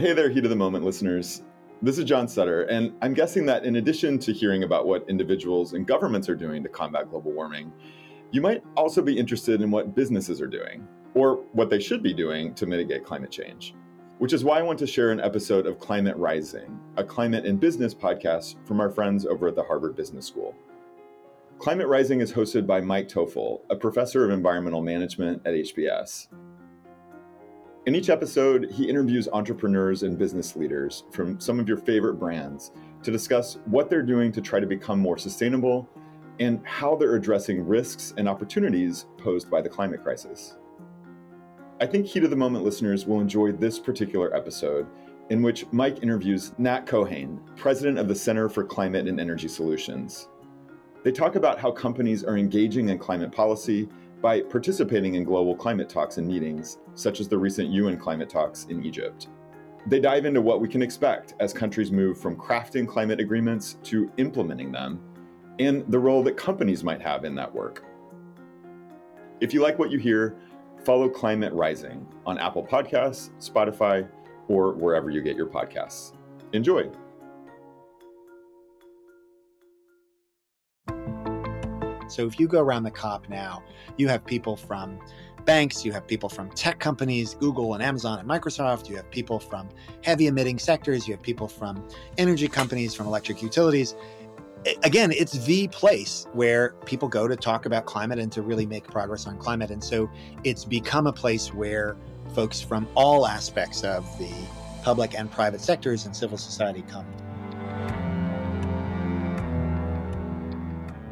Hey 0.00 0.14
there, 0.14 0.30
Heat 0.30 0.44
of 0.44 0.50
the 0.50 0.56
Moment 0.56 0.82
listeners. 0.82 1.42
This 1.82 1.98
is 1.98 2.06
John 2.06 2.26
Sutter, 2.26 2.62
and 2.62 2.94
I'm 3.02 3.12
guessing 3.12 3.44
that 3.44 3.66
in 3.66 3.76
addition 3.76 4.18
to 4.20 4.32
hearing 4.32 4.62
about 4.62 4.86
what 4.86 5.04
individuals 5.10 5.74
and 5.74 5.86
governments 5.86 6.26
are 6.30 6.34
doing 6.34 6.62
to 6.62 6.70
combat 6.70 7.10
global 7.10 7.32
warming, 7.32 7.70
you 8.30 8.40
might 8.40 8.62
also 8.78 9.02
be 9.02 9.18
interested 9.18 9.60
in 9.60 9.70
what 9.70 9.94
businesses 9.94 10.40
are 10.40 10.46
doing, 10.46 10.88
or 11.12 11.44
what 11.52 11.68
they 11.68 11.78
should 11.78 12.02
be 12.02 12.14
doing 12.14 12.54
to 12.54 12.64
mitigate 12.64 13.04
climate 13.04 13.30
change. 13.30 13.74
Which 14.16 14.32
is 14.32 14.42
why 14.42 14.58
I 14.58 14.62
want 14.62 14.78
to 14.78 14.86
share 14.86 15.10
an 15.10 15.20
episode 15.20 15.66
of 15.66 15.78
Climate 15.78 16.16
Rising, 16.16 16.80
a 16.96 17.04
climate 17.04 17.44
and 17.44 17.60
business 17.60 17.92
podcast 17.94 18.54
from 18.66 18.80
our 18.80 18.88
friends 18.88 19.26
over 19.26 19.48
at 19.48 19.54
the 19.54 19.64
Harvard 19.64 19.96
Business 19.96 20.24
School. 20.26 20.54
Climate 21.58 21.88
Rising 21.88 22.22
is 22.22 22.32
hosted 22.32 22.66
by 22.66 22.80
Mike 22.80 23.08
Toffel, 23.08 23.60
a 23.68 23.76
professor 23.76 24.24
of 24.24 24.30
environmental 24.30 24.80
management 24.80 25.42
at 25.44 25.52
HBS. 25.52 26.28
In 27.90 27.96
each 27.96 28.08
episode, 28.08 28.70
he 28.70 28.88
interviews 28.88 29.28
entrepreneurs 29.32 30.04
and 30.04 30.16
business 30.16 30.54
leaders 30.54 31.02
from 31.10 31.40
some 31.40 31.58
of 31.58 31.66
your 31.66 31.76
favorite 31.76 32.20
brands 32.20 32.70
to 33.02 33.10
discuss 33.10 33.58
what 33.64 33.90
they're 33.90 34.00
doing 34.00 34.30
to 34.30 34.40
try 34.40 34.60
to 34.60 34.66
become 34.66 35.00
more 35.00 35.18
sustainable 35.18 35.88
and 36.38 36.64
how 36.64 36.94
they're 36.94 37.16
addressing 37.16 37.66
risks 37.66 38.14
and 38.16 38.28
opportunities 38.28 39.06
posed 39.18 39.50
by 39.50 39.60
the 39.60 39.68
climate 39.68 40.04
crisis. 40.04 40.56
I 41.80 41.86
think 41.86 42.06
Heat 42.06 42.22
of 42.22 42.30
the 42.30 42.36
Moment 42.36 42.64
listeners 42.64 43.06
will 43.06 43.20
enjoy 43.20 43.50
this 43.50 43.80
particular 43.80 44.36
episode, 44.36 44.86
in 45.30 45.42
which 45.42 45.66
Mike 45.72 46.00
interviews 46.00 46.52
Nat 46.58 46.86
Keohane, 46.86 47.40
president 47.56 47.98
of 47.98 48.06
the 48.06 48.14
Center 48.14 48.48
for 48.48 48.62
Climate 48.62 49.08
and 49.08 49.18
Energy 49.18 49.48
Solutions. 49.48 50.28
They 51.02 51.10
talk 51.10 51.34
about 51.34 51.58
how 51.58 51.72
companies 51.72 52.22
are 52.22 52.36
engaging 52.36 52.90
in 52.90 52.98
climate 52.98 53.32
policy 53.32 53.88
by 54.20 54.40
participating 54.42 55.14
in 55.14 55.24
global 55.24 55.56
climate 55.56 55.88
talks 55.88 56.18
and 56.18 56.26
meetings, 56.26 56.78
such 56.94 57.20
as 57.20 57.28
the 57.28 57.38
recent 57.38 57.70
UN 57.70 57.96
climate 57.96 58.28
talks 58.28 58.66
in 58.66 58.84
Egypt. 58.84 59.28
They 59.86 59.98
dive 59.98 60.26
into 60.26 60.42
what 60.42 60.60
we 60.60 60.68
can 60.68 60.82
expect 60.82 61.34
as 61.40 61.52
countries 61.52 61.90
move 61.90 62.18
from 62.18 62.36
crafting 62.36 62.86
climate 62.86 63.18
agreements 63.18 63.78
to 63.84 64.10
implementing 64.18 64.70
them, 64.70 65.00
and 65.58 65.90
the 65.90 65.98
role 65.98 66.22
that 66.24 66.36
companies 66.36 66.84
might 66.84 67.00
have 67.00 67.24
in 67.24 67.34
that 67.36 67.52
work. 67.52 67.84
If 69.40 69.54
you 69.54 69.62
like 69.62 69.78
what 69.78 69.90
you 69.90 69.98
hear, 69.98 70.36
follow 70.84 71.08
Climate 71.08 71.52
Rising 71.54 72.06
on 72.26 72.38
Apple 72.38 72.64
Podcasts, 72.64 73.30
Spotify, 73.38 74.06
or 74.48 74.72
wherever 74.74 75.10
you 75.10 75.22
get 75.22 75.36
your 75.36 75.46
podcasts. 75.46 76.12
Enjoy! 76.52 76.90
So 82.10 82.26
if 82.26 82.38
you 82.38 82.48
go 82.48 82.60
around 82.60 82.82
the 82.82 82.90
COP 82.90 83.28
now, 83.28 83.62
you 83.96 84.08
have 84.08 84.24
people 84.24 84.56
from 84.56 84.98
banks, 85.44 85.84
you 85.84 85.92
have 85.92 86.06
people 86.06 86.28
from 86.28 86.50
tech 86.50 86.78
companies, 86.78 87.34
Google 87.34 87.74
and 87.74 87.82
Amazon 87.82 88.18
and 88.18 88.28
Microsoft, 88.28 88.88
you 88.88 88.96
have 88.96 89.10
people 89.10 89.38
from 89.38 89.68
heavy 90.02 90.26
emitting 90.26 90.58
sectors, 90.58 91.08
you 91.08 91.14
have 91.14 91.22
people 91.22 91.48
from 91.48 91.86
energy 92.18 92.48
companies, 92.48 92.94
from 92.94 93.06
electric 93.06 93.42
utilities. 93.42 93.94
Again, 94.82 95.10
it's 95.12 95.32
the 95.46 95.68
place 95.68 96.26
where 96.34 96.74
people 96.84 97.08
go 97.08 97.26
to 97.26 97.36
talk 97.36 97.64
about 97.64 97.86
climate 97.86 98.18
and 98.18 98.30
to 98.32 98.42
really 98.42 98.66
make 98.66 98.84
progress 98.84 99.26
on 99.26 99.38
climate. 99.38 99.70
And 99.70 99.82
so 99.82 100.10
it's 100.44 100.66
become 100.66 101.06
a 101.06 101.12
place 101.12 101.54
where 101.54 101.96
folks 102.34 102.60
from 102.60 102.86
all 102.94 103.26
aspects 103.26 103.82
of 103.82 104.04
the 104.18 104.30
public 104.82 105.18
and 105.18 105.30
private 105.30 105.60
sectors 105.60 106.04
and 106.04 106.14
civil 106.14 106.36
society 106.36 106.84
come. 106.90 107.06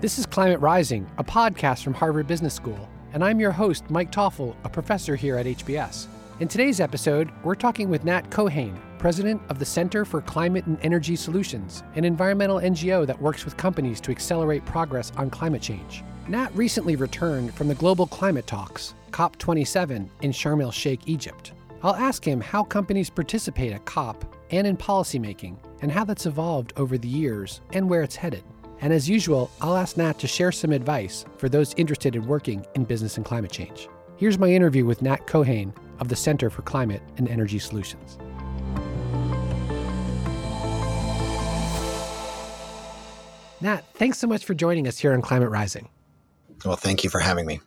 This 0.00 0.16
is 0.16 0.26
Climate 0.26 0.60
Rising, 0.60 1.10
a 1.18 1.24
podcast 1.24 1.82
from 1.82 1.92
Harvard 1.92 2.28
Business 2.28 2.54
School, 2.54 2.88
and 3.14 3.24
I'm 3.24 3.40
your 3.40 3.50
host, 3.50 3.90
Mike 3.90 4.12
Toffel, 4.12 4.54
a 4.62 4.68
professor 4.68 5.16
here 5.16 5.36
at 5.36 5.46
HBS. 5.46 6.06
In 6.38 6.46
today's 6.46 6.78
episode, 6.78 7.32
we're 7.42 7.56
talking 7.56 7.90
with 7.90 8.04
Nat 8.04 8.30
Keohane, 8.30 8.78
president 9.00 9.42
of 9.48 9.58
the 9.58 9.64
Center 9.64 10.04
for 10.04 10.20
Climate 10.20 10.66
and 10.66 10.78
Energy 10.82 11.16
Solutions, 11.16 11.82
an 11.96 12.04
environmental 12.04 12.60
NGO 12.60 13.08
that 13.08 13.20
works 13.20 13.44
with 13.44 13.56
companies 13.56 14.00
to 14.02 14.12
accelerate 14.12 14.64
progress 14.64 15.10
on 15.16 15.30
climate 15.30 15.62
change. 15.62 16.04
Nat 16.28 16.54
recently 16.54 16.94
returned 16.94 17.52
from 17.54 17.66
the 17.66 17.74
Global 17.74 18.06
Climate 18.06 18.46
Talks, 18.46 18.94
COP27, 19.10 20.08
in 20.22 20.30
Sharm 20.30 20.62
el 20.62 20.70
Sheikh, 20.70 21.00
Egypt. 21.06 21.54
I'll 21.82 21.96
ask 21.96 22.24
him 22.24 22.40
how 22.40 22.62
companies 22.62 23.10
participate 23.10 23.72
at 23.72 23.84
COP 23.84 24.32
and 24.52 24.64
in 24.64 24.76
policymaking, 24.76 25.56
and 25.82 25.90
how 25.90 26.04
that's 26.04 26.26
evolved 26.26 26.72
over 26.76 26.98
the 26.98 27.08
years 27.08 27.62
and 27.72 27.90
where 27.90 28.04
it's 28.04 28.14
headed. 28.14 28.44
And 28.80 28.92
as 28.92 29.08
usual, 29.08 29.50
I'll 29.60 29.76
ask 29.76 29.96
Nat 29.96 30.18
to 30.20 30.28
share 30.28 30.52
some 30.52 30.72
advice 30.72 31.24
for 31.36 31.48
those 31.48 31.74
interested 31.74 32.14
in 32.14 32.26
working 32.26 32.64
in 32.74 32.84
business 32.84 33.16
and 33.16 33.26
climate 33.26 33.50
change. 33.50 33.88
Here's 34.16 34.38
my 34.38 34.48
interview 34.48 34.84
with 34.84 35.02
Nat 35.02 35.26
Keohane 35.26 35.72
of 36.00 36.08
the 36.08 36.16
Center 36.16 36.50
for 36.50 36.62
Climate 36.62 37.02
and 37.16 37.28
Energy 37.28 37.58
Solutions. 37.58 38.18
Nat, 43.60 43.82
thanks 43.94 44.18
so 44.18 44.28
much 44.28 44.44
for 44.44 44.54
joining 44.54 44.86
us 44.86 44.98
here 44.98 45.12
on 45.12 45.22
Climate 45.22 45.50
Rising. 45.50 45.88
Well, 46.64 46.76
thank 46.76 47.02
you 47.02 47.10
for 47.10 47.18
having 47.18 47.46
me. 47.46 47.60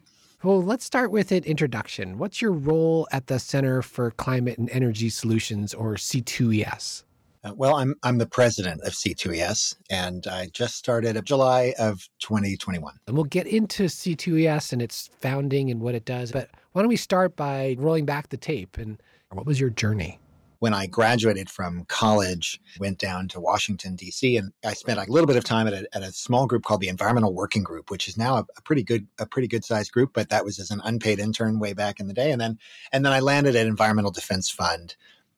Well, 0.44 0.64
let's 0.64 0.86
start 0.86 1.12
with 1.12 1.32
an 1.32 1.44
introduction. 1.44 2.18
What's 2.18 2.42
your 2.42 2.52
role 2.52 3.08
at 3.12 3.28
the 3.28 3.38
Center 3.40 3.82
for 3.82 4.12
Climate 4.12 4.58
and 4.58 4.70
Energy 4.70 5.10
Solutions, 5.10 5.74
or 5.74 5.96
C2ES? 5.96 7.04
Uh, 7.44 7.53
well, 7.56 7.75
I'm 7.75 7.96
I'm 8.03 8.19
the 8.19 8.28
president 8.28 8.81
of 8.81 8.94
C2ES, 8.94 9.75
and 9.90 10.28
I 10.28 10.47
just 10.53 10.75
started 10.75 11.16
in 11.16 11.24
July 11.24 11.74
of 11.79 12.07
2021. 12.19 12.94
And 13.07 13.16
we'll 13.16 13.24
get 13.24 13.47
into 13.47 13.85
C2ES 13.85 14.74
and 14.74 14.81
its 14.81 15.09
founding 15.19 15.72
and 15.72 15.81
what 15.81 15.96
it 15.96 16.06
does. 16.06 16.31
But 16.31 16.50
why 16.74 16.81
don't 16.81 16.90
we 16.90 16.97
start 16.97 17.35
by 17.35 17.75
rolling 17.80 18.06
back 18.06 18.30
the 18.30 18.38
tape 18.38 18.78
and 18.78 19.01
what 19.31 19.46
was 19.46 19.59
your 19.59 19.69
journey? 19.69 20.19
When 20.59 20.75
I 20.75 20.85
graduated 20.85 21.50
from 21.50 21.85
college, 21.85 22.62
went 22.80 23.00
down 23.00 23.28
to 23.30 23.40
Washington 23.40 23.96
D.C. 23.96 24.38
and 24.38 24.51
I 24.63 24.74
spent 24.74 25.00
a 25.00 25.12
little 25.12 25.25
bit 25.25 25.35
of 25.35 25.44
time 25.44 25.66
at 25.66 25.74
a, 25.74 25.88
at 25.96 26.03
a 26.03 26.12
small 26.12 26.46
group 26.46 26.62
called 26.62 26.81
the 26.81 26.90
Environmental 26.90 27.34
Working 27.34 27.63
Group, 27.63 27.90
which 27.90 28.07
is 28.07 28.16
now 28.16 28.35
a, 28.35 28.46
a 28.56 28.62
pretty 28.62 28.84
good 28.84 29.07
a 29.18 29.25
pretty 29.25 29.47
good 29.47 29.66
sized 29.66 29.91
group. 29.91 30.12
But 30.13 30.30
that 30.30 30.46
was 30.46 30.59
as 30.59 30.69
an 30.69 30.80
unpaid 30.84 31.18
intern 31.18 31.57
way 31.57 31.74
back 31.74 32.00
in 32.00 32.06
the 32.06 32.13
day, 32.13 32.31
and 32.31 32.40
then 32.40 32.59
and 32.91 33.03
then 33.03 33.12
I 33.12 33.22
landed 33.22 33.56
at 33.56 33.66
Environmental 33.66 34.12
Defense 34.12 34.51
Fund 34.51 34.96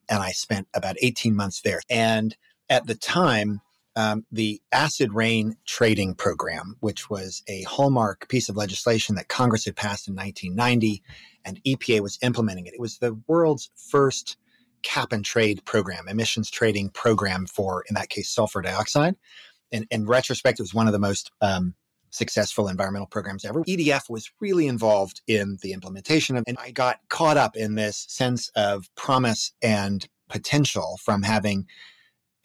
and 0.10 0.22
I 0.22 0.32
spent 0.32 0.68
about 0.74 0.96
18 1.02 1.36
months 1.36 1.62
there. 1.62 1.82
And 1.90 2.36
at 2.70 2.88
the 2.88 2.96
time, 2.96 3.62
um, 3.96 4.26
the 4.32 4.62
acid 4.72 5.14
rain 5.14 5.56
trading 5.66 6.16
program, 6.16 6.78
which 6.80 7.10
was 7.10 7.44
a 7.48 7.62
hallmark 7.64 8.28
piece 8.28 8.50
of 8.50 8.58
legislation 8.58 9.16
that 9.16 9.28
Congress 9.28 9.66
had 9.66 9.76
passed 9.76 10.08
in 10.08 10.16
1990 10.16 11.04
and 11.46 11.62
EPA 11.64 12.02
was 12.02 12.18
implementing 12.22 12.66
it. 12.66 12.74
It 12.74 12.80
was 12.80 12.98
the 12.98 13.20
world's 13.28 13.70
first 13.76 14.38
cap 14.82 15.12
and 15.12 15.24
trade 15.24 15.64
program, 15.66 16.08
emissions 16.08 16.50
trading 16.50 16.90
program 16.90 17.46
for, 17.46 17.84
in 17.88 17.96
that 17.96 18.10
case, 18.10 18.30
sulfur 18.30 18.62
dioxide. 18.62 19.16
And 19.72 19.86
in 19.92 20.06
retrospect, 20.06 20.60
it 20.60 20.64
was 20.64 20.74
one 20.74 20.88
of 20.88 20.94
the 20.94 21.00
most 21.00 21.32
um, 21.42 21.76
successful 22.14 22.68
environmental 22.68 23.08
programs 23.08 23.44
ever. 23.44 23.64
EDF 23.64 24.10
was 24.10 24.32
really 24.40 24.68
involved 24.68 25.22
in 25.28 25.58
the 25.62 25.74
implementation 25.74 26.38
of, 26.38 26.44
and 26.48 26.58
I 26.60 26.72
got 26.72 27.00
caught 27.10 27.38
up 27.38 27.58
in 27.58 27.76
this 27.76 28.06
sense 28.08 28.50
of 28.56 28.86
promise 28.96 29.52
and 29.62 30.08
potential 30.30 31.00
from 31.04 31.24
having 31.24 31.66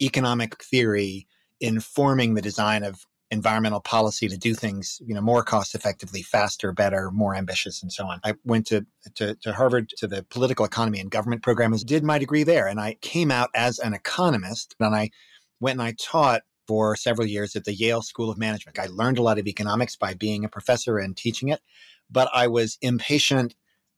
economic 0.01 0.61
theory 0.63 1.27
informing 1.61 2.33
the 2.33 2.41
design 2.41 2.83
of 2.83 3.05
environmental 3.31 3.79
policy 3.79 4.27
to 4.27 4.37
do 4.37 4.55
things, 4.55 4.99
you 5.05 5.13
know, 5.13 5.21
more 5.21 5.43
cost 5.43 5.75
effectively, 5.75 6.23
faster, 6.23 6.71
better, 6.71 7.11
more 7.11 7.35
ambitious, 7.35 7.83
and 7.83 7.91
so 7.91 8.05
on. 8.05 8.19
I 8.23 8.33
went 8.43 8.65
to, 8.67 8.87
to, 9.15 9.35
to 9.35 9.53
Harvard 9.53 9.89
to 9.97 10.07
the 10.07 10.23
political 10.31 10.65
economy 10.65 10.99
and 10.99 11.11
government 11.11 11.43
program, 11.43 11.75
did 11.85 12.03
my 12.03 12.17
degree 12.17 12.43
there, 12.43 12.67
and 12.67 12.79
I 12.79 12.95
came 13.01 13.29
out 13.29 13.49
as 13.53 13.77
an 13.77 13.93
economist, 13.93 14.75
and 14.79 14.95
I 14.95 15.11
went 15.59 15.79
and 15.79 15.87
I 15.87 15.93
taught 15.99 16.41
for 16.69 16.95
several 16.95 17.27
years 17.27 17.55
at 17.55 17.63
the 17.63 17.73
Yale 17.73 18.03
School 18.03 18.29
of 18.29 18.37
Management. 18.37 18.77
I 18.77 18.85
learned 18.85 19.17
a 19.17 19.23
lot 19.23 19.39
of 19.39 19.47
economics 19.47 19.95
by 19.95 20.13
being 20.13 20.45
a 20.45 20.49
professor 20.49 20.99
and 20.99 21.17
teaching 21.17 21.49
it, 21.49 21.61
but 22.11 22.29
I 22.31 22.45
was 22.45 22.77
impatient 22.79 23.55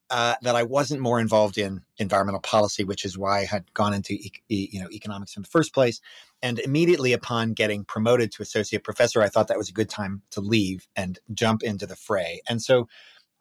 uh, 0.09 0.35
that 0.41 0.55
I 0.55 0.63
wasn't 0.63 1.01
more 1.01 1.19
involved 1.19 1.57
in 1.57 1.81
environmental 1.97 2.39
policy, 2.39 2.85
which 2.85 3.03
is 3.03 3.18
why 3.18 3.39
I 3.39 3.45
had 3.45 3.73
gone 3.73 3.94
into 3.94 4.13
e- 4.13 4.31
e- 4.47 4.69
you 4.71 4.79
know 4.79 4.88
economics 4.89 5.35
in 5.35 5.44
the 5.44 5.50
first 5.50 5.73
place. 5.73 6.00
And 6.41 6.59
immediately 6.59 7.12
upon 7.12 7.51
getting 7.51 7.83
promoted 7.83 8.31
to 8.31 8.41
associate 8.41 8.85
professor, 8.85 9.21
I 9.21 9.27
thought 9.27 9.50
that 9.50 9.57
was 9.57 9.67
a 9.67 9.74
good 9.74 9.89
time 9.89 10.21
to 10.31 10.39
leave 10.39 10.88
and 10.95 11.19
jump 11.33 11.63
into 11.63 11.85
the 11.85 11.97
fray. 11.97 12.41
And 12.47 12.62
so 12.62 12.88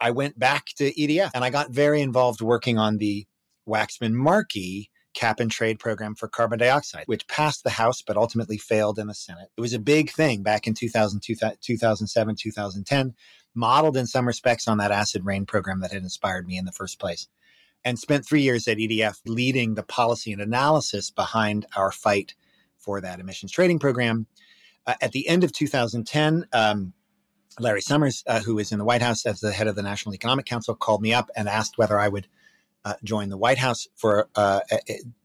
I 0.01 0.11
went 0.11 0.41
back 0.41 0.67
to 0.79 0.93
EDF 0.93 1.31
and 1.35 1.45
I 1.45 1.51
got 1.51 1.71
very 1.71 2.01
involved 2.01 2.41
working 2.41 2.79
on 2.79 2.97
the 2.97 3.29
Waxman 3.69 4.13
Markey 4.13 4.91
cap 5.15 5.41
and 5.41 5.51
trade 5.51 5.79
program 5.79 6.15
for 6.15 6.29
carbon 6.29 6.59
dioxide, 6.59 7.05
which 7.07 7.27
passed 7.27 7.65
the 7.65 7.71
House 7.71 8.03
but 8.03 8.17
ultimately 8.17 8.59
failed 8.59 8.99
in 8.99 9.07
the 9.07 9.15
Senate. 9.15 9.49
It 9.57 9.61
was 9.61 9.73
a 9.73 9.79
big 9.79 10.11
thing 10.11 10.43
back 10.43 10.67
in 10.67 10.75
2000, 10.75 11.21
2007, 11.21 12.37
2010, 12.37 13.15
modeled 13.55 13.97
in 13.97 14.07
some 14.07 14.27
respects 14.27 14.69
on 14.69 14.79
that 14.79 14.93
acid 14.93 15.25
rain 15.25 15.47
program 15.47 15.81
that 15.81 15.93
had 15.93 16.03
inspired 16.03 16.47
me 16.47 16.57
in 16.57 16.65
the 16.65 16.73
first 16.73 16.99
place. 16.99 17.29
And 17.85 17.99
spent 17.99 18.27
three 18.27 18.43
years 18.43 18.69
at 18.69 18.77
EDF 18.77 19.21
leading 19.27 19.75
the 19.75 19.83
policy 19.83 20.33
and 20.33 20.43
analysis 20.43 21.11
behind 21.11 21.67
our 21.75 21.91
fight 21.91 22.35
for 22.79 23.01
that 23.01 23.21
emissions 23.21 23.53
trading 23.53 23.79
program. 23.79 24.27
Uh, 24.87 24.95
at 25.01 25.13
the 25.13 25.27
end 25.29 25.45
of 25.45 25.53
2010, 25.53 26.47
um, 26.53 26.93
Larry 27.59 27.81
Summers, 27.81 28.23
uh, 28.27 28.41
was 28.47 28.71
in 28.71 28.79
the 28.79 28.85
White 28.85 29.03
House 29.03 29.27
as 29.27 29.41
the 29.41 29.53
head 29.53 29.67
of 29.67 29.77
the 29.77 29.83
National 29.83 30.15
Economic 30.15 30.47
Council, 30.47 30.75
called 30.75 31.03
me 31.03 31.13
up 31.13 31.31
and 31.35 31.49
asked 31.49 31.79
whether 31.79 31.99
I 31.99 32.09
would 32.09 32.29
uh, 32.85 32.95
joined 33.05 33.31
the 33.31 33.37
White 33.37 33.59
House 33.59 33.89
for 33.95 34.29
uh, 34.35 34.61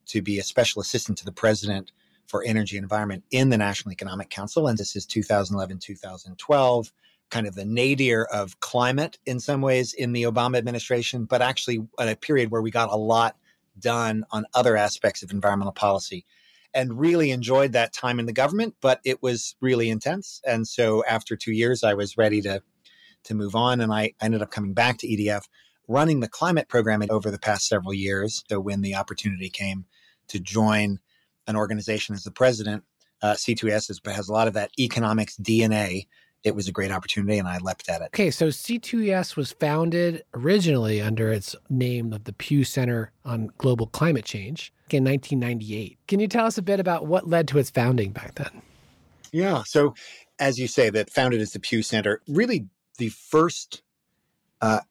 to 0.07 0.21
be 0.21 0.39
a 0.39 0.43
special 0.43 0.81
assistant 0.81 1.17
to 1.19 1.25
the 1.25 1.31
president 1.31 1.91
for 2.27 2.43
energy 2.43 2.77
and 2.77 2.83
environment 2.83 3.23
in 3.31 3.49
the 3.49 3.57
National 3.57 3.91
Economic 3.91 4.29
Council. 4.29 4.67
And 4.67 4.77
this 4.77 4.95
is 4.95 5.05
2011, 5.05 5.79
2012, 5.79 6.91
kind 7.29 7.47
of 7.47 7.55
the 7.55 7.65
nadir 7.65 8.23
of 8.25 8.59
climate 8.59 9.19
in 9.25 9.39
some 9.39 9.61
ways 9.61 9.93
in 9.93 10.11
the 10.11 10.23
Obama 10.23 10.57
administration, 10.57 11.25
but 11.25 11.41
actually 11.41 11.85
at 11.99 12.09
a 12.09 12.15
period 12.15 12.51
where 12.51 12.61
we 12.61 12.71
got 12.71 12.91
a 12.91 12.95
lot 12.95 13.37
done 13.79 14.25
on 14.31 14.45
other 14.53 14.75
aspects 14.77 15.21
of 15.21 15.31
environmental 15.31 15.73
policy 15.73 16.25
and 16.73 16.99
really 16.99 17.31
enjoyed 17.31 17.71
that 17.71 17.93
time 17.93 18.19
in 18.19 18.25
the 18.25 18.33
government, 18.33 18.75
but 18.81 18.99
it 19.05 19.23
was 19.23 19.55
really 19.61 19.89
intense. 19.89 20.41
And 20.45 20.67
so 20.67 21.03
after 21.05 21.35
two 21.35 21.53
years, 21.53 21.83
I 21.83 21.93
was 21.93 22.17
ready 22.17 22.41
to 22.41 22.61
to 23.23 23.33
move 23.33 23.55
on, 23.55 23.81
and 23.81 23.91
I 23.91 24.13
ended 24.21 24.43
up 24.43 24.51
coming 24.51 24.73
back 24.73 24.99
to 24.99 25.07
EDF, 25.07 25.45
running 25.87 26.19
the 26.19 26.27
climate 26.27 26.67
program 26.67 27.03
over 27.09 27.31
the 27.31 27.39
past 27.39 27.67
several 27.67 27.93
years. 27.93 28.43
So 28.49 28.59
when 28.59 28.81
the 28.81 28.95
opportunity 28.95 29.49
came 29.49 29.85
to 30.29 30.39
join 30.39 30.99
an 31.47 31.55
organization 31.55 32.15
as 32.15 32.23
the 32.23 32.31
president, 32.31 32.83
uh, 33.21 33.33
C2S 33.33 33.87
has, 33.87 34.01
has 34.05 34.29
a 34.29 34.33
lot 34.33 34.47
of 34.47 34.53
that 34.53 34.71
economics 34.77 35.37
DNA 35.37 36.07
it 36.45 36.55
was 36.55 36.67
a 36.67 36.71
great 36.71 36.91
opportunity 36.91 37.39
and 37.39 37.47
I 37.47 37.57
leapt 37.57 37.89
at 37.89 38.01
it. 38.01 38.09
Okay, 38.13 38.29
so 38.29 38.47
C2ES 38.47 39.35
was 39.35 39.51
founded 39.53 40.23
originally 40.35 41.01
under 41.01 41.31
its 41.31 41.55
name 41.69 42.13
of 42.13 42.25
the 42.25 42.33
Pew 42.33 42.63
Center 42.63 43.11
on 43.25 43.49
Global 43.57 43.87
Climate 43.87 44.25
Change 44.25 44.71
in 44.91 45.03
1998. 45.03 45.97
Can 46.07 46.19
you 46.19 46.27
tell 46.27 46.45
us 46.45 46.59
a 46.59 46.61
bit 46.61 46.79
about 46.79 47.07
what 47.07 47.27
led 47.27 47.47
to 47.47 47.57
its 47.57 47.71
founding 47.71 48.11
back 48.11 48.35
then? 48.35 48.61
Yeah, 49.31 49.63
so 49.65 49.95
as 50.37 50.59
you 50.59 50.67
say, 50.67 50.91
that 50.91 51.09
founded 51.09 51.41
as 51.41 51.51
the 51.51 51.59
Pew 51.59 51.81
Center, 51.81 52.21
really 52.27 52.67
the 52.99 53.09
first 53.09 53.81
uh, 54.61 54.81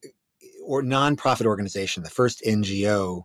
or 0.65 0.83
nonprofit 0.83 1.47
organization, 1.47 2.03
the 2.03 2.11
first 2.11 2.43
NGO 2.47 3.25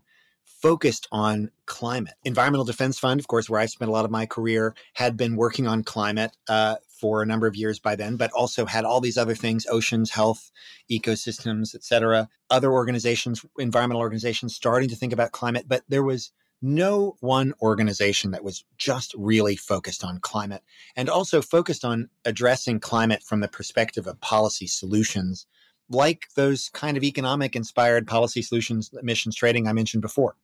focused 0.61 1.07
on 1.11 1.51
climate. 1.65 2.15
Environmental 2.25 2.65
Defense 2.65 2.99
Fund, 2.99 3.19
of 3.19 3.27
course, 3.27 3.49
where 3.49 3.61
I 3.61 3.65
spent 3.65 3.89
a 3.89 3.93
lot 3.93 4.05
of 4.05 4.11
my 4.11 4.25
career, 4.25 4.75
had 4.93 5.15
been 5.15 5.37
working 5.37 5.67
on 5.67 5.83
climate 5.83 6.35
uh, 6.49 6.75
for 6.99 7.21
a 7.21 7.25
number 7.25 7.47
of 7.47 7.55
years 7.55 7.79
by 7.79 7.95
then, 7.95 8.17
but 8.17 8.31
also 8.31 8.65
had 8.65 8.83
all 8.83 8.99
these 8.99 9.17
other 9.17 9.35
things: 9.35 9.65
oceans, 9.69 10.11
health, 10.11 10.51
ecosystems, 10.91 11.73
etc. 11.73 12.27
Other 12.49 12.71
organizations, 12.71 13.45
environmental 13.57 14.01
organizations, 14.01 14.55
starting 14.55 14.89
to 14.89 14.95
think 14.95 15.13
about 15.13 15.31
climate, 15.31 15.65
but 15.67 15.83
there 15.87 16.03
was 16.03 16.31
no 16.61 17.15
one 17.21 17.53
organization 17.61 18.31
that 18.31 18.43
was 18.43 18.65
just 18.77 19.13
really 19.17 19.55
focused 19.55 20.03
on 20.03 20.19
climate 20.19 20.61
and 20.95 21.09
also 21.09 21.41
focused 21.41 21.85
on 21.85 22.09
addressing 22.25 22.81
climate 22.81 23.23
from 23.23 23.39
the 23.39 23.47
perspective 23.47 24.07
of 24.07 24.19
policy 24.19 24.67
solutions 24.67 25.45
like 25.89 26.27
those 26.35 26.69
kind 26.69 26.97
of 26.97 27.03
economic 27.03 27.55
inspired 27.55 28.07
policy 28.07 28.41
solutions 28.41 28.91
emissions 28.99 29.35
trading 29.35 29.67
I 29.67 29.73
mentioned 29.73 30.01
before. 30.01 30.35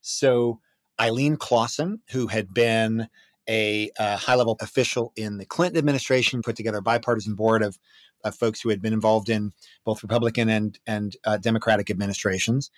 So 0.00 0.60
Eileen 1.00 1.36
Claussen, 1.36 2.00
who 2.10 2.26
had 2.26 2.52
been 2.52 3.08
a 3.48 3.90
uh, 3.98 4.16
high 4.16 4.34
level 4.34 4.56
official 4.60 5.12
in 5.16 5.38
the 5.38 5.46
Clinton 5.46 5.78
administration, 5.78 6.42
put 6.42 6.56
together 6.56 6.78
a 6.78 6.82
bipartisan 6.82 7.34
board 7.34 7.62
of, 7.62 7.78
of 8.24 8.34
folks 8.34 8.60
who 8.60 8.68
had 8.68 8.82
been 8.82 8.92
involved 8.92 9.30
in 9.30 9.52
both 9.84 10.02
Republican 10.02 10.48
and, 10.48 10.78
and 10.86 11.16
uh, 11.24 11.38
Democratic 11.38 11.88
administrations, 11.90 12.70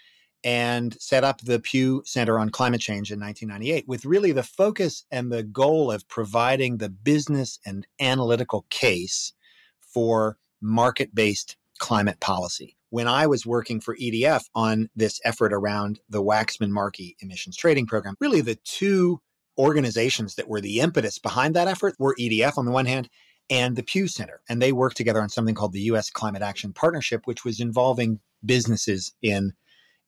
and 0.45 0.97
set 1.01 1.25
up 1.25 1.41
the 1.41 1.59
Pew 1.59 2.03
Center 2.07 2.39
on 2.39 2.51
Climate 2.51 2.81
Change 2.81 3.11
in 3.11 3.21
1998 3.21 3.89
with 3.89 4.05
really 4.05 4.33
the 4.33 4.43
focus 4.43 5.05
and 5.11 5.31
the 5.31 5.43
goal 5.43 5.91
of 5.91 6.09
providing 6.09 6.77
the 6.77 6.89
business 6.89 7.59
and 7.67 7.87
analytical 8.01 8.65
case 8.71 9.33
for 9.81 10.39
market 10.61 11.15
based 11.15 11.57
climate 11.81 12.21
policy. 12.21 12.77
When 12.91 13.09
I 13.09 13.27
was 13.27 13.47
working 13.47 13.81
for 13.81 13.97
EDF 13.97 14.45
on 14.55 14.89
this 14.95 15.21
effort 15.25 15.53
around 15.53 16.01
the 16.09 16.23
Waxman 16.23 16.71
Markey 16.71 17.17
emissions 17.21 17.57
trading 17.57 17.87
program, 17.87 18.15
really 18.21 18.41
the 18.41 18.59
two 18.65 19.21
organizations 19.59 20.37
that 20.37 20.49
were 20.49 20.61
the 20.61 20.81
impetus 20.81 21.19
behind 21.19 21.55
that 21.55 21.69
effort 21.69 21.95
were 21.99 22.17
EDF 22.19 22.57
on 22.57 22.65
the 22.65 22.71
one 22.71 22.87
hand 22.87 23.09
and 23.51 23.77
the 23.77 23.83
Pew 23.83 24.07
Center. 24.07 24.41
And 24.49 24.63
they 24.63 24.73
worked 24.73 24.97
together 24.97 25.21
on 25.21 25.29
something 25.29 25.55
called 25.55 25.73
the 25.73 25.81
US 25.83 26.11
Climate 26.11 26.43
Action 26.43 26.73
Partnership, 26.73 27.23
which 27.27 27.45
was 27.45 27.61
involving 27.61 28.21
businesses 28.45 29.13
in 29.23 29.53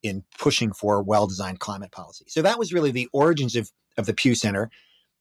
in 0.03 0.25
pushing 0.37 0.73
for 0.73 1.01
well-designed 1.01 1.61
climate 1.61 1.93
policy. 1.93 2.25
So 2.27 2.43
that 2.43 2.59
was 2.59 2.73
really 2.73 2.91
the 2.91 3.09
origins 3.13 3.55
of, 3.55 3.71
of 3.97 4.07
the 4.07 4.15
Pew 4.15 4.35
Center 4.35 4.69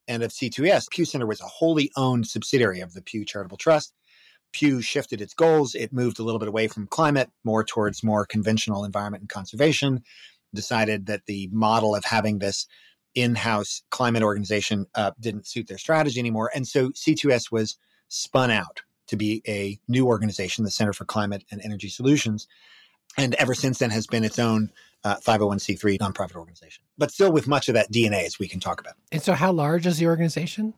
and 0.08 0.24
of 0.24 0.32
C2S. 0.32 0.90
Pew 0.90 1.06
Center 1.06 1.28
was 1.28 1.40
a 1.40 1.46
wholly 1.46 1.92
owned 1.96 2.26
subsidiary 2.26 2.80
of 2.80 2.94
the 2.94 3.02
Pew 3.04 3.24
Charitable 3.24 3.58
Trust. 3.58 3.94
Pew 4.52 4.82
shifted 4.82 5.22
its 5.22 5.34
goals. 5.34 5.76
It 5.76 5.94
moved 5.94 6.20
a 6.20 6.24
little 6.24 6.40
bit 6.40 6.48
away 6.48 6.68
from 6.68 6.88
climate, 6.88 7.30
more 7.44 7.64
towards 7.64 8.04
more 8.04 8.26
conventional 8.26 8.84
environment 8.84 9.22
and 9.22 9.30
conservation. 9.30 10.04
Decided 10.54 11.06
that 11.06 11.26
the 11.26 11.50
model 11.52 11.96
of 11.96 12.04
having 12.04 12.40
this 12.40 12.68
in-house 13.16 13.84
climate 13.90 14.24
organization 14.24 14.86
uh, 14.96 15.12
didn't 15.20 15.48
suit 15.48 15.68
their 15.68 15.78
strategy 15.78 16.20
anymore, 16.20 16.52
and 16.54 16.68
so 16.68 16.90
C2S 16.90 17.52
was 17.52 17.78
spun 18.10 18.52
out 18.52 18.82
to 19.08 19.18
be 19.18 19.42
a 19.48 19.80
new 19.88 20.08
organization, 20.08 20.64
the 20.64 20.72
Center 20.72 20.94
for 20.94 21.06
Climate 21.06 21.44
and 21.52 21.62
Energy 21.64 21.90
Solutions, 21.90 22.48
and 23.18 23.36
ever 23.36 23.54
since 23.54 23.80
then 23.80 23.90
has 23.90 24.08
been 24.08 24.24
its 24.24 24.40
own 24.40 24.72
uh, 25.04 25.18
501c3 25.18 25.98
nonprofit 26.00 26.36
organization, 26.36 26.84
but 26.98 27.12
still 27.12 27.32
with 27.32 27.48
much 27.48 27.68
of 27.68 27.74
that 27.74 27.92
DNA 27.92 28.26
as 28.26 28.40
we 28.40 28.48
can 28.48 28.60
talk 28.60 28.80
about. 28.80 28.94
And 29.12 29.22
so, 29.22 29.34
how 29.34 29.52
large 29.52 29.86
is 29.86 29.98
the 29.98 30.08
organization? 30.08 30.74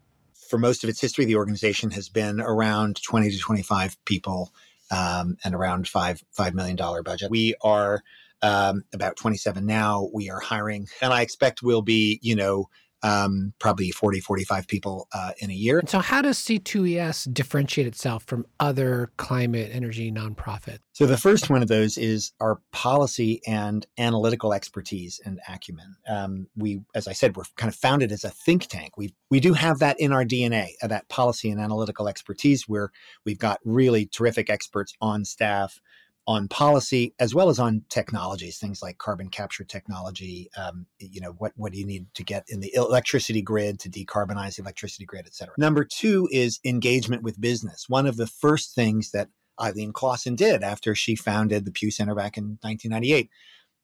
For 0.54 0.60
most 0.60 0.84
of 0.84 0.90
its 0.92 1.02
history, 1.02 1.26
the 1.26 1.36
organization 1.36 1.90
has 1.90 2.10
been 2.10 2.40
around 2.40 3.02
20 3.02 3.32
to 3.32 3.40
25 3.40 3.98
people 4.06 4.54
um, 4.92 5.36
and 5.44 5.56
around 5.56 5.88
five 5.88 6.24
five 6.30 6.54
million 6.54 6.76
dollar 6.76 7.02
budget. 7.02 7.32
We 7.32 7.56
are 7.64 8.04
um, 8.44 8.84
about 8.94 9.16
27 9.16 9.66
now. 9.66 10.12
We 10.14 10.30
are 10.30 10.40
hiring, 10.40 10.90
and 11.02 11.12
I 11.12 11.24
expect 11.24 11.64
we'll 11.64 11.82
be, 11.82 12.20
you 12.22 12.36
know, 12.36 12.70
um, 13.04 13.54
probably 13.60 13.92
40, 13.92 14.22
45 14.22 14.68
people 14.68 15.08
uh, 15.14 15.32
in 15.40 15.52
a 15.52 15.54
year. 15.54 15.82
So, 15.86 16.00
how 16.00 16.22
does 16.22 16.38
C2ES 16.40 17.34
differentiate 17.34 17.86
itself 17.86 18.24
from 18.24 18.46
other 18.60 19.12
climate 19.18 19.70
energy 19.74 20.12
nonprofits? 20.12 20.80
So, 20.94 21.06
the 21.06 21.18
first 21.18 21.50
one 21.50 21.62
of 21.62 21.68
those 21.68 21.98
is 21.98 22.32
our 22.40 22.60
policy 22.72 23.42
and 23.46 23.86
analytical 23.98 24.54
expertise 24.54 25.20
and 25.26 25.40
acumen. 25.48 25.98
Um, 26.08 26.48
we, 26.56 26.82
as 26.96 27.08
I 27.08 27.14
said, 27.14 27.36
we're 27.36 27.44
kind 27.58 27.72
of 27.72 27.76
founded 27.76 28.12
as 28.12 28.24
a 28.24 28.30
think 28.30 28.68
tank. 28.68 28.98
We 28.98 29.14
we 29.30 29.40
do 29.40 29.54
have 29.54 29.80
that 29.80 30.00
in 30.00 30.14
our 30.14 30.24
DNA, 30.24 30.70
uh, 30.82 30.88
that 30.88 31.10
policy 31.10 31.50
and 31.50 31.60
analytical 31.60 32.08
expertise, 32.08 32.68
where 32.68 32.92
we've 33.26 33.40
got 33.40 33.60
really 33.66 34.06
terrific 34.06 34.50
experts 34.50 34.94
on 35.02 35.26
staff 35.26 35.82
on 36.26 36.48
policy 36.48 37.14
as 37.20 37.36
well 37.36 37.50
as 37.50 37.60
on 37.60 37.84
technologies, 37.90 38.58
things 38.58 38.82
like 38.82 38.98
carbon 38.98 39.30
capture 39.30 39.64
technology. 39.64 40.50
Um, 40.58 40.86
you 41.00 41.20
know, 41.20 41.32
what 41.38 41.52
what 41.56 41.74
do 41.74 41.80
you 41.80 41.86
need 41.86 42.06
to 42.16 42.24
get 42.24 42.46
in 42.48 42.62
the 42.62 42.74
electricity 42.76 43.42
grid 43.42 43.80
to 43.82 43.90
decarbonize 43.90 44.56
the 44.56 44.62
electricity 44.62 45.06
grid, 45.06 45.26
et 45.26 45.36
cetera. 45.36 45.54
Number 45.58 45.84
two 45.84 46.30
is 46.32 46.60
engagement 46.64 47.24
with 47.24 47.42
business. 47.42 47.90
One 47.90 48.08
of 48.08 48.18
the 48.18 48.28
first 48.28 48.74
things 48.74 49.12
that 49.12 49.30
Eileen 49.62 49.94
Claussen 49.94 50.36
did 50.36 50.64
after 50.64 50.96
she 50.96 51.16
founded 51.16 51.66
the 51.66 51.72
Pew 51.72 51.92
Center 51.92 52.16
back 52.16 52.38
in 52.38 52.58
1998 52.62 53.30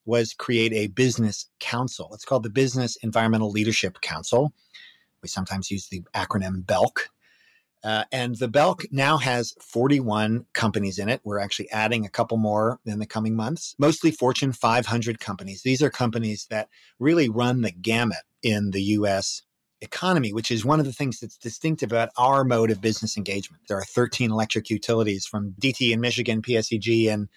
was 0.05 0.33
create 0.33 0.73
a 0.73 0.87
business 0.87 1.47
council. 1.59 2.09
It's 2.13 2.25
called 2.25 2.43
the 2.43 2.49
Business 2.49 2.95
Environmental 3.03 3.51
Leadership 3.51 4.01
Council. 4.01 4.53
We 5.21 5.29
sometimes 5.29 5.69
use 5.69 5.87
the 5.87 6.01
acronym 6.15 6.63
BELC 6.65 7.09
uh, 7.83 8.03
and 8.11 8.35
the 8.35 8.49
BELC 8.49 8.91
now 8.91 9.17
has 9.17 9.53
41 9.61 10.45
companies 10.53 10.99
in 10.99 11.07
it. 11.07 11.21
We're 11.23 11.39
actually 11.39 11.69
adding 11.71 12.05
a 12.05 12.09
couple 12.09 12.37
more 12.37 12.79
in 12.85 12.99
the 12.99 13.05
coming 13.05 13.35
months, 13.35 13.75
mostly 13.77 14.11
Fortune 14.11 14.51
500 14.51 15.19
companies. 15.19 15.61
These 15.63 15.81
are 15.81 15.89
companies 15.89 16.47
that 16.49 16.69
really 16.99 17.29
run 17.29 17.61
the 17.61 17.71
gamut 17.71 18.23
in 18.43 18.71
the 18.71 18.81
US 18.81 19.43
economy, 19.81 20.33
which 20.33 20.51
is 20.51 20.65
one 20.65 20.81
of 20.81 20.85
the 20.85 20.93
things 20.93 21.19
that's 21.19 21.37
distinctive 21.37 21.91
about 21.91 22.09
our 22.17 22.43
mode 22.43 22.69
of 22.69 22.81
business 22.81 23.15
engagement. 23.15 23.63
There 23.69 23.77
are 23.77 23.85
13 23.85 24.29
electric 24.29 24.69
utilities 24.69 25.25
from 25.25 25.53
DTE 25.61 25.91
in 25.91 26.01
Michigan, 26.01 26.41
PSEG 26.41 27.11
and 27.11 27.29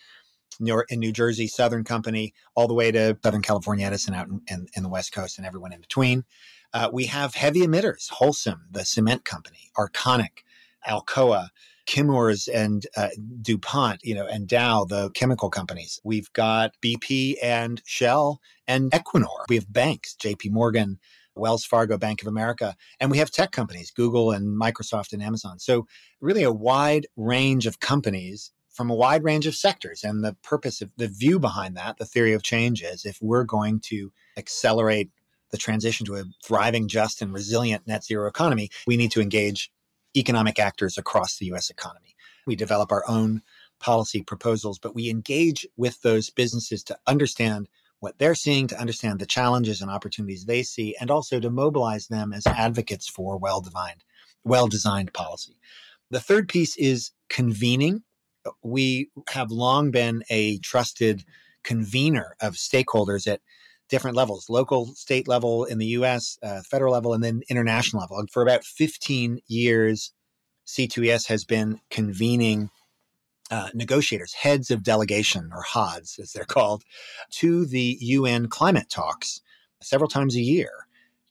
New 0.61 0.83
in 0.91 0.99
New 0.99 1.13
Jersey, 1.13 1.47
Southern 1.47 1.85
Company, 1.85 2.35
all 2.55 2.69
the 2.69 2.75
way 2.75 2.91
to 2.91 3.17
Southern 3.23 3.43
California 3.43 3.87
Edison 3.87 4.15
out 4.15 4.29
in, 4.29 4.43
in, 4.49 4.67
in 4.77 4.83
the 4.83 4.89
West 4.89 5.13
Coast 5.13 5.39
and 5.39 5.47
everyone 5.47 5.73
in 5.73 5.81
between. 5.81 6.25
Uh, 6.75 6.89
we 6.93 7.07
have 7.07 7.35
heavy 7.35 7.61
emitters, 7.61 8.11
Holcim, 8.11 8.61
the 8.71 8.85
cement 8.85 9.25
company, 9.25 9.71
Arconic, 9.77 10.45
Alcoa, 10.89 11.49
Chemours 11.87 12.49
and 12.53 12.87
uh, 12.97 13.09
DuPont, 13.43 14.01
you 14.05 14.15
know, 14.15 14.27
and 14.27 14.47
Dow, 14.47 14.85
the 14.85 15.11
chemical 15.11 15.51
companies. 15.51 16.01
We've 16.05 16.33
got 16.33 16.73
BP 16.83 17.37
and 17.43 17.83
Shell 17.85 18.41
and 18.67 18.91
Equinor. 18.93 19.45
We 19.49 19.57
have 19.57 19.73
banks, 19.73 20.17
JP 20.21 20.53
Morgan, 20.53 20.99
Wells 21.35 21.65
Fargo, 21.65 21.99
Bank 21.99 22.23
of 22.23 22.29
America, 22.29 22.77
and 23.01 23.11
we 23.11 23.19
have 23.19 23.31
tech 23.31 23.53
companies, 23.53 23.91
Google 23.91 24.31
and 24.31 24.59
Microsoft 24.59 25.13
and 25.13 25.23
Amazon. 25.23 25.59
So 25.59 25.87
really 26.21 26.43
a 26.43 26.53
wide 26.53 27.07
range 27.17 27.67
of 27.67 27.81
companies 27.81 28.53
from 28.71 28.91
a 28.91 28.95
wide 28.95 29.25
range 29.25 29.47
of 29.47 29.55
sectors. 29.55 30.03
And 30.05 30.25
the 30.25 30.37
purpose 30.43 30.81
of 30.81 30.91
the 30.97 31.09
view 31.09 31.39
behind 31.39 31.77
that, 31.77 31.99
the 31.99 32.07
theory 32.07 32.33
of 32.33 32.43
change 32.43 32.83
is 32.83 33.05
if 33.05 33.19
we're 33.21 33.45
going 33.45 33.81
to 33.87 34.13
accelerate 34.37 35.11
the 35.53 35.59
transition 35.59 36.05
to 36.07 36.17
a 36.17 36.25
thriving, 36.45 36.89
just, 36.89 37.23
and 37.23 37.33
resilient 37.33 37.87
net 37.87 38.03
zero 38.05 38.27
economy, 38.27 38.71
we 38.87 38.97
need 38.97 39.13
to 39.13 39.21
engage 39.21 39.71
economic 40.17 40.59
actors 40.59 40.99
across 40.99 41.39
the 41.39 41.47
US 41.53 41.71
economy. 41.71 42.17
We 42.47 42.57
develop 42.57 42.91
our 42.91 43.05
own 43.09 43.43
policy 43.79 44.23
proposals, 44.23 44.79
but 44.79 44.95
we 44.95 45.09
engage 45.09 45.67
with 45.77 46.01
those 46.03 46.31
businesses 46.31 46.83
to 46.85 46.99
understand 47.07 47.69
what 48.01 48.19
they're 48.19 48.35
seeing, 48.35 48.67
to 48.67 48.81
understand 48.81 49.21
the 49.21 49.27
challenges 49.27 49.81
and 49.81 49.91
opportunities 49.91 50.45
they 50.45 50.63
see, 50.63 50.97
and 51.01 51.11
also 51.11 51.39
to 51.39 51.51
mobilize 51.51 52.09
them 52.09 52.33
as 52.33 52.47
advocates 52.47 53.09
for 53.09 53.37
well-defined, 53.37 54.03
well-designed 54.45 55.13
policy. 55.13 55.57
The 56.11 56.21
third 56.21 56.49
piece 56.49 56.77
is 56.77 57.13
convening. 57.29 58.03
We 58.63 59.11
have 59.31 59.53
long 59.53 59.93
been 59.93 60.25
a 60.31 60.59
trusted 60.59 61.25
convener 61.63 62.35
of 62.41 62.55
stakeholders 62.55 63.31
at 63.31 63.41
different 63.93 64.17
levels 64.17 64.49
local, 64.49 64.87
state 64.95 65.29
level 65.29 65.67
in 65.67 65.77
the 65.77 65.89
US, 65.99 66.39
uh, 66.43 66.63
federal 66.63 66.95
level, 66.95 67.13
and 67.13 67.23
then 67.23 67.43
international 67.51 68.01
level. 68.01 68.25
For 68.33 68.43
about 68.43 68.65
15 68.65 69.41
years, 69.49 70.13
C2ES 70.67 71.27
has 71.27 71.45
been 71.45 71.79
convening 71.91 72.71
uh, 73.51 73.69
negotiators, 73.75 74.33
heads 74.33 74.71
of 74.71 74.83
delegation, 74.83 75.51
or 75.53 75.61
HODs 75.61 76.19
as 76.19 76.33
they're 76.33 76.45
called, 76.49 76.85
to 77.33 77.67
the 77.67 77.99
UN 78.01 78.49
climate 78.49 78.89
talks 78.89 79.43
several 79.83 80.09
times 80.09 80.37
a 80.37 80.41
year 80.41 80.71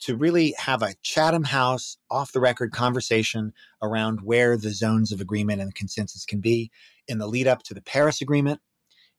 to 0.01 0.15
really 0.15 0.53
have 0.59 0.83
a 0.83 0.93
Chatham 1.01 1.45
House 1.45 1.97
off 2.11 2.31
the 2.31 2.39
record 2.39 2.71
conversation 2.71 3.53
around 3.81 4.21
where 4.21 4.55
the 4.55 4.69
zones 4.69 5.11
of 5.11 5.19
agreement 5.19 5.61
and 5.61 5.73
consensus 5.73 6.25
can 6.25 6.41
be 6.41 6.69
in 7.07 7.17
the 7.17 7.27
lead 7.27 7.47
up 7.47 7.63
to 7.63 7.73
the 7.73 7.81
Paris 7.81 8.21
Agreement 8.21 8.61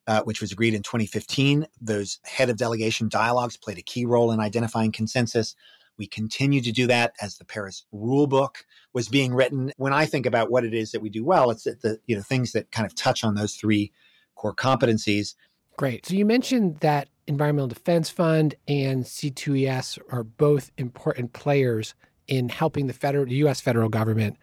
uh, 0.06 0.22
which 0.22 0.40
was 0.40 0.52
agreed 0.52 0.74
in 0.74 0.82
2015. 0.82 1.66
Those 1.80 2.18
head 2.24 2.50
of 2.50 2.56
delegation 2.56 3.08
dialogues 3.08 3.56
played 3.56 3.78
a 3.78 3.82
key 3.82 4.04
role 4.04 4.32
in 4.32 4.40
identifying 4.40 4.92
consensus. 4.92 5.54
We 5.98 6.06
continue 6.06 6.60
to 6.62 6.72
do 6.72 6.86
that 6.86 7.14
as 7.20 7.36
the 7.36 7.44
Paris 7.44 7.84
rule 7.92 8.26
book 8.26 8.64
was 8.92 9.08
being 9.08 9.34
written. 9.34 9.72
When 9.76 9.92
I 9.92 10.06
think 10.06 10.26
about 10.26 10.50
what 10.50 10.64
it 10.64 10.74
is 10.74 10.92
that 10.92 11.02
we 11.02 11.10
do 11.10 11.24
well, 11.24 11.50
it's 11.50 11.64
the 11.64 11.98
you 12.06 12.16
know 12.16 12.22
things 12.22 12.52
that 12.52 12.70
kind 12.70 12.86
of 12.86 12.94
touch 12.94 13.24
on 13.24 13.34
those 13.34 13.54
three 13.54 13.92
core 14.34 14.54
competencies. 14.54 15.34
Great. 15.76 16.06
So 16.06 16.14
you 16.14 16.24
mentioned 16.24 16.78
that 16.78 17.08
Environmental 17.26 17.68
Defense 17.68 18.10
Fund 18.10 18.54
and 18.66 19.04
C2ES 19.04 19.98
are 20.10 20.24
both 20.24 20.70
important 20.76 21.32
players 21.32 21.94
in 22.26 22.48
helping 22.48 22.86
the 22.86 22.92
federal, 22.92 23.26
the 23.26 23.36
U.S. 23.36 23.60
federal 23.60 23.88
government 23.88 24.36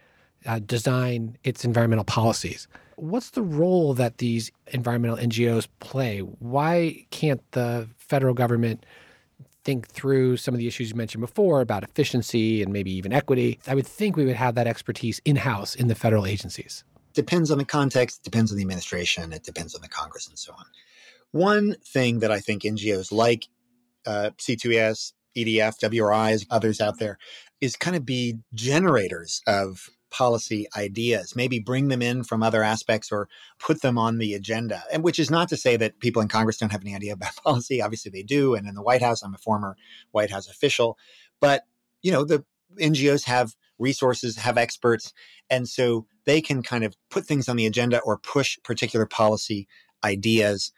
uh, 0.46 0.58
design 0.60 1.36
its 1.44 1.64
environmental 1.64 2.04
policies. 2.04 2.68
What's 2.96 3.30
the 3.30 3.42
role 3.42 3.94
that 3.94 4.18
these 4.18 4.50
environmental 4.68 5.16
NGOs 5.16 5.68
play? 5.78 6.20
Why 6.20 7.06
can't 7.10 7.40
the 7.52 7.88
federal 7.96 8.34
government 8.34 8.84
think 9.64 9.88
through 9.88 10.36
some 10.36 10.54
of 10.54 10.58
the 10.58 10.66
issues 10.66 10.90
you 10.90 10.96
mentioned 10.96 11.20
before 11.20 11.60
about 11.60 11.82
efficiency 11.82 12.62
and 12.62 12.72
maybe 12.72 12.92
even 12.92 13.12
equity? 13.12 13.58
I 13.66 13.74
would 13.74 13.86
think 13.86 14.16
we 14.16 14.26
would 14.26 14.36
have 14.36 14.54
that 14.56 14.66
expertise 14.66 15.20
in 15.24 15.36
house 15.36 15.74
in 15.74 15.88
the 15.88 15.94
federal 15.94 16.26
agencies. 16.26 16.84
Depends 17.14 17.50
on 17.50 17.58
the 17.58 17.64
context, 17.64 18.22
depends 18.22 18.52
on 18.52 18.56
the 18.56 18.62
administration, 18.62 19.32
it 19.32 19.42
depends 19.42 19.74
on 19.74 19.80
the 19.80 19.88
Congress, 19.88 20.28
and 20.28 20.38
so 20.38 20.52
on. 20.52 20.64
One 21.32 21.76
thing 21.84 22.20
that 22.20 22.30
I 22.30 22.40
think 22.40 22.62
NGOs 22.62 23.12
like 23.12 23.48
uh, 24.06 24.30
C2ES, 24.38 25.12
EDF, 25.36 25.78
WRIs, 25.80 26.46
others 26.50 26.80
out 26.80 26.98
there, 26.98 27.18
is 27.60 27.76
kind 27.76 27.96
of 27.96 28.04
be 28.04 28.38
generators 28.54 29.42
of 29.46 29.90
policy 30.10 30.66
ideas, 30.76 31.34
maybe 31.36 31.58
bring 31.58 31.88
them 31.88 32.02
in 32.02 32.24
from 32.24 32.42
other 32.42 32.62
aspects 32.62 33.10
or 33.12 33.28
put 33.58 33.82
them 33.82 33.98
on 33.98 34.18
the 34.18 34.34
agenda. 34.34 34.82
And 34.92 35.02
which 35.02 35.18
is 35.18 35.30
not 35.30 35.48
to 35.50 35.56
say 35.56 35.76
that 35.76 36.00
people 36.00 36.20
in 36.22 36.28
Congress 36.28 36.58
don't 36.58 36.72
have 36.72 36.82
any 36.82 36.94
idea 36.94 37.12
about 37.12 37.36
policy. 37.44 37.80
Obviously 37.80 38.10
they 38.10 38.22
do. 38.22 38.54
And 38.54 38.68
in 38.68 38.74
the 38.74 38.82
White 38.82 39.02
House, 39.02 39.22
I'm 39.22 39.34
a 39.34 39.38
former 39.38 39.76
White 40.10 40.30
House 40.30 40.48
official. 40.48 40.98
But, 41.40 41.64
you 42.02 42.12
know, 42.12 42.24
the 42.24 42.44
NGOs 42.78 43.24
have 43.24 43.54
resources, 43.78 44.36
have 44.36 44.58
experts. 44.58 45.12
And 45.48 45.68
so 45.68 46.06
they 46.26 46.40
can 46.40 46.62
kind 46.62 46.84
of 46.84 46.94
put 47.10 47.26
things 47.26 47.48
on 47.48 47.56
the 47.56 47.66
agenda 47.66 48.00
or 48.00 48.18
push 48.18 48.58
particular 48.62 49.06
policy 49.06 49.66
ideas. 50.04 50.72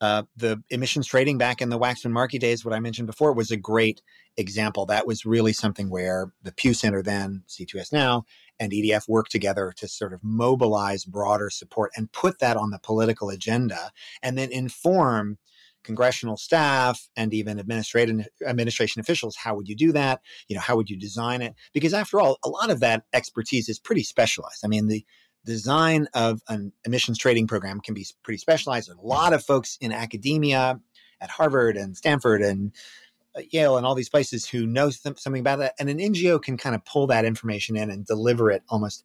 Uh, 0.00 0.24
the 0.36 0.62
emissions 0.70 1.06
trading 1.06 1.38
back 1.38 1.62
in 1.62 1.68
the 1.68 1.78
Waxman 1.78 2.10
Markey 2.10 2.38
days, 2.38 2.64
what 2.64 2.74
I 2.74 2.80
mentioned 2.80 3.06
before, 3.06 3.32
was 3.32 3.50
a 3.50 3.56
great 3.56 4.02
example. 4.36 4.86
That 4.86 5.06
was 5.06 5.24
really 5.24 5.52
something 5.52 5.90
where 5.90 6.32
the 6.42 6.52
Pew 6.52 6.74
Center 6.74 7.02
then, 7.02 7.44
C2ES 7.48 7.92
now, 7.92 8.24
and 8.58 8.72
EDF 8.72 9.08
work 9.08 9.28
together 9.28 9.72
to 9.76 9.88
sort 9.88 10.12
of 10.12 10.20
mobilize 10.22 11.04
broader 11.04 11.50
support 11.50 11.90
and 11.96 12.12
put 12.12 12.38
that 12.38 12.56
on 12.56 12.70
the 12.70 12.78
political 12.78 13.30
agenda 13.30 13.90
and 14.22 14.38
then 14.38 14.50
inform 14.52 15.38
congressional 15.84 16.36
staff 16.36 17.08
and 17.16 17.34
even 17.34 17.58
administrative 17.58 18.28
administration 18.46 19.00
officials 19.00 19.36
how 19.36 19.54
would 19.54 19.68
you 19.68 19.74
do 19.74 19.92
that? 19.92 20.20
You 20.48 20.56
know 20.56 20.62
how 20.62 20.76
would 20.76 20.88
you 20.88 20.96
design 20.96 21.42
it? 21.42 21.54
Because 21.72 21.92
after 21.92 22.20
all 22.20 22.38
a 22.44 22.48
lot 22.48 22.70
of 22.70 22.80
that 22.80 23.04
expertise 23.12 23.68
is 23.68 23.78
pretty 23.78 24.04
specialized. 24.04 24.64
I 24.64 24.68
mean 24.68 24.86
the 24.86 25.04
design 25.44 26.06
of 26.14 26.40
an 26.48 26.72
emissions 26.84 27.18
trading 27.18 27.48
program 27.48 27.80
can 27.80 27.94
be 27.94 28.06
pretty 28.22 28.38
specialized. 28.38 28.88
A 28.90 29.00
lot 29.00 29.32
of 29.32 29.44
folks 29.44 29.76
in 29.80 29.92
academia 29.92 30.80
at 31.20 31.30
harvard 31.30 31.76
and 31.76 31.96
stanford 31.96 32.42
and 32.42 32.72
Uh, 33.36 33.42
Yale 33.50 33.76
and 33.76 33.86
all 33.86 33.94
these 33.94 34.08
places 34.08 34.46
who 34.46 34.66
know 34.66 34.90
something 34.90 35.38
about 35.38 35.58
that. 35.58 35.74
And 35.78 35.88
an 35.88 35.98
NGO 35.98 36.40
can 36.42 36.56
kind 36.56 36.74
of 36.74 36.84
pull 36.84 37.06
that 37.08 37.24
information 37.24 37.76
in 37.76 37.90
and 37.90 38.06
deliver 38.06 38.50
it 38.50 38.62
almost 38.68 39.04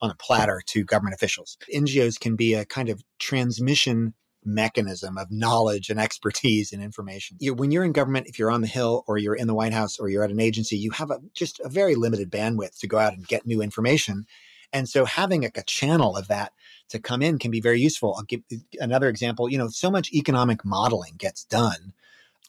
on 0.00 0.10
a 0.10 0.14
platter 0.14 0.62
to 0.66 0.84
government 0.84 1.14
officials. 1.14 1.56
NGOs 1.74 2.18
can 2.20 2.36
be 2.36 2.54
a 2.54 2.64
kind 2.64 2.88
of 2.88 3.02
transmission 3.18 4.14
mechanism 4.44 5.18
of 5.18 5.30
knowledge 5.30 5.90
and 5.90 5.98
expertise 5.98 6.72
and 6.72 6.82
information. 6.82 7.36
You, 7.40 7.54
when 7.54 7.70
you're 7.72 7.84
in 7.84 7.92
government, 7.92 8.28
if 8.28 8.38
you're 8.38 8.50
on 8.50 8.60
the 8.60 8.66
Hill 8.66 9.04
or 9.06 9.18
you're 9.18 9.34
in 9.34 9.48
the 9.48 9.54
White 9.54 9.72
House 9.72 9.98
or 9.98 10.08
you're 10.08 10.22
at 10.22 10.30
an 10.30 10.40
agency, 10.40 10.76
you 10.76 10.90
have 10.92 11.10
a, 11.10 11.20
just 11.34 11.60
a 11.60 11.68
very 11.68 11.96
limited 11.96 12.30
bandwidth 12.30 12.78
to 12.80 12.86
go 12.86 12.98
out 12.98 13.14
and 13.14 13.26
get 13.26 13.46
new 13.46 13.60
information. 13.60 14.26
And 14.72 14.88
so 14.88 15.04
having 15.04 15.44
a, 15.44 15.50
a 15.54 15.62
channel 15.62 16.16
of 16.16 16.28
that 16.28 16.52
to 16.90 16.98
come 17.00 17.22
in 17.22 17.38
can 17.38 17.50
be 17.50 17.60
very 17.60 17.80
useful. 17.80 18.14
I'll 18.16 18.24
give 18.24 18.42
another 18.80 19.08
example. 19.08 19.50
You 19.50 19.58
know, 19.58 19.68
so 19.68 19.90
much 19.90 20.12
economic 20.12 20.64
modeling 20.64 21.14
gets 21.18 21.44
done 21.44 21.92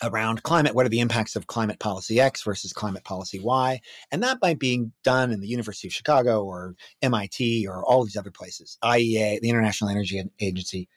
around 0.03 0.43
climate. 0.43 0.75
What 0.75 0.85
are 0.85 0.89
the 0.89 0.99
impacts 0.99 1.35
of 1.35 1.47
climate 1.47 1.79
policy 1.79 2.19
X 2.19 2.43
versus 2.43 2.73
climate 2.73 3.03
policy 3.03 3.39
Y? 3.39 3.81
And 4.11 4.23
that 4.23 4.39
might 4.41 4.59
be 4.59 4.87
done 5.03 5.31
in 5.31 5.39
the 5.39 5.47
University 5.47 5.87
of 5.87 5.93
Chicago 5.93 6.43
or 6.43 6.75
MIT 7.01 7.67
or 7.67 7.83
all 7.83 8.03
these 8.03 8.17
other 8.17 8.31
places, 8.31 8.77
IEA, 8.83 9.39
the 9.41 9.49
International 9.49 9.89
Energy 9.89 10.23
Agency. 10.39 10.87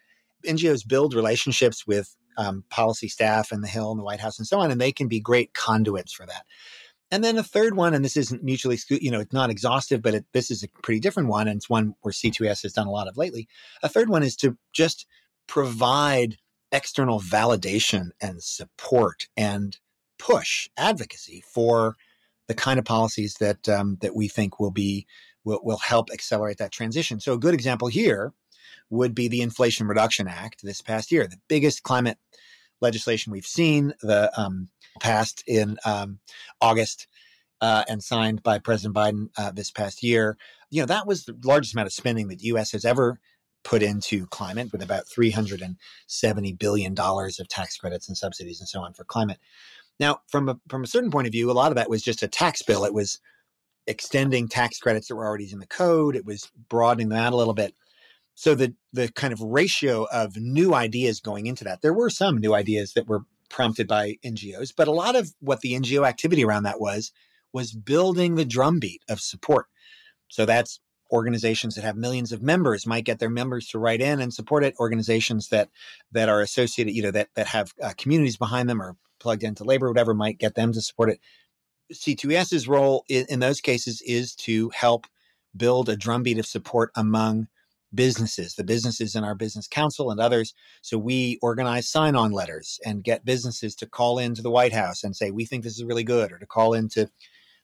NGOs 0.47 0.87
build 0.87 1.14
relationships 1.14 1.87
with 1.87 2.16
um, 2.37 2.64
policy 2.71 3.09
staff 3.09 3.52
in 3.52 3.61
the 3.61 3.69
Hill 3.69 3.90
and 3.90 4.00
the 4.00 4.04
White 4.04 4.21
House 4.21 4.38
and 4.38 4.47
so 4.47 4.61
on, 4.61 4.71
and 4.71 4.80
they 4.80 4.92
can 4.92 5.09
be 5.09 5.21
great 5.21 5.52
conduits 5.52 6.12
for 6.12 6.26
that. 6.26 6.45
And 7.11 7.25
then 7.25 7.38
a 7.38 7.42
third 7.42 7.76
one, 7.76 7.92
and 7.92 8.04
this 8.04 8.16
isn't 8.16 8.45
mutually, 8.45 8.78
you 8.88 9.11
know, 9.11 9.21
it's 9.21 9.33
not 9.33 9.50
exhaustive, 9.50 10.00
but 10.00 10.14
it, 10.14 10.25
this 10.33 10.50
is 10.50 10.62
a 10.62 10.69
pretty 10.83 11.00
different 11.00 11.28
one, 11.28 11.49
and 11.49 11.57
it's 11.57 11.69
one 11.69 11.95
where 12.02 12.12
C2ES 12.12 12.62
has 12.62 12.73
done 12.73 12.87
a 12.87 12.92
lot 12.92 13.09
of 13.09 13.16
lately. 13.16 13.49
A 13.83 13.88
third 13.88 14.09
one 14.09 14.23
is 14.23 14.37
to 14.37 14.57
just 14.73 15.07
provide 15.49 16.37
external 16.73 17.21
validation 17.21 18.11
and 18.21 18.43
support 18.43 19.27
and 19.37 19.79
push 20.19 20.69
advocacy 20.77 21.43
for 21.47 21.97
the 22.49 22.55
kind 22.55 22.79
of 22.79 22.85
policies 22.85 23.35
that 23.41 23.69
um, 23.69 23.97
that 24.00 24.15
we 24.15 24.29
think 24.29 24.59
will 24.59 24.71
be 24.71 25.07
will, 25.45 25.61
will 25.62 25.79
help 25.79 26.11
accelerate 26.12 26.59
that 26.59 26.73
transition. 26.73 27.21
So 27.21 27.35
a 27.35 27.39
good 27.39 27.55
example 27.55 27.89
here 27.89 28.33
would 28.91 29.15
be 29.15 29.29
the 29.29 29.41
Inflation 29.41 29.87
Reduction 29.87 30.29
Act 30.29 30.62
this 30.62 30.83
past 30.83 31.12
year, 31.12 31.27
the 31.27 31.41
biggest 31.49 31.83
climate 31.83 32.19
legislation 32.81 33.33
we've 33.33 33.47
seen, 33.47 33.95
the 34.03 34.31
um, 34.39 34.69
passed 35.00 35.45
in 35.47 35.79
um, 35.85 36.19
August 36.61 37.07
uh, 37.61 37.85
and 37.89 38.03
signed 38.03 38.43
by 38.43 38.59
President 38.59 38.95
Biden 38.95 39.29
uh, 39.37 39.53
this 39.53 39.71
past 39.71 40.03
year. 40.03 40.37
You 40.71 40.83
know 40.83 40.87
that 40.87 41.07
was 41.07 41.25
the 41.25 41.37
largest 41.45 41.75
amount 41.75 41.87
of 41.87 41.93
spending 41.93 42.29
that 42.29 42.39
the 42.39 42.47
U.S. 42.47 42.73
has 42.73 42.85
ever 42.85 43.21
put 43.62 43.83
into 43.83 44.26
climate 44.26 44.73
with 44.73 44.83
about 44.83 45.05
$370 45.07 46.59
billion 46.59 46.95
of 46.99 47.49
tax 47.49 47.76
credits 47.76 48.09
and 48.09 48.17
subsidies 48.17 48.61
and 48.61 48.69
so 48.69 48.81
on 48.81 48.93
for 48.93 49.05
climate. 49.05 49.38
Now, 49.99 50.21
from 50.29 50.49
a, 50.49 50.59
from 50.69 50.83
a 50.83 50.87
certain 50.87 51.11
point 51.11 51.26
of 51.26 51.33
view, 51.33 51.50
a 51.50 51.52
lot 51.52 51.71
of 51.71 51.76
that 51.76 51.90
was 51.90 52.02
just 52.02 52.23
a 52.23 52.29
tax 52.29 52.62
bill. 52.62 52.85
It 52.85 52.95
was 52.95 53.19
extending 53.87 54.49
tax 54.49 54.79
credits 54.79 55.09
that 55.09 55.17
were 55.17 55.26
already 55.26 55.50
in 55.52 55.59
the 55.59 55.67
code. 55.67 56.17
It 56.17 56.25
was 56.25 56.50
broadening 56.69 57.11
them 57.11 57.19
out 57.19 57.33
a 57.33 57.37
little 57.37 57.55
bit. 57.55 57.75
So 58.35 58.55
the 58.55 58.75
the 58.93 59.12
kind 59.12 59.33
of 59.33 59.40
ratio 59.43 60.07
of 60.11 60.37
new 60.37 60.73
ideas 60.73 61.21
going 61.21 61.47
into 61.47 61.64
that, 61.64 61.83
there 61.83 61.93
were 61.93 62.09
some 62.09 62.38
new 62.38 62.55
ideas 62.55 62.95
that 62.95 63.07
were 63.07 63.25
prompted 63.50 63.87
by 63.87 64.17
NGOs, 64.25 64.73
but 64.75 64.88
a 64.88 64.93
lot 64.93 65.17
of 65.17 65.35
what 65.40 65.61
the 65.61 65.75
NGO 65.75 66.09
activity 66.09 66.45
around 66.45 66.62
that 66.62 66.81
was 66.81 67.12
was 67.52 67.73
building 67.73 68.37
the 68.37 68.45
drumbeat 68.45 69.02
of 69.09 69.21
support. 69.21 69.67
So 70.29 70.47
that's 70.47 70.81
organizations 71.11 71.75
that 71.75 71.85
have 71.85 71.97
millions 71.97 72.33
of 72.33 72.43
members 72.43 72.87
might 72.87 73.05
get 73.05 73.19
their 73.19 73.31
members 73.31 73.67
to 73.69 73.79
write 73.79 74.00
in 74.00 74.21
and 74.21 74.33
support 74.33 74.64
it. 74.64 74.75
Organizations 74.79 75.49
that 75.49 75.69
that 76.12 76.29
are 76.29 76.40
associated, 76.40 76.95
you 76.95 77.02
know, 77.02 77.11
that 77.11 77.29
that 77.35 77.49
have 77.49 77.73
uh, 77.83 77.93
communities 77.97 78.37
behind 78.37 78.69
them 78.69 78.81
or 78.81 78.97
plugged 79.19 79.43
into 79.43 79.64
labor, 79.64 79.88
whatever, 79.88 80.14
might 80.14 80.38
get 80.38 80.55
them 80.55 80.73
to 80.73 80.81
support 80.81 81.11
it. 81.11 81.21
C2ES's 81.93 82.69
role 82.69 83.05
in, 83.09 83.26
in 83.29 83.40
those 83.40 83.61
cases 83.61 84.00
is 84.02 84.35
to 84.35 84.71
help 84.71 85.07
build 85.57 85.88
a 85.88 85.97
drumbeat 85.97 86.38
of 86.38 86.47
support 86.47 86.90
among 86.95 87.49
businesses, 87.93 88.55
the 88.55 88.64
businesses 88.64 89.14
in 89.14 89.25
our 89.25 89.35
business 89.35 89.67
council 89.67 90.11
and 90.11 90.21
others. 90.21 90.55
So 90.83 90.99
we 90.99 91.38
organize 91.43 91.88
sign 91.88 92.14
on 92.14 92.31
letters 92.31 92.79
and 92.85 93.02
get 93.02 93.25
businesses 93.25 93.75
to 93.76 93.87
call 93.87 94.19
into 94.19 94.43
the 94.43 94.50
White 94.50 94.73
House 94.73 95.02
and 95.02 95.17
say, 95.17 95.31
we 95.31 95.45
think 95.45 95.64
this 95.64 95.76
is 95.76 95.85
really 95.85 96.05
good, 96.05 96.31
or 96.33 96.38
to 96.38 96.47
call 96.47 96.73
into 96.75 97.11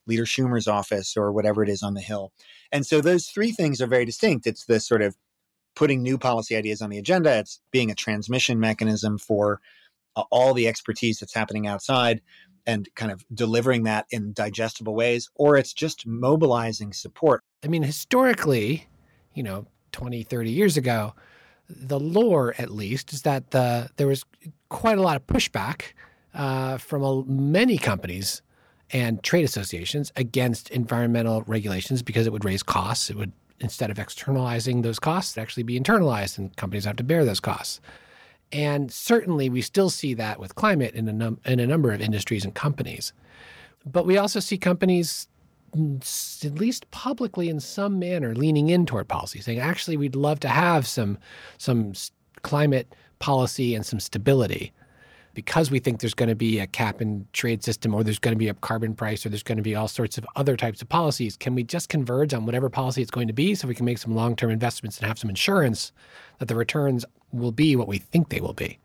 Leader 0.07 0.25
Schumer's 0.25 0.69
office 0.69 1.17
or 1.17 1.33
whatever 1.33 1.63
it 1.63 1.69
is 1.69 1.83
on 1.83 1.95
the 1.95 2.01
Hill. 2.01 2.33
And 2.73 2.87
so 2.87 3.01
those 3.01 3.27
three 3.27 3.53
things 3.53 3.81
are 3.81 3.87
very 3.87 4.05
distinct. 4.05 4.47
It's 4.47 4.65
the 4.65 4.81
sort 4.81 5.03
of 5.03 5.17
putting 5.75 6.03
new 6.03 6.19
policy 6.19 6.57
ideas 6.57 6.81
on 6.81 6.91
the 6.91 6.99
agenda, 6.99 7.39
it's 7.39 7.61
being 7.71 7.91
a 7.91 7.95
transmission 7.95 8.59
mechanism 8.59 9.19
for 9.19 9.61
uh, 10.17 10.25
all 10.31 10.55
the 10.55 10.67
expertise 10.67 11.21
that's 11.21 11.35
happening 11.35 11.67
outside 11.67 12.23
and 12.67 12.89
kind 12.97 13.13
of 13.13 13.25
delivering 13.33 13.85
that 13.85 14.07
in 14.11 14.33
digestible 14.33 14.95
ways, 14.95 15.31
or 15.37 15.57
it's 15.57 15.73
just 15.73 16.07
mobilizing 16.07 16.93
support. 16.93 17.45
I 17.63 17.69
mean, 17.69 17.85
historically, 17.85 18.89
you 19.35 19.43
know, 19.43 19.67
20, 19.93 20.25
30 20.25 20.51
years 20.51 20.77
ago, 20.77 21.15
the 21.69 22.01
lore, 22.01 22.55
at 22.59 22.71
least, 22.71 23.13
is 23.13 23.23
that 23.23 23.51
the, 23.53 23.91
there 23.97 24.09
was 24.09 24.25
quite 24.69 24.99
a 24.99 25.03
lot 25.03 25.17
of 25.17 25.27
pushback 25.27 25.93
uh, 26.35 26.79
from 26.79 27.03
a, 27.03 27.25
many 27.25 27.79
companies 27.79 28.43
and 28.93 29.23
trade 29.23 29.45
associations 29.45 30.13
against 30.17 30.71
environmental 30.71 31.43
regulations 31.43 32.03
because 32.03 32.27
it 32.27 32.33
would 32.33 32.45
raise 32.45 32.63
costs. 32.63 33.11
It 33.11 33.17
would, 33.17 33.33
instead 33.61 33.91
of 33.91 33.99
externalizing 33.99 34.83
those 34.83 34.99
costs, 34.99 35.37
actually 35.37 35.65
be 35.65 35.79
internalized, 35.79 36.39
and 36.39 36.55
companies 36.57 36.85
have 36.85 36.97
to 36.97 37.05
bear 37.05 37.25
those 37.25 37.41
costs. 37.41 37.81
And 38.53 38.93
certainly, 38.93 39.51
we 39.51 39.61
still 39.61 39.91
see 39.91 40.15
that 40.15 40.39
with 40.39 40.55
climate 40.55 40.95
in 40.95 41.09
a, 41.09 41.13
num- 41.13 41.41
in 41.45 41.59
a 41.59 41.67
number 41.67 41.93
of 41.93 42.01
industries 42.01 42.45
and 42.45 42.55
companies. 42.55 43.13
But 43.85 44.07
we 44.07 44.19
also 44.19 44.39
see 44.39 44.57
companies, 44.57 45.27
mm, 45.77 46.45
at 46.45 46.59
least 46.59 46.89
publicly 46.93 47.49
in 47.49 47.59
some 47.59 47.99
manner, 47.99 48.35
leaning 48.35 48.69
in 48.69 48.87
toward 48.87 49.09
policy, 49.09 49.41
saying, 49.41 49.59
actually, 49.59 49.97
we'd 49.97 50.15
love 50.15 50.39
to 50.41 50.49
have 50.49 50.87
some, 50.87 51.19
some 51.59 51.93
climate 52.43 52.95
policy 53.19 53.75
and 53.75 53.85
some 53.85 53.99
stability 53.99 54.73
because 55.37 55.71
we 55.71 55.79
think 55.79 56.01
there's 56.01 56.15
going 56.15 56.31
to 56.31 56.35
be 56.35 56.59
a 56.61 56.67
cap 56.67 57.03
and 57.03 57.31
trade 57.35 57.63
system 57.63 57.95
or 57.95 58.03
there's 58.03 58.19
going 58.19 58.33
to 58.33 58.39
be 58.39 58.49
a 58.49 58.55
carbon 58.55 58.95
price 58.95 59.25
or 59.25 59.29
there's 59.29 59.43
going 59.43 59.59
to 59.59 59.63
be 59.63 59.75
all 59.75 59.87
sorts 59.87 60.17
of 60.17 60.27
other 60.35 60.57
types 60.57 60.81
of 60.81 60.89
policies, 60.89 61.37
can 61.37 61.55
we 61.55 61.63
just 61.63 61.91
converge 61.91 62.33
on 62.33 62.47
whatever 62.47 62.71
policy 62.71 63.03
it's 63.03 63.11
going 63.11 63.27
to 63.27 63.35
be 63.35 63.55
so 63.55 63.69
we 63.69 63.75
can 63.75 63.85
make 63.85 63.99
some 63.99 64.15
long 64.15 64.35
term 64.35 64.51
investments 64.51 64.99
and 64.99 65.07
have 65.07 65.19
some 65.19 65.29
insurance 65.29 65.93
that 66.39 66.49
the 66.49 66.55
returns 66.55 67.05
will 67.33 67.53
be 67.53 67.77
what 67.77 67.87
we 67.87 67.99
think 67.99 68.31
they 68.31 68.41
will 68.41 68.55
be? 68.55 68.79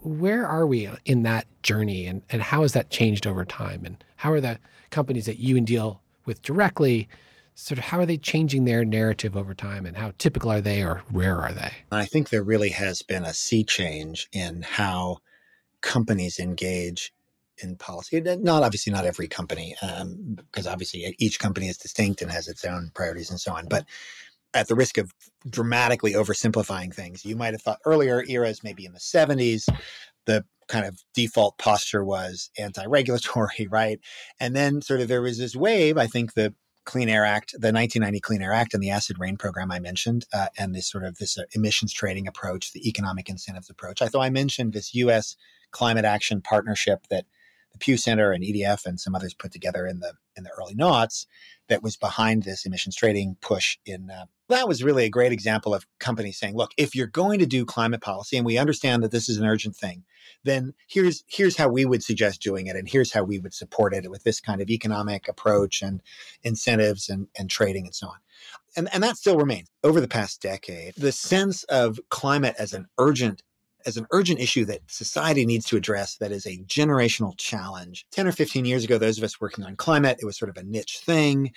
Where 0.00 0.46
are 0.46 0.66
we 0.66 0.88
in 1.04 1.22
that 1.24 1.46
journey 1.62 2.06
and, 2.06 2.22
and 2.30 2.40
how 2.40 2.62
has 2.62 2.72
that 2.72 2.88
changed 2.88 3.26
over 3.26 3.44
time? 3.44 3.84
And 3.84 4.02
how 4.16 4.32
are 4.32 4.40
the 4.40 4.58
companies 4.88 5.26
that 5.26 5.38
you 5.38 5.60
deal 5.60 6.00
with 6.24 6.40
directly? 6.40 7.10
Sort 7.56 7.76
of 7.76 7.84
how 7.84 7.98
are 7.98 8.06
they 8.06 8.16
changing 8.16 8.64
their 8.64 8.86
narrative 8.86 9.36
over 9.36 9.52
time 9.52 9.84
and 9.84 9.98
how 9.98 10.12
typical 10.16 10.50
are 10.50 10.62
they 10.62 10.82
or 10.82 11.02
rare 11.12 11.36
are 11.42 11.52
they? 11.52 11.72
I 11.92 12.06
think 12.06 12.30
there 12.30 12.42
really 12.42 12.70
has 12.70 13.02
been 13.02 13.24
a 13.24 13.34
sea 13.34 13.64
change 13.64 14.30
in 14.32 14.62
how 14.62 15.18
companies 15.82 16.38
engage 16.38 17.12
in 17.62 17.76
policy. 17.76 18.20
Not 18.20 18.62
obviously 18.62 18.92
not 18.92 19.06
every 19.06 19.28
company, 19.28 19.76
um, 19.82 20.36
because 20.36 20.66
obviously 20.66 21.14
each 21.18 21.38
company 21.38 21.68
is 21.68 21.76
distinct 21.76 22.22
and 22.22 22.30
has 22.30 22.48
its 22.48 22.64
own 22.64 22.90
priorities 22.94 23.30
and 23.30 23.40
so 23.40 23.52
on. 23.52 23.66
But 23.68 23.84
at 24.54 24.68
the 24.68 24.74
risk 24.74 24.98
of 24.98 25.12
dramatically 25.48 26.12
oversimplifying 26.12 26.92
things, 26.92 27.24
you 27.24 27.36
might 27.36 27.54
have 27.54 27.62
thought 27.62 27.80
earlier 27.84 28.24
eras, 28.28 28.64
maybe 28.64 28.84
in 28.84 28.92
the 28.92 28.98
70s, 28.98 29.68
the 30.26 30.44
kind 30.68 30.86
of 30.86 31.02
default 31.14 31.58
posture 31.58 32.04
was 32.04 32.50
anti-regulatory, 32.58 33.66
right? 33.70 34.00
And 34.38 34.54
then 34.54 34.82
sort 34.82 35.00
of 35.00 35.08
there 35.08 35.22
was 35.22 35.38
this 35.38 35.56
wave. 35.56 35.98
I 35.98 36.06
think 36.06 36.34
the 36.34 36.54
Clean 36.84 37.08
Air 37.08 37.24
Act, 37.24 37.52
the 37.52 37.72
1990 37.72 38.20
Clean 38.20 38.42
Air 38.42 38.52
Act, 38.52 38.74
and 38.74 38.82
the 38.82 38.90
acid 38.90 39.18
rain 39.18 39.36
program 39.36 39.70
I 39.70 39.78
mentioned, 39.78 40.24
uh, 40.32 40.46
and 40.58 40.74
this 40.74 40.90
sort 40.90 41.04
of 41.04 41.18
this 41.18 41.38
uh, 41.38 41.42
emissions 41.52 41.92
trading 41.92 42.26
approach, 42.26 42.72
the 42.72 42.88
economic 42.88 43.28
incentives 43.28 43.70
approach. 43.70 44.02
I 44.02 44.08
thought 44.08 44.22
I 44.22 44.30
mentioned 44.30 44.72
this 44.72 44.94
U.S 44.94 45.36
climate 45.70 46.04
action 46.04 46.40
partnership 46.40 47.06
that 47.08 47.26
the 47.72 47.78
Pew 47.78 47.96
Center 47.96 48.32
and 48.32 48.42
EDF 48.42 48.84
and 48.86 48.98
some 48.98 49.14
others 49.14 49.34
put 49.34 49.52
together 49.52 49.86
in 49.86 50.00
the 50.00 50.14
in 50.36 50.44
the 50.44 50.50
early 50.58 50.74
noughts 50.74 51.26
that 51.68 51.82
was 51.82 51.96
behind 51.96 52.42
this 52.42 52.64
emissions 52.64 52.96
trading 52.96 53.36
push 53.40 53.78
in 53.84 54.10
uh, 54.10 54.26
that 54.48 54.66
was 54.66 54.82
really 54.82 55.04
a 55.04 55.10
great 55.10 55.32
example 55.32 55.74
of 55.74 55.86
companies 55.98 56.38
saying 56.38 56.56
look 56.56 56.70
if 56.76 56.94
you're 56.94 57.06
going 57.06 57.38
to 57.38 57.46
do 57.46 57.64
climate 57.64 58.00
policy 58.00 58.36
and 58.36 58.46
we 58.46 58.58
understand 58.58 59.02
that 59.02 59.10
this 59.10 59.28
is 59.28 59.38
an 59.38 59.46
urgent 59.46 59.76
thing 59.76 60.04
then 60.44 60.74
here's 60.86 61.24
here's 61.26 61.56
how 61.56 61.68
we 61.68 61.84
would 61.84 62.02
suggest 62.02 62.42
doing 62.42 62.66
it 62.66 62.76
and 62.76 62.88
here's 62.88 63.12
how 63.12 63.22
we 63.22 63.38
would 63.38 63.54
support 63.54 63.94
it 63.94 64.10
with 64.10 64.24
this 64.24 64.40
kind 64.40 64.60
of 64.60 64.70
economic 64.70 65.28
approach 65.28 65.82
and 65.82 66.02
incentives 66.42 67.08
and, 67.08 67.28
and 67.38 67.50
trading 67.50 67.86
and 67.86 67.94
so 67.94 68.08
on. 68.08 68.16
And, 68.76 68.88
and 68.92 69.02
that 69.02 69.16
still 69.16 69.36
remains. 69.36 69.68
Over 69.82 70.00
the 70.00 70.08
past 70.08 70.40
decade 70.40 70.94
the 70.96 71.12
sense 71.12 71.64
of 71.64 72.00
climate 72.08 72.54
as 72.58 72.72
an 72.72 72.86
urgent 72.98 73.42
as 73.86 73.96
an 73.96 74.06
urgent 74.12 74.40
issue 74.40 74.64
that 74.66 74.80
society 74.88 75.44
needs 75.46 75.66
to 75.66 75.76
address 75.76 76.16
that 76.16 76.32
is 76.32 76.46
a 76.46 76.58
generational 76.58 77.36
challenge. 77.38 78.06
10 78.12 78.26
or 78.26 78.32
15 78.32 78.64
years 78.64 78.84
ago, 78.84 78.98
those 78.98 79.18
of 79.18 79.24
us 79.24 79.40
working 79.40 79.64
on 79.64 79.76
climate, 79.76 80.18
it 80.20 80.26
was 80.26 80.38
sort 80.38 80.50
of 80.50 80.56
a 80.56 80.62
niche 80.62 81.00
thing. 81.04 81.52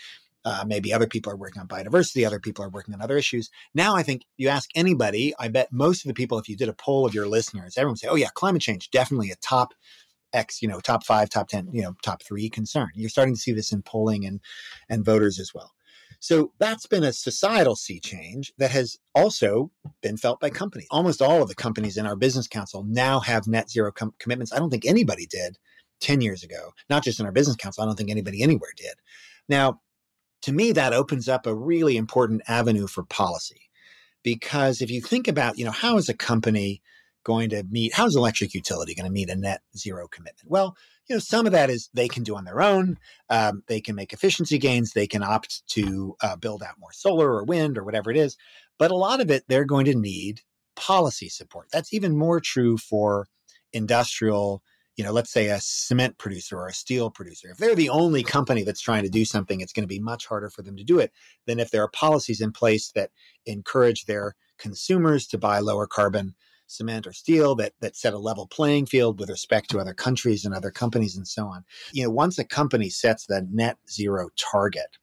Uh, 0.46 0.66
maybe 0.68 0.94
other 0.94 1.08
people 1.08 1.32
are 1.32 1.38
working 1.38 1.62
on 1.62 1.68
biodiversity, 1.68 2.28
other 2.28 2.40
people 2.40 2.66
are 2.66 2.70
working 2.70 2.94
on 2.94 3.02
other 3.02 3.18
issues. 3.18 3.50
Now, 3.74 3.96
I 3.96 4.04
think 4.04 4.24
you 4.36 4.50
ask 4.50 4.70
anybody, 4.76 5.34
I 5.40 5.48
bet 5.48 5.72
most 5.72 6.04
of 6.04 6.10
the 6.10 6.14
people, 6.14 6.38
if 6.38 6.50
you 6.50 6.58
did 6.58 6.68
a 6.68 6.74
poll 6.74 7.06
of 7.06 7.14
your 7.14 7.28
listeners, 7.28 7.78
everyone 7.78 7.94
would 7.94 8.00
say, 8.00 8.10
oh, 8.10 8.16
yeah, 8.16 8.28
climate 8.34 8.62
change, 8.62 8.92
definitely 8.92 9.32
a 9.32 9.38
top 9.38 9.74
X, 10.34 10.62
you 10.62 10.68
know, 10.68 10.82
top 10.82 11.06
five, 11.06 11.30
top 11.30 11.48
10, 11.48 11.70
you 11.72 11.82
know, 11.82 11.96
top 12.04 12.24
three 12.24 12.50
concern. 12.50 12.90
You're 12.94 13.10
starting 13.10 13.36
to 13.36 13.40
see 13.40 13.54
this 13.54 13.72
in 13.72 13.84
polling 13.84 14.26
and, 14.26 14.42
and 14.90 15.06
voters 15.06 15.40
as 15.40 15.54
well. 15.54 15.72
So 16.24 16.54
that's 16.58 16.86
been 16.86 17.04
a 17.04 17.12
societal 17.12 17.76
sea 17.76 18.00
change 18.00 18.54
that 18.58 18.72
has 18.72 18.98
also 19.14 19.72
been 20.02 20.16
felt 20.16 20.40
by 20.40 20.52
companies. 20.52 20.88
Almost 20.90 21.22
all 21.22 21.42
of 21.42 21.50
the 21.50 21.54
companies 21.54 21.98
in 21.98 22.06
our 22.06 22.16
business 22.16 22.48
council 22.48 22.86
now 22.88 23.20
have 23.20 23.46
net 23.46 23.70
zero 23.70 23.92
com- 23.92 24.14
commitments. 24.20 24.54
I 24.54 24.60
don't 24.60 24.70
think 24.70 24.86
anybody 24.86 25.26
did 25.26 25.58
10 26.00 26.22
years 26.22 26.42
ago, 26.42 26.72
not 26.90 27.04
just 27.04 27.20
in 27.20 27.26
our 27.26 27.34
business 27.34 27.58
council. 27.58 27.84
I 27.84 27.88
don't 27.88 27.98
think 27.98 28.10
anybody 28.10 28.42
anywhere 28.42 28.72
did. 28.78 28.94
Now, 29.50 29.82
to 30.44 30.54
me, 30.54 30.72
that 30.72 30.94
opens 30.94 31.28
up 31.28 31.46
a 31.46 31.54
really 31.54 31.98
important 31.98 32.42
avenue 32.48 32.88
for 32.88 33.04
policy. 33.04 33.70
Because 34.24 34.82
if 34.82 34.90
you 34.90 35.02
think 35.02 35.28
about, 35.28 35.58
you 35.58 35.66
know, 35.66 35.72
how 35.72 35.98
is 35.98 36.08
a 36.08 36.14
company 36.14 36.82
going 37.24 37.50
to 37.50 37.64
meet, 37.70 37.94
how 37.94 38.06
is 38.06 38.16
electric 38.16 38.54
utility 38.54 38.94
going 38.96 39.06
to 39.06 39.12
meet 39.12 39.30
a 39.30 39.36
net 39.36 39.62
zero 39.76 40.08
commitment? 40.08 40.50
Well, 40.50 40.76
you 41.08 41.16
know, 41.16 41.20
some 41.20 41.46
of 41.46 41.52
that 41.52 41.70
is 41.70 41.90
they 41.94 42.08
can 42.08 42.24
do 42.24 42.36
on 42.36 42.46
their 42.46 42.62
own. 42.62 42.98
Um, 43.30 43.64
they 43.68 43.82
can 43.82 43.96
make 43.96 44.14
efficiency 44.14 44.58
gains. 44.58 44.92
They 44.92 45.08
can 45.08 45.24
opt 45.24 45.68
to 45.70 46.16
uh, 46.22 46.36
build 46.36 46.64
out 46.64 46.80
more 46.80 46.94
solar 46.94 47.34
or 47.34 47.44
wind 47.44 47.78
or 47.78 47.84
whatever 47.84 48.10
it 48.12 48.18
is. 48.18 48.38
But 48.80 48.92
a 48.92 48.96
lot 48.96 49.22
of 49.22 49.30
it, 49.30 49.44
they're 49.48 49.66
going 49.66 49.86
to 49.86 49.96
need 49.96 50.42
policy 50.76 51.30
support. 51.30 51.68
That's 51.72 51.94
even 51.94 52.18
more 52.18 52.40
true 52.40 52.78
for 52.78 53.28
industrial, 53.74 54.64
you 54.96 55.04
know, 55.04 55.12
let's 55.12 55.32
say 55.32 55.48
a 55.48 55.60
cement 55.60 56.18
producer 56.18 56.58
or 56.58 56.68
a 56.68 56.74
steel 56.74 57.10
producer. 57.10 57.50
If 57.50 57.58
they're 57.58 57.76
the 57.76 57.90
only 57.90 58.24
company 58.24 58.64
that's 58.64 58.82
trying 58.82 59.04
to 59.04 59.10
do 59.10 59.26
something, 59.26 59.62
it's 59.62 59.74
going 59.74 59.84
to 59.84 59.88
be 59.88 60.00
much 60.00 60.26
harder 60.26 60.50
for 60.50 60.62
them 60.62 60.78
to 60.78 60.84
do 60.84 61.00
it 61.00 61.12
than 61.46 61.60
if 61.60 61.72
there 61.72 61.84
are 61.84 61.90
policies 61.90 62.42
in 62.42 62.52
place 62.52 62.92
that 62.92 63.12
encourage 63.46 64.06
their 64.06 64.36
consumers 64.58 65.28
to 65.28 65.38
buy 65.38 65.60
lower 65.60 65.88
carbon 65.88 66.36
cement 66.74 67.08
or 67.08 67.14
steel 67.14 67.56
that 67.56 67.74
that 67.80 67.96
set 67.96 68.14
a 68.14 68.18
level 68.18 68.48
playing 68.48 68.86
field 68.86 69.20
with 69.20 69.30
respect 69.30 69.70
to 69.70 69.80
other 69.80 69.94
countries 69.94 70.46
and 70.46 70.54
other 70.54 70.72
companies 70.72 71.16
and 71.16 71.28
so 71.28 71.48
on. 71.48 71.64
You 71.92 72.04
know, 72.04 72.10
once 72.10 72.38
a 72.40 72.44
company 72.44 72.90
sets 72.90 73.26
the 73.26 73.48
net 73.52 73.78
zero 73.90 74.30
target, 74.36 74.98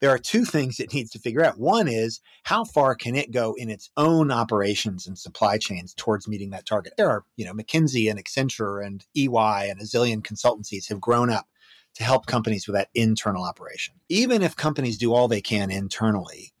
there 0.00 0.10
are 0.10 0.18
two 0.18 0.44
things 0.44 0.80
it 0.80 0.94
needs 0.94 1.10
to 1.10 1.18
figure 1.18 1.44
out. 1.44 1.58
One 1.58 1.86
is 1.86 2.20
how 2.44 2.64
far 2.64 2.94
can 2.94 3.14
it 3.14 3.30
go 3.30 3.54
in 3.54 3.68
its 3.68 3.90
own 3.96 4.30
operations 4.30 5.06
and 5.06 5.18
supply 5.18 5.58
chains 5.58 5.94
towards 5.94 6.26
meeting 6.26 6.50
that 6.50 6.66
target? 6.66 6.94
There 6.96 7.10
are, 7.10 7.24
you 7.36 7.44
know, 7.44 7.52
McKinsey 7.52 8.10
and 8.10 8.22
Accenture 8.22 8.84
and 8.84 9.04
EY 9.14 9.68
and 9.70 9.80
a 9.80 9.84
zillion 9.84 10.22
consultancies 10.22 10.88
have 10.88 11.00
grown 11.00 11.30
up 11.30 11.46
to 11.94 12.04
help 12.04 12.26
companies 12.26 12.66
with 12.66 12.76
that 12.76 12.88
internal 12.94 13.44
operation. 13.44 13.94
Even 14.08 14.42
if 14.42 14.56
companies 14.56 14.96
do 14.96 15.12
all 15.12 15.28
they 15.28 15.40
can 15.40 15.70
internally 15.70 16.52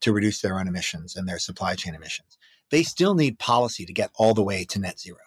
to 0.00 0.12
reduce 0.12 0.40
their 0.40 0.58
own 0.58 0.68
emissions 0.68 1.16
and 1.16 1.28
their 1.28 1.38
supply 1.38 1.74
chain 1.74 1.94
emissions, 1.94 2.38
they 2.70 2.82
still 2.82 3.14
need 3.14 3.38
policy 3.38 3.84
to 3.84 3.92
get 3.92 4.10
all 4.16 4.34
the 4.34 4.42
way 4.42 4.64
to 4.64 4.78
net 4.78 4.98
zero. 4.98 5.18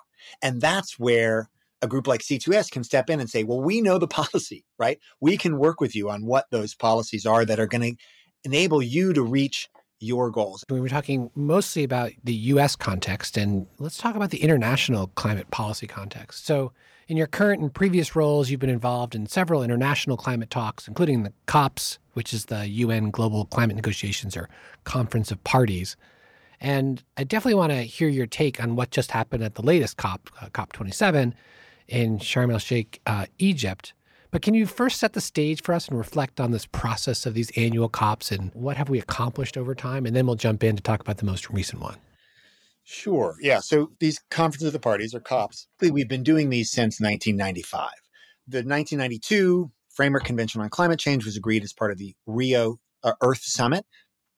And 0.41 0.61
that's 0.61 0.99
where 0.99 1.49
a 1.81 1.87
group 1.87 2.07
like 2.07 2.21
C2S 2.21 2.71
can 2.71 2.83
step 2.83 3.09
in 3.09 3.19
and 3.19 3.29
say, 3.29 3.43
well, 3.43 3.61
we 3.61 3.81
know 3.81 3.97
the 3.97 4.07
policy, 4.07 4.65
right? 4.77 4.99
We 5.19 5.37
can 5.37 5.57
work 5.57 5.79
with 5.79 5.95
you 5.95 6.09
on 6.09 6.25
what 6.25 6.45
those 6.51 6.75
policies 6.75 7.25
are 7.25 7.45
that 7.45 7.59
are 7.59 7.67
going 7.67 7.95
to 7.95 8.03
enable 8.43 8.81
you 8.81 9.13
to 9.13 9.21
reach 9.21 9.69
your 9.99 10.29
goals. 10.29 10.63
We 10.69 10.79
were 10.79 10.89
talking 10.89 11.31
mostly 11.35 11.83
about 11.83 12.11
the 12.23 12.33
US 12.33 12.75
context, 12.75 13.37
and 13.37 13.67
let's 13.79 13.97
talk 13.97 14.15
about 14.15 14.29
the 14.29 14.43
international 14.43 15.07
climate 15.15 15.49
policy 15.49 15.87
context. 15.87 16.45
So, 16.45 16.71
in 17.07 17.15
your 17.15 17.27
current 17.27 17.61
and 17.61 17.73
previous 17.73 18.15
roles, 18.17 18.49
you've 18.49 18.59
been 18.59 18.69
involved 18.69 19.15
in 19.15 19.27
several 19.27 19.63
international 19.63 20.17
climate 20.17 20.49
talks, 20.49 20.87
including 20.87 21.23
the 21.23 21.31
COPs, 21.45 21.99
which 22.13 22.33
is 22.33 22.45
the 22.45 22.67
UN 22.67 23.11
Global 23.11 23.45
Climate 23.45 23.77
Negotiations 23.77 24.35
or 24.35 24.49
Conference 24.83 25.31
of 25.31 25.41
Parties. 25.45 25.95
And 26.59 27.03
I 27.17 27.23
definitely 27.23 27.55
want 27.55 27.71
to 27.71 27.81
hear 27.81 28.07
your 28.07 28.25
take 28.25 28.61
on 28.61 28.75
what 28.75 28.91
just 28.91 29.11
happened 29.11 29.43
at 29.43 29.55
the 29.55 29.61
latest 29.61 29.97
COP, 29.97 30.29
uh, 30.41 30.47
COP27 30.47 31.33
in 31.87 32.19
Sharm 32.19 32.51
el 32.51 32.59
Sheikh, 32.59 33.01
uh, 33.05 33.27
Egypt. 33.37 33.93
But 34.31 34.41
can 34.41 34.53
you 34.53 34.65
first 34.65 34.99
set 34.99 35.13
the 35.13 35.21
stage 35.21 35.61
for 35.61 35.73
us 35.73 35.87
and 35.87 35.97
reflect 35.97 36.39
on 36.39 36.51
this 36.51 36.65
process 36.65 37.25
of 37.25 37.33
these 37.33 37.51
annual 37.55 37.89
COPs 37.89 38.31
and 38.31 38.51
what 38.53 38.77
have 38.77 38.89
we 38.89 38.99
accomplished 38.99 39.57
over 39.57 39.73
time? 39.73 40.05
And 40.05 40.15
then 40.15 40.25
we'll 40.25 40.35
jump 40.35 40.63
in 40.63 40.75
to 40.75 40.83
talk 40.83 40.99
about 40.99 41.17
the 41.17 41.25
most 41.25 41.49
recent 41.49 41.81
one. 41.81 41.97
Sure. 42.83 43.35
Yeah. 43.41 43.59
So 43.59 43.91
these 43.99 44.19
conferences 44.31 44.67
of 44.67 44.73
the 44.73 44.79
parties 44.79 45.13
or 45.13 45.19
COPs, 45.19 45.67
we've 45.81 46.07
been 46.07 46.23
doing 46.23 46.49
these 46.49 46.71
since 46.71 46.99
1995. 46.99 47.89
The 48.47 48.57
1992 48.59 49.71
Framework 49.89 50.23
Convention 50.23 50.61
on 50.61 50.69
Climate 50.69 50.99
Change 50.99 51.25
was 51.25 51.35
agreed 51.35 51.63
as 51.63 51.73
part 51.73 51.91
of 51.91 51.97
the 51.97 52.15
Rio 52.25 52.79
uh, 53.03 53.13
Earth 53.21 53.41
Summit. 53.43 53.85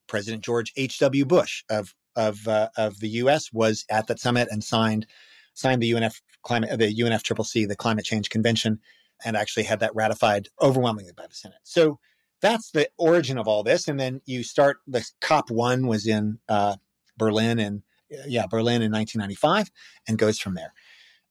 President 0.08 0.43
George 0.43 0.73
H.W. 0.75 1.25
Bush 1.25 1.63
of 1.69 1.93
of 2.15 2.48
uh, 2.48 2.69
of 2.78 3.00
the 3.00 3.10
U.S. 3.10 3.52
was 3.54 3.86
at 3.89 4.08
that 4.08 4.19
summit 4.19 4.48
and 4.52 4.63
signed 4.63 5.06
signed 5.54 5.82
the 5.82 5.91
UNF 5.91 6.22
climate, 6.43 6.78
the 6.80 6.95
UNFCCC, 6.95 7.67
the 7.67 7.76
Climate 7.76 8.06
Change 8.06 8.30
Convention, 8.30 8.80
and 9.26 9.36
actually 9.36 9.63
had 9.63 9.80
that 9.82 9.95
ratified 9.95 10.48
overwhelmingly 10.62 11.13
by 11.15 11.28
the 11.28 11.36
Senate. 11.36 11.60
So 11.63 12.00
that's 12.41 12.72
the 12.72 12.89
origin 12.98 13.38
of 13.38 13.48
all 13.48 13.63
this. 13.63 13.88
And 13.88 14.00
then 14.00 14.22
you 14.26 14.43
start 14.43 14.78
the 14.88 15.06
COP 15.22 15.52
one 15.52 15.88
was 15.88 16.08
in 16.08 16.39
uh, 16.48 16.78
Berlin 17.17 17.60
and 17.60 17.84
yeah, 18.26 18.48
Berlin 18.48 18.82
in 18.82 18.91
1995 18.91 19.69
and 20.08 20.17
goes 20.17 20.39
from 20.39 20.56
there. 20.56 20.74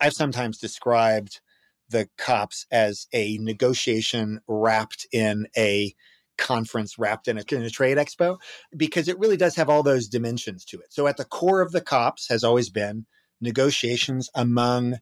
I've 0.00 0.12
sometimes 0.12 0.58
described 0.58 1.40
the 1.88 2.08
COPs 2.18 2.66
as 2.70 3.06
a 3.12 3.38
negotiation 3.38 4.40
wrapped 4.46 5.06
in 5.10 5.48
a 5.56 5.94
conference 6.38 6.98
wrapped 6.98 7.28
in 7.28 7.38
a, 7.38 7.44
in 7.52 7.62
a, 7.62 7.70
trade 7.70 7.98
expo 7.98 8.38
because 8.76 9.08
it 9.08 9.18
really 9.18 9.36
does 9.36 9.56
have 9.56 9.68
all 9.68 9.82
those 9.82 10.08
dimensions 10.08 10.64
to 10.64 10.78
it. 10.78 10.86
So 10.92 11.06
at 11.06 11.16
the 11.16 11.24
core 11.24 11.60
of 11.60 11.72
the 11.72 11.80
COPs 11.80 12.28
has 12.28 12.44
always 12.44 12.70
been 12.70 13.06
negotiations 13.40 14.30
among 14.34 14.98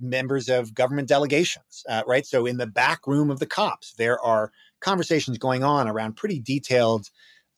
members 0.00 0.48
of 0.48 0.74
government 0.74 1.08
delegations, 1.08 1.84
uh, 1.88 2.02
right? 2.06 2.26
So 2.26 2.46
in 2.46 2.58
the 2.58 2.66
back 2.66 3.06
room 3.06 3.30
of 3.30 3.38
the 3.38 3.46
COPs, 3.46 3.94
there 3.94 4.20
are 4.20 4.52
conversations 4.80 5.38
going 5.38 5.64
on 5.64 5.88
around 5.88 6.16
pretty 6.16 6.40
detailed 6.40 7.08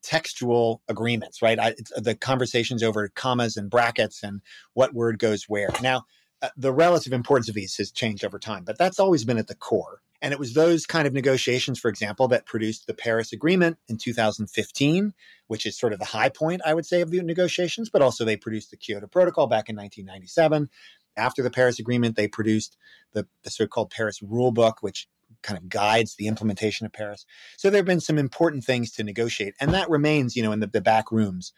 textual 0.02 0.83
agreements, 0.88 1.42
right? 1.42 1.59
I, 1.59 1.74
the 1.96 2.14
conversations 2.14 2.83
over 2.83 3.09
commas 3.09 3.57
and 3.57 3.70
brackets 3.70 4.22
and 4.22 4.40
what 4.74 4.94
word 4.94 5.18
goes 5.18 5.44
where. 5.44 5.70
Now, 5.83 5.98
uh, 5.98 6.00
Uh, 6.42 6.48
the 6.57 6.72
relative 6.72 7.12
importance 7.12 7.48
of 7.48 7.55
these 7.55 7.76
has 7.76 7.92
changed 7.92 8.24
over 8.24 8.38
time, 8.38 8.64
but 8.64 8.76
that's 8.76 8.98
always 8.98 9.24
been 9.24 9.38
at 9.38 9.46
the 9.46 9.55
core. 9.55 10.02
And 10.20 10.33
it 10.33 10.38
was 10.38 10.55
those 10.55 10.87
kind 10.87 11.07
of 11.07 11.12
negotiations, 11.12 11.78
for 11.78 11.88
example, 11.88 12.28
that 12.28 12.46
produced 12.46 12.87
the 12.87 12.94
Paris 12.94 13.33
Agreement 13.33 13.78
in 13.88 13.96
2015, 13.96 15.14
which 15.48 15.66
is 15.66 15.78
sort 15.78 15.92
of 15.92 15.98
the 15.98 16.05
high 16.05 16.28
point, 16.28 16.62
I 16.64 16.74
would 16.74 16.87
say, 16.87 17.00
of 17.00 17.11
the 17.11 17.22
negotiations, 17.22 17.90
but 17.90 18.02
also 18.02 18.24
they 18.24 18.37
produced 18.37 18.70
the 18.70 18.76
Kyoto 18.76 19.09
Protocol 19.09 19.48
back 19.48 19.68
in 19.68 19.76
1997. 19.76 20.68
After 21.16 21.42
the 21.42 21.50
Paris 21.50 21.78
Agreement, 21.78 22.16
they 22.16 22.28
produced 22.28 22.76
the, 23.12 23.26
the 23.42 23.50
so 23.50 23.66
called 23.66 23.90
Paris 23.90 24.20
Rulebook, 24.20 24.74
which 24.81 25.09
kind 25.42 25.59
of 25.59 25.68
guides 25.68 26.14
the 26.14 26.28
implementation 26.28 26.87
of 26.87 26.92
Paris. 26.92 27.26
So 27.57 27.68
there 27.68 27.81
have 27.81 27.87
been 27.87 28.00
some 28.00 28.18
important 28.18 28.64
things 28.64 28.92
to 28.92 29.05
negotiate, 29.05 29.55
and 29.61 29.74
that 29.74 29.90
remains, 29.90 30.37
you 30.37 30.42
know, 30.42 30.52
in 30.52 30.61
the, 30.61 30.68
the 30.68 30.81
back 30.81 31.11
rooms. 31.11 31.52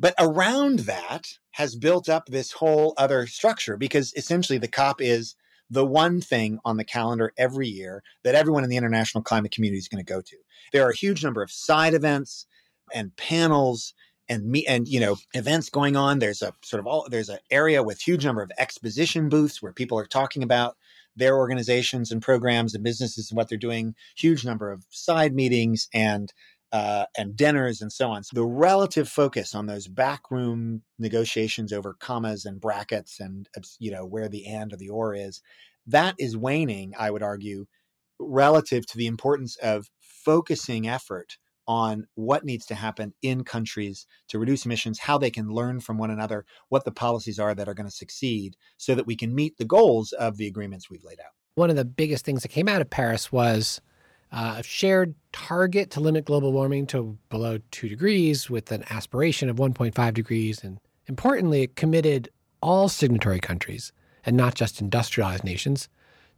But 0.00 0.14
around 0.18 0.80
that 0.80 1.26
has 1.52 1.76
built 1.76 2.08
up 2.08 2.26
this 2.26 2.52
whole 2.52 2.94
other 2.96 3.26
structure 3.26 3.76
because 3.76 4.14
essentially 4.16 4.58
the 4.58 4.66
COP 4.66 5.02
is 5.02 5.36
the 5.68 5.84
one 5.84 6.22
thing 6.22 6.58
on 6.64 6.78
the 6.78 6.84
calendar 6.84 7.34
every 7.36 7.68
year 7.68 8.02
that 8.24 8.34
everyone 8.34 8.64
in 8.64 8.70
the 8.70 8.78
international 8.78 9.22
climate 9.22 9.52
community 9.52 9.78
is 9.78 9.88
going 9.88 10.02
to 10.02 10.12
go 10.12 10.22
to. 10.22 10.36
There 10.72 10.86
are 10.86 10.90
a 10.90 10.96
huge 10.96 11.22
number 11.22 11.42
of 11.42 11.50
side 11.50 11.92
events 11.92 12.46
and 12.94 13.14
panels 13.16 13.92
and 14.26 14.46
me 14.46 14.64
and 14.66 14.88
you 14.88 15.00
know 15.00 15.16
events 15.34 15.68
going 15.68 15.96
on 15.96 16.18
there's 16.18 16.40
a 16.40 16.52
sort 16.62 16.80
of 16.80 16.86
all 16.86 17.06
there's 17.10 17.28
an 17.28 17.38
area 17.50 17.82
with 17.82 18.00
huge 18.00 18.24
number 18.24 18.42
of 18.42 18.50
exposition 18.58 19.28
booths 19.28 19.60
where 19.60 19.72
people 19.72 19.98
are 19.98 20.06
talking 20.06 20.42
about 20.42 20.76
their 21.16 21.36
organizations 21.36 22.10
and 22.10 22.22
programs 22.22 22.74
and 22.74 22.82
businesses 22.82 23.30
and 23.30 23.36
what 23.36 23.48
they're 23.48 23.58
doing 23.58 23.94
huge 24.16 24.44
number 24.44 24.70
of 24.70 24.84
side 24.90 25.34
meetings 25.34 25.88
and 25.92 26.32
uh, 26.72 27.04
and 27.16 27.36
dinners 27.36 27.80
and 27.80 27.92
so 27.92 28.10
on. 28.10 28.22
So 28.22 28.34
the 28.34 28.46
relative 28.46 29.08
focus 29.08 29.54
on 29.54 29.66
those 29.66 29.88
backroom 29.88 30.82
negotiations 30.98 31.72
over 31.72 31.94
commas 31.94 32.44
and 32.44 32.60
brackets 32.60 33.18
and 33.20 33.48
you 33.78 33.90
know 33.90 34.06
where 34.06 34.28
the 34.28 34.46
and 34.46 34.72
or 34.72 34.76
the 34.76 34.88
or 34.88 35.14
is, 35.14 35.42
that 35.86 36.14
is 36.18 36.36
waning. 36.36 36.92
I 36.98 37.10
would 37.10 37.22
argue, 37.22 37.66
relative 38.18 38.86
to 38.86 38.98
the 38.98 39.06
importance 39.06 39.56
of 39.56 39.90
focusing 40.00 40.86
effort 40.86 41.38
on 41.66 42.06
what 42.14 42.44
needs 42.44 42.66
to 42.66 42.74
happen 42.74 43.14
in 43.22 43.44
countries 43.44 44.06
to 44.28 44.38
reduce 44.38 44.66
emissions, 44.66 44.98
how 44.98 45.16
they 45.18 45.30
can 45.30 45.48
learn 45.48 45.78
from 45.80 45.98
one 45.98 46.10
another, 46.10 46.44
what 46.68 46.84
the 46.84 46.90
policies 46.90 47.38
are 47.38 47.54
that 47.54 47.68
are 47.68 47.74
going 47.74 47.88
to 47.88 47.94
succeed, 47.94 48.56
so 48.76 48.94
that 48.94 49.06
we 49.06 49.14
can 49.14 49.34
meet 49.34 49.56
the 49.56 49.64
goals 49.64 50.12
of 50.12 50.36
the 50.36 50.46
agreements 50.48 50.90
we've 50.90 51.04
laid 51.04 51.20
out. 51.20 51.32
One 51.54 51.70
of 51.70 51.76
the 51.76 51.84
biggest 51.84 52.24
things 52.24 52.42
that 52.42 52.48
came 52.48 52.68
out 52.68 52.80
of 52.80 52.90
Paris 52.90 53.30
was 53.30 53.80
uh, 53.80 53.89
Uh, 54.32 54.56
a 54.58 54.62
shared 54.62 55.14
target 55.32 55.90
to 55.90 56.00
limit 56.00 56.24
global 56.24 56.52
warming 56.52 56.86
to 56.86 57.18
below 57.30 57.58
two 57.70 57.88
degrees 57.88 58.48
with 58.48 58.70
an 58.70 58.84
aspiration 58.90 59.48
of 59.48 59.56
1.5 59.56 60.14
degrees. 60.14 60.62
And 60.62 60.78
importantly, 61.06 61.62
it 61.62 61.76
committed 61.76 62.28
all 62.62 62.88
signatory 62.88 63.40
countries 63.40 63.92
and 64.24 64.36
not 64.36 64.54
just 64.54 64.80
industrialized 64.80 65.44
nations 65.44 65.88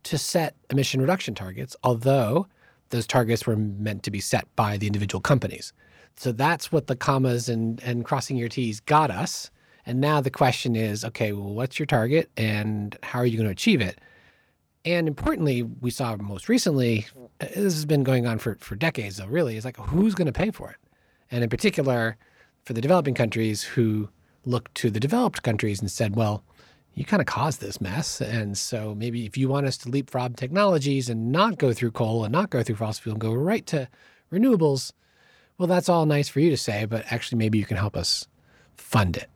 to 0.05 0.17
set 0.17 0.57
emission 0.71 1.01
reduction 1.01 1.35
targets, 1.35 1.77
although 1.83 2.47
those 2.91 3.07
targets 3.07 3.47
were 3.47 3.57
meant 3.57 4.03
to 4.05 4.11
be 4.11 4.21
set 4.21 4.45
by 4.57 4.77
the 4.77 4.87
individual 4.87 5.21
companies. 5.21 5.73
So 6.17 6.33
that's 6.33 6.71
what 6.71 6.87
the 6.87 6.97
commas 6.97 7.49
and, 7.49 7.83
and 7.83 8.05
crossing 8.05 8.37
your 8.37 8.49
T's 8.49 8.81
got 8.81 9.11
us. 9.11 9.51
And 9.85 10.01
now 10.01 10.21
the 10.21 10.31
question 10.31 10.77
is 10.77 11.05
okay, 11.05 11.33
well, 11.33 11.53
what's 11.53 11.79
your 11.79 11.87
target 11.87 12.31
and 12.37 12.97
how 13.03 13.19
are 13.19 13.27
you 13.27 13.37
going 13.37 13.47
to 13.49 13.53
achieve 13.53 13.81
it? 13.81 14.01
And 14.85 15.07
importantly, 15.07 15.63
we 15.63 15.91
saw 15.91 16.17
most 16.17 16.49
recently, 16.49 17.07
uh, 17.41 17.47
this 17.47 17.75
has 17.75 17.85
been 17.85 18.03
going 18.03 18.27
on 18.27 18.39
for, 18.39 18.57
for 18.57 18.75
decades, 18.75 19.17
though, 19.19 19.27
really, 19.27 19.57
is 19.57 19.65
like 19.65 19.77
who's 19.77 20.15
going 20.15 20.27
to 20.27 20.33
pay 20.33 20.51
for 20.51 20.71
it? 20.71 20.77
And 21.31 21.45
in 21.45 21.51
particular, 21.51 22.17
for 22.65 22.73
the 22.73 22.81
developing 22.81 23.15
countries 23.15 23.63
who 23.63 24.09
looked 24.45 24.75
to 24.77 24.91
the 24.91 25.01
developed 25.01 25.43
countries 25.43 25.81
and 25.81 25.91
said, 25.91 26.17
well, 26.17 26.43
you 26.95 27.05
kind 27.05 27.21
of 27.21 27.27
caused 27.27 27.61
this 27.61 27.81
mess. 27.81 28.21
And 28.21 28.59
so 28.59 28.95
maybe 28.95 29.25
if 29.25 29.37
you 29.37 29.49
want 29.49 29.67
us 29.67 29.79
to 29.79 29.89
leapfrog 29.89 30.37
technologies 30.37 31.09
and 31.09 31.33
not 31.33 31.59
go 31.59 31.73
through 31.73 31.93
coal 31.93 32.25
and 32.25 32.33
not 32.33 32.51
go 32.51 32.63
through 32.63 32.77
fossil 32.77 33.03
fuel 33.03 33.15
and 33.15 33.21
go 33.21 33.33
right 33.33 33.65
to 33.67 33.89
renewables, 34.33 34.93
well, 35.59 35.69
that's 35.69 35.89
all 35.89 36.07
nice 36.07 36.29
for 36.29 36.41
you 36.41 36.51
to 36.51 36.57
say, 36.57 36.85
but 36.85 37.05
actually, 37.11 37.39
maybe 37.39 37.59
you 37.59 37.65
can 37.65 37.77
help 37.77 37.97
us 37.97 38.27
fund 38.77 39.17
it. 39.17 39.31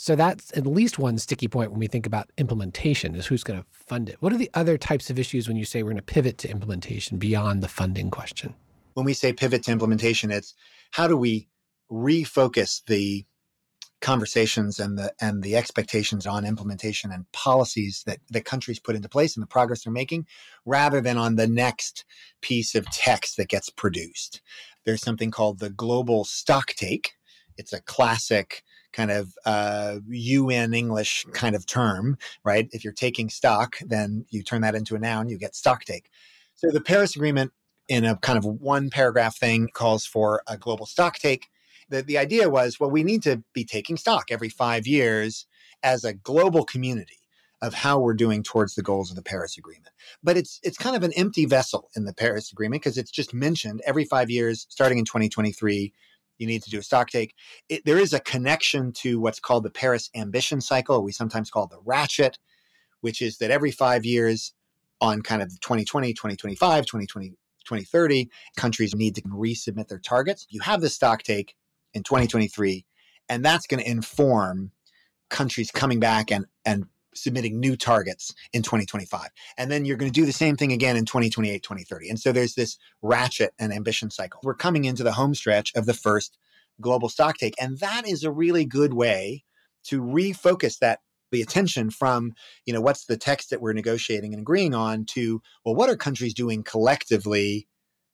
So 0.00 0.14
that's 0.14 0.56
at 0.56 0.64
least 0.64 1.00
one 1.00 1.18
sticky 1.18 1.48
point 1.48 1.72
when 1.72 1.80
we 1.80 1.88
think 1.88 2.06
about 2.06 2.30
implementation 2.38 3.16
is 3.16 3.26
who's 3.26 3.42
going 3.42 3.58
to 3.58 3.66
fund 3.72 4.08
it. 4.08 4.16
What 4.20 4.32
are 4.32 4.36
the 4.36 4.50
other 4.54 4.78
types 4.78 5.10
of 5.10 5.18
issues 5.18 5.48
when 5.48 5.56
you 5.56 5.64
say 5.64 5.82
we're 5.82 5.90
going 5.90 5.96
to 5.96 6.02
pivot 6.02 6.38
to 6.38 6.48
implementation 6.48 7.18
beyond 7.18 7.64
the 7.64 7.68
funding 7.68 8.08
question? 8.08 8.54
When 8.94 9.04
we 9.04 9.12
say 9.12 9.32
pivot 9.32 9.64
to 9.64 9.72
implementation, 9.72 10.30
it's 10.30 10.54
how 10.92 11.08
do 11.08 11.16
we 11.16 11.48
refocus 11.90 12.80
the 12.86 13.26
conversations 14.00 14.78
and 14.78 14.96
the 14.96 15.12
and 15.20 15.42
the 15.42 15.56
expectations 15.56 16.28
on 16.28 16.44
implementation 16.44 17.10
and 17.10 17.30
policies 17.32 18.04
that 18.06 18.20
that 18.30 18.44
countries 18.44 18.78
put 18.78 18.94
into 18.94 19.08
place 19.08 19.34
and 19.34 19.42
the 19.42 19.48
progress 19.48 19.82
they're 19.82 19.92
making 19.92 20.24
rather 20.64 21.00
than 21.00 21.18
on 21.18 21.34
the 21.34 21.48
next 21.48 22.04
piece 22.40 22.76
of 22.76 22.88
text 22.92 23.36
that 23.36 23.48
gets 23.48 23.70
produced 23.70 24.40
there's 24.84 25.02
something 25.02 25.32
called 25.32 25.58
the 25.58 25.70
global 25.70 26.24
stock 26.24 26.68
take 26.68 27.14
it's 27.56 27.72
a 27.72 27.80
classic 27.80 28.62
kind 28.92 29.10
of 29.10 29.34
uh, 29.44 29.98
UN 30.08 30.74
English 30.74 31.26
kind 31.32 31.54
of 31.54 31.66
term, 31.66 32.18
right? 32.44 32.68
If 32.72 32.84
you're 32.84 32.92
taking 32.92 33.28
stock, 33.28 33.76
then 33.84 34.26
you 34.30 34.42
turn 34.42 34.62
that 34.62 34.74
into 34.74 34.94
a 34.94 34.98
noun, 34.98 35.28
you 35.28 35.38
get 35.38 35.54
stock 35.54 35.84
take. 35.84 36.10
So 36.54 36.70
the 36.70 36.80
Paris 36.80 37.14
Agreement, 37.14 37.52
in 37.88 38.04
a 38.04 38.16
kind 38.16 38.36
of 38.36 38.44
one 38.44 38.90
paragraph 38.90 39.36
thing, 39.36 39.68
calls 39.72 40.04
for 40.04 40.42
a 40.46 40.58
global 40.58 40.86
stock 40.86 41.18
take. 41.18 41.46
The, 41.88 42.02
the 42.02 42.18
idea 42.18 42.50
was, 42.50 42.78
well, 42.78 42.90
we 42.90 43.02
need 43.02 43.22
to 43.22 43.42
be 43.54 43.64
taking 43.64 43.96
stock 43.96 44.26
every 44.30 44.50
five 44.50 44.86
years 44.86 45.46
as 45.82 46.04
a 46.04 46.12
global 46.12 46.64
community 46.64 47.18
of 47.60 47.74
how 47.74 47.98
we're 47.98 48.14
doing 48.14 48.42
towards 48.42 48.74
the 48.74 48.82
goals 48.82 49.10
of 49.10 49.16
the 49.16 49.22
Paris 49.22 49.56
Agreement. 49.58 49.90
But 50.22 50.36
it's 50.36 50.60
it's 50.62 50.78
kind 50.78 50.94
of 50.94 51.02
an 51.02 51.12
empty 51.14 51.44
vessel 51.44 51.90
in 51.96 52.04
the 52.04 52.12
Paris 52.12 52.52
Agreement 52.52 52.82
because 52.82 52.98
it's 52.98 53.10
just 53.10 53.34
mentioned 53.34 53.82
every 53.84 54.04
five 54.04 54.30
years, 54.30 54.66
starting 54.68 54.98
in 54.98 55.04
2023 55.04 55.92
you 56.38 56.46
need 56.46 56.62
to 56.62 56.70
do 56.70 56.78
a 56.78 56.82
stock 56.82 57.10
take. 57.10 57.34
It, 57.68 57.84
there 57.84 57.98
is 57.98 58.12
a 58.12 58.20
connection 58.20 58.92
to 58.92 59.20
what's 59.20 59.40
called 59.40 59.64
the 59.64 59.70
Paris 59.70 60.10
Ambition 60.14 60.60
Cycle, 60.60 61.02
we 61.02 61.12
sometimes 61.12 61.50
call 61.50 61.66
the 61.66 61.80
ratchet, 61.84 62.38
which 63.00 63.20
is 63.20 63.38
that 63.38 63.50
every 63.50 63.70
five 63.70 64.04
years 64.04 64.54
on 65.00 65.22
kind 65.22 65.42
of 65.42 65.48
2020, 65.60 66.12
2025, 66.12 66.86
2020, 66.86 67.28
2030, 67.64 68.30
countries 68.56 68.94
need 68.94 69.14
to 69.14 69.22
resubmit 69.22 69.88
their 69.88 69.98
targets. 69.98 70.46
You 70.48 70.60
have 70.60 70.80
the 70.80 70.88
stock 70.88 71.22
take 71.22 71.54
in 71.92 72.02
2023, 72.02 72.84
and 73.28 73.44
that's 73.44 73.66
going 73.66 73.82
to 73.82 73.90
inform 73.90 74.72
countries 75.28 75.70
coming 75.70 76.00
back 76.00 76.32
and, 76.32 76.46
and 76.64 76.86
submitting 77.22 77.60
new 77.60 77.76
targets 77.76 78.34
in 78.52 78.62
2025. 78.62 79.28
And 79.56 79.70
then 79.70 79.84
you're 79.84 79.96
going 79.96 80.10
to 80.10 80.20
do 80.20 80.26
the 80.26 80.32
same 80.32 80.56
thing 80.56 80.72
again 80.72 80.96
in 80.96 81.04
2028, 81.04 81.62
2030. 81.62 82.08
And 82.10 82.20
so 82.20 82.32
there's 82.32 82.54
this 82.54 82.78
ratchet 83.02 83.54
and 83.58 83.72
ambition 83.72 84.10
cycle. 84.10 84.40
We're 84.42 84.54
coming 84.54 84.84
into 84.84 85.02
the 85.02 85.12
home 85.12 85.34
stretch 85.34 85.72
of 85.74 85.86
the 85.86 85.94
first 85.94 86.38
global 86.80 87.08
stock 87.08 87.38
take. 87.38 87.54
And 87.60 87.78
that 87.78 88.06
is 88.06 88.24
a 88.24 88.30
really 88.30 88.64
good 88.64 88.94
way 88.94 89.44
to 89.84 90.00
refocus 90.00 90.78
that 90.78 91.00
the 91.30 91.42
attention 91.42 91.90
from 91.90 92.32
you 92.64 92.72
know 92.72 92.80
what's 92.80 93.04
the 93.04 93.16
text 93.16 93.50
that 93.50 93.60
we're 93.60 93.74
negotiating 93.74 94.32
and 94.32 94.40
agreeing 94.40 94.74
on 94.74 95.04
to 95.04 95.42
well 95.64 95.74
what 95.74 95.90
are 95.90 95.96
countries 95.96 96.32
doing 96.32 96.62
collectively 96.62 97.68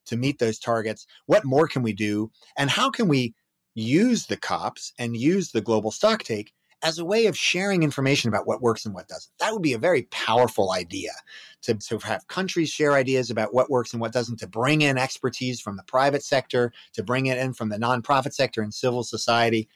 to 0.07 0.17
meet 0.17 0.41
those 0.41 0.59
targets 0.59 1.07
what 1.27 1.45
more 1.45 1.69
can 1.69 1.83
we 1.83 1.93
do 1.93 2.31
and 2.57 2.71
how 2.71 2.91
can 2.91 3.07
we 3.07 3.33
use 3.75 4.27
the 4.27 4.37
cops 4.37 4.93
and 4.99 5.17
use 5.17 5.53
the 5.53 5.61
global 5.61 5.93
stock 5.93 6.25
take 6.25 6.53
as 6.85 6.99
a 6.99 7.05
way 7.05 7.27
of 7.27 7.37
sharing 7.37 7.83
information 7.83 8.29
about 8.29 8.47
what 8.47 8.61
works 8.61 8.85
and 8.85 8.95
what 8.95 9.09
doesn't. 9.09 9.33
That 9.41 9.53
would 9.53 9.63
be 9.63 9.73
a 9.73 9.79
very 9.79 10.03
powerful 10.11 10.71
idea 10.73 11.13
to, 11.63 11.75
to 11.75 11.99
have 11.99 12.29
countries 12.29 12.69
share 12.69 12.93
ideas 12.93 13.31
about 13.31 13.55
what 13.55 13.71
works 13.71 13.93
and 13.93 14.01
what 14.03 14.13
doesn't, 14.13 14.39
to 14.41 14.47
bring 14.47 14.83
in 14.83 14.99
expertise 14.99 15.61
from 15.61 15.77
the 15.77 15.83
private 15.85 16.23
sector, 16.23 16.73
to 16.93 17.03
bring 17.03 17.27
it 17.27 17.39
in 17.39 17.55
from 17.55 17.71
the 17.71 17.79
nonprofit 17.79 18.35
sector 18.35 18.61
and 18.61 18.75
civil 18.75 19.03
society. 19.03 19.67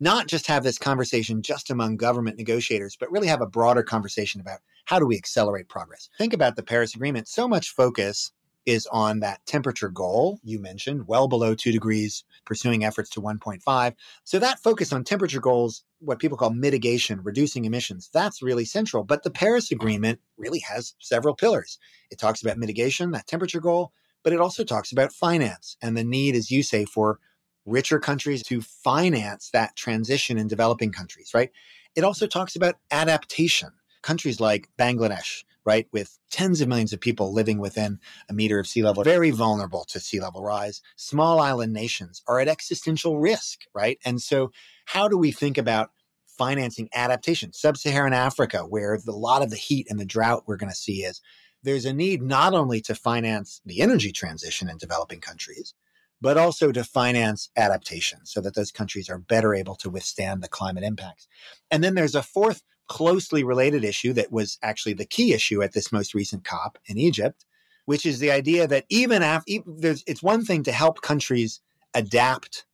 not 0.00 0.28
just 0.28 0.46
have 0.46 0.62
this 0.62 0.78
conversation 0.78 1.42
just 1.42 1.70
among 1.70 1.96
government 1.96 2.38
negotiators, 2.38 2.96
but 2.98 3.10
really 3.10 3.28
have 3.28 3.40
a 3.40 3.46
broader 3.46 3.82
conversation 3.82 4.40
about 4.40 4.60
how 4.84 4.98
do 4.98 5.06
we 5.06 5.16
accelerate 5.16 5.68
progress. 5.68 6.08
Think 6.18 6.32
about 6.32 6.56
the 6.56 6.62
Paris 6.62 6.94
Agreement. 6.94 7.28
So 7.28 7.48
much 7.48 7.70
focus 7.74 8.32
is 8.68 8.86
on 8.92 9.20
that 9.20 9.44
temperature 9.46 9.88
goal 9.88 10.38
you 10.44 10.60
mentioned, 10.60 11.08
well 11.08 11.26
below 11.26 11.54
two 11.54 11.72
degrees, 11.72 12.22
pursuing 12.44 12.84
efforts 12.84 13.10
to 13.10 13.20
1.5. 13.20 13.94
So 14.24 14.38
that 14.38 14.60
focus 14.60 14.92
on 14.92 15.04
temperature 15.04 15.40
goals, 15.40 15.82
what 16.00 16.18
people 16.18 16.36
call 16.36 16.50
mitigation, 16.50 17.20
reducing 17.22 17.64
emissions, 17.64 18.10
that's 18.12 18.42
really 18.42 18.66
central. 18.66 19.04
But 19.04 19.22
the 19.22 19.30
Paris 19.30 19.72
Agreement 19.72 20.20
really 20.36 20.60
has 20.60 20.94
several 21.00 21.34
pillars. 21.34 21.78
It 22.10 22.18
talks 22.18 22.42
about 22.42 22.58
mitigation, 22.58 23.10
that 23.12 23.26
temperature 23.26 23.60
goal, 23.60 23.92
but 24.22 24.32
it 24.32 24.40
also 24.40 24.64
talks 24.64 24.92
about 24.92 25.12
finance 25.12 25.76
and 25.80 25.96
the 25.96 26.04
need, 26.04 26.34
as 26.34 26.50
you 26.50 26.62
say, 26.62 26.84
for 26.84 27.18
richer 27.64 27.98
countries 27.98 28.42
to 28.44 28.60
finance 28.60 29.50
that 29.52 29.76
transition 29.76 30.38
in 30.38 30.46
developing 30.46 30.92
countries, 30.92 31.30
right? 31.34 31.50
It 31.96 32.04
also 32.04 32.26
talks 32.26 32.54
about 32.54 32.76
adaptation. 32.90 33.70
Countries 34.02 34.40
like 34.40 34.68
Bangladesh, 34.78 35.42
right, 35.68 35.86
with 35.92 36.18
tens 36.30 36.62
of 36.62 36.68
millions 36.68 36.94
of 36.94 37.00
people 37.00 37.30
living 37.30 37.58
within 37.58 37.98
a 38.30 38.32
meter 38.32 38.58
of 38.58 38.66
sea 38.66 38.82
level, 38.82 39.04
very 39.04 39.30
vulnerable 39.30 39.84
to 39.84 40.00
sea 40.00 40.18
level 40.18 40.42
rise. 40.42 40.80
Small 40.96 41.40
island 41.40 41.74
nations 41.74 42.22
are 42.26 42.40
at 42.40 42.48
existential 42.48 43.18
risk, 43.20 43.60
right? 43.74 43.98
And 44.02 44.22
so, 44.22 44.50
how 44.86 45.08
do 45.08 45.18
we 45.18 45.30
think 45.30 45.58
about 45.58 45.90
financing 46.26 46.88
adaptation? 46.94 47.52
Sub 47.52 47.76
Saharan 47.76 48.14
Africa, 48.14 48.60
where 48.60 48.94
a 48.94 49.10
lot 49.12 49.42
of 49.42 49.50
the 49.50 49.56
heat 49.56 49.86
and 49.90 50.00
the 50.00 50.06
drought 50.06 50.44
we're 50.46 50.56
going 50.56 50.72
to 50.72 50.76
see 50.76 51.02
is, 51.04 51.20
there's 51.62 51.84
a 51.84 51.92
need 51.92 52.22
not 52.22 52.54
only 52.54 52.80
to 52.80 52.94
finance 52.94 53.60
the 53.66 53.82
energy 53.82 54.10
transition 54.10 54.70
in 54.70 54.78
developing 54.78 55.20
countries, 55.20 55.74
but 56.20 56.36
also 56.36 56.72
to 56.72 56.84
finance 56.84 57.50
adaptation 57.56 58.20
so 58.24 58.40
that 58.40 58.54
those 58.54 58.72
countries 58.72 59.08
are 59.08 59.18
better 59.18 59.54
able 59.54 59.74
to 59.76 59.90
withstand 59.90 60.42
the 60.42 60.48
climate 60.48 60.84
impacts. 60.84 61.28
And 61.70 61.82
then 61.82 61.94
there's 61.94 62.14
a 62.14 62.22
fourth 62.22 62.62
closely 62.88 63.44
related 63.44 63.84
issue 63.84 64.12
that 64.14 64.32
was 64.32 64.58
actually 64.62 64.94
the 64.94 65.04
key 65.04 65.32
issue 65.32 65.62
at 65.62 65.72
this 65.72 65.92
most 65.92 66.14
recent 66.14 66.44
COP 66.44 66.78
in 66.86 66.98
Egypt, 66.98 67.44
which 67.84 68.04
is 68.04 68.18
the 68.18 68.30
idea 68.30 68.66
that 68.66 68.84
even 68.88 69.22
after 69.22 69.44
it's 69.46 70.22
one 70.22 70.44
thing 70.44 70.62
to 70.64 70.72
help 70.72 71.02
countries 71.02 71.60
adapt 71.94 72.66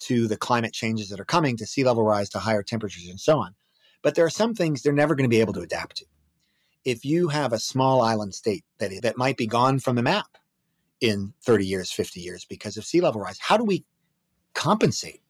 to 0.00 0.26
the 0.26 0.36
climate 0.36 0.72
changes 0.72 1.08
that 1.08 1.20
are 1.20 1.24
coming, 1.24 1.56
to 1.56 1.66
sea 1.66 1.84
level 1.84 2.02
rise, 2.02 2.28
to 2.30 2.38
higher 2.38 2.62
temperatures, 2.62 3.06
and 3.08 3.20
so 3.20 3.38
on. 3.38 3.54
But 4.02 4.14
there 4.14 4.24
are 4.24 4.30
some 4.30 4.54
things 4.54 4.82
they're 4.82 4.92
never 4.92 5.14
going 5.14 5.28
to 5.28 5.34
be 5.34 5.40
able 5.40 5.54
to 5.54 5.60
adapt 5.60 5.96
to. 5.96 6.06
If 6.84 7.04
you 7.04 7.28
have 7.28 7.52
a 7.52 7.58
small 7.58 8.00
island 8.00 8.34
state 8.34 8.64
that, 8.78 8.92
that 9.02 9.18
might 9.18 9.36
be 9.36 9.46
gone 9.46 9.80
from 9.80 9.96
the 9.96 10.02
map 10.02 10.38
in 11.00 11.32
30 11.44 11.66
years, 11.66 11.90
50 11.92 12.20
years 12.20 12.44
because 12.44 12.76
of 12.76 12.84
sea 12.84 13.00
level 13.00 13.20
rise, 13.20 13.38
how 13.40 13.56
do 13.56 13.64
we 13.64 13.84
compensate 14.54 15.22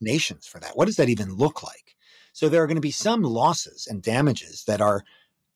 nations 0.00 0.46
for 0.46 0.58
that? 0.60 0.76
What 0.76 0.86
does 0.86 0.96
that 0.96 1.08
even 1.08 1.34
look 1.34 1.62
like? 1.62 1.96
So 2.32 2.48
there 2.48 2.62
are 2.62 2.66
going 2.66 2.76
to 2.76 2.80
be 2.80 2.90
some 2.90 3.22
losses 3.22 3.86
and 3.88 4.02
damages 4.02 4.64
that 4.64 4.80
are 4.80 5.04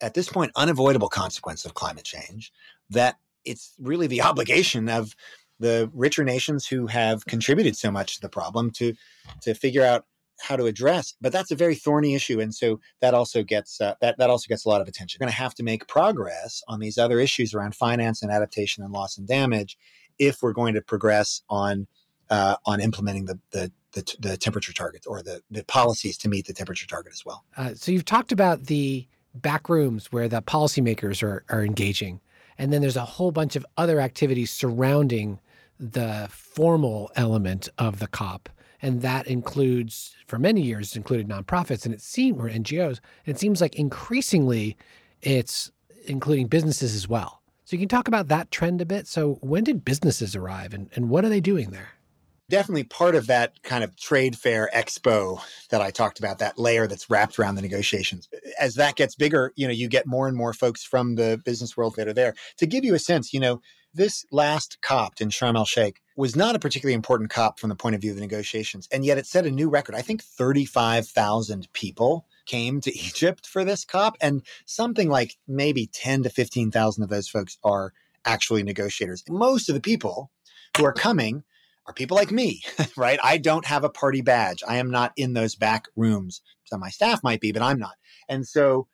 at 0.00 0.14
this 0.14 0.28
point 0.28 0.52
unavoidable 0.56 1.08
consequence 1.08 1.64
of 1.64 1.74
climate 1.74 2.04
change 2.04 2.52
that 2.90 3.16
it's 3.44 3.74
really 3.80 4.06
the 4.06 4.22
obligation 4.30 4.88
of 4.88 5.14
the 5.60 5.90
richer 5.94 6.24
nations 6.24 6.66
who 6.66 6.86
have 6.88 7.24
contributed 7.26 7.76
so 7.76 7.90
much 7.90 8.16
to 8.16 8.20
the 8.20 8.28
problem 8.28 8.70
to 8.72 8.94
to 9.40 9.54
figure 9.54 9.84
out 9.84 10.04
how 10.40 10.56
to 10.56 10.66
address 10.66 11.14
but 11.20 11.32
that's 11.32 11.50
a 11.50 11.56
very 11.56 11.74
thorny 11.74 12.14
issue 12.14 12.40
and 12.40 12.54
so 12.54 12.80
that 13.00 13.14
also 13.14 13.42
gets 13.42 13.80
uh, 13.80 13.94
that 14.00 14.16
that 14.18 14.30
also 14.30 14.46
gets 14.48 14.64
a 14.64 14.68
lot 14.68 14.80
of 14.80 14.88
attention 14.88 15.18
we're 15.18 15.26
going 15.26 15.32
to 15.32 15.38
have 15.38 15.54
to 15.54 15.62
make 15.62 15.86
progress 15.86 16.62
on 16.68 16.80
these 16.80 16.98
other 16.98 17.20
issues 17.20 17.54
around 17.54 17.74
finance 17.74 18.22
and 18.22 18.30
adaptation 18.30 18.82
and 18.82 18.92
loss 18.92 19.16
and 19.16 19.28
damage 19.28 19.78
if 20.18 20.42
we're 20.42 20.52
going 20.52 20.74
to 20.74 20.80
progress 20.80 21.42
on 21.48 21.86
uh, 22.30 22.56
on 22.64 22.80
implementing 22.80 23.26
the, 23.26 23.38
the 23.50 23.70
the, 23.92 24.16
the 24.18 24.36
temperature 24.36 24.72
targets 24.72 25.06
or 25.06 25.22
the, 25.22 25.40
the 25.50 25.64
policies 25.64 26.18
to 26.18 26.28
meet 26.28 26.46
the 26.46 26.52
temperature 26.52 26.86
target 26.86 27.12
as 27.12 27.24
well. 27.24 27.44
Uh, 27.56 27.74
so 27.74 27.92
you've 27.92 28.04
talked 28.04 28.32
about 28.32 28.64
the 28.64 29.06
back 29.34 29.68
rooms 29.68 30.12
where 30.12 30.28
the 30.28 30.42
policymakers 30.42 31.22
are, 31.22 31.44
are 31.48 31.64
engaging. 31.64 32.20
And 32.58 32.72
then 32.72 32.80
there's 32.82 32.96
a 32.96 33.04
whole 33.04 33.32
bunch 33.32 33.56
of 33.56 33.66
other 33.76 34.00
activities 34.00 34.50
surrounding 34.50 35.40
the 35.78 36.28
formal 36.30 37.10
element 37.16 37.68
of 37.78 37.98
the 37.98 38.06
COP. 38.06 38.48
And 38.84 39.00
that 39.00 39.26
includes, 39.26 40.14
for 40.26 40.38
many 40.38 40.60
years, 40.60 40.94
included 40.94 41.26
nonprofits 41.26 41.86
and 41.86 41.94
it 41.94 42.02
seems, 42.02 42.38
or 42.38 42.50
NGOs. 42.50 43.00
And 43.24 43.34
it 43.34 43.38
seems 43.38 43.62
like 43.62 43.76
increasingly 43.76 44.76
it's 45.22 45.72
including 46.04 46.48
businesses 46.48 46.94
as 46.94 47.08
well. 47.08 47.40
So 47.64 47.76
you 47.76 47.80
can 47.80 47.88
talk 47.88 48.08
about 48.08 48.28
that 48.28 48.50
trend 48.50 48.82
a 48.82 48.84
bit. 48.84 49.06
So 49.06 49.38
when 49.40 49.64
did 49.64 49.86
businesses 49.86 50.36
arrive 50.36 50.74
and, 50.74 50.90
and 50.94 51.08
what 51.08 51.24
are 51.24 51.30
they 51.30 51.40
doing 51.40 51.70
there? 51.70 51.92
definitely 52.50 52.84
part 52.84 53.14
of 53.14 53.26
that 53.26 53.62
kind 53.62 53.82
of 53.82 53.96
trade 53.96 54.36
fair 54.36 54.68
expo 54.74 55.40
that 55.70 55.80
I 55.80 55.90
talked 55.90 56.18
about, 56.18 56.38
that 56.40 56.58
layer 56.58 56.86
that's 56.86 57.08
wrapped 57.08 57.38
around 57.38 57.54
the 57.54 57.62
negotiations. 57.62 58.28
As 58.60 58.74
that 58.74 58.96
gets 58.96 59.14
bigger, 59.14 59.52
you 59.56 59.66
know, 59.66 59.72
you 59.72 59.88
get 59.88 60.06
more 60.06 60.28
and 60.28 60.36
more 60.36 60.52
folks 60.52 60.84
from 60.84 61.14
the 61.14 61.40
business 61.42 61.74
world 61.74 61.96
that 61.96 62.06
are 62.06 62.12
there. 62.12 62.34
To 62.58 62.66
give 62.66 62.84
you 62.84 62.94
a 62.94 62.98
sense, 62.98 63.32
you 63.32 63.40
know, 63.40 63.62
this 63.94 64.26
last 64.30 64.78
COP 64.82 65.20
in 65.20 65.28
Sharm 65.28 65.56
el 65.56 65.64
Sheikh 65.64 66.00
was 66.16 66.36
not 66.36 66.54
a 66.54 66.58
particularly 66.58 66.94
important 66.94 67.30
COP 67.30 67.58
from 67.58 67.68
the 67.68 67.76
point 67.76 67.94
of 67.94 68.00
view 68.00 68.10
of 68.10 68.16
the 68.16 68.22
negotiations. 68.22 68.88
And 68.92 69.04
yet 69.04 69.18
it 69.18 69.26
set 69.26 69.46
a 69.46 69.50
new 69.50 69.68
record. 69.68 69.94
I 69.94 70.02
think 70.02 70.22
35,000 70.22 71.72
people 71.72 72.26
came 72.46 72.80
to 72.80 72.94
Egypt 72.98 73.46
for 73.46 73.64
this 73.64 73.84
COP. 73.84 74.16
And 74.20 74.42
something 74.66 75.08
like 75.08 75.36
maybe 75.46 75.86
10 75.86 76.24
to 76.24 76.30
15,000 76.30 77.02
of 77.02 77.08
those 77.08 77.28
folks 77.28 77.58
are 77.64 77.92
actually 78.24 78.62
negotiators. 78.62 79.24
Most 79.28 79.68
of 79.68 79.74
the 79.74 79.80
people 79.80 80.30
who 80.76 80.84
are 80.84 80.92
coming 80.92 81.44
are 81.86 81.92
people 81.92 82.16
like 82.16 82.30
me, 82.30 82.62
right? 82.96 83.18
I 83.22 83.38
don't 83.38 83.66
have 83.66 83.84
a 83.84 83.90
party 83.90 84.22
badge. 84.22 84.62
I 84.66 84.76
am 84.76 84.90
not 84.90 85.12
in 85.16 85.34
those 85.34 85.54
back 85.54 85.86
rooms. 85.96 86.40
Some 86.64 86.78
of 86.78 86.80
my 86.80 86.90
staff 86.90 87.22
might 87.22 87.40
be, 87.40 87.52
but 87.52 87.62
I'm 87.62 87.78
not. 87.78 87.94
And 88.28 88.46
so 88.46 88.88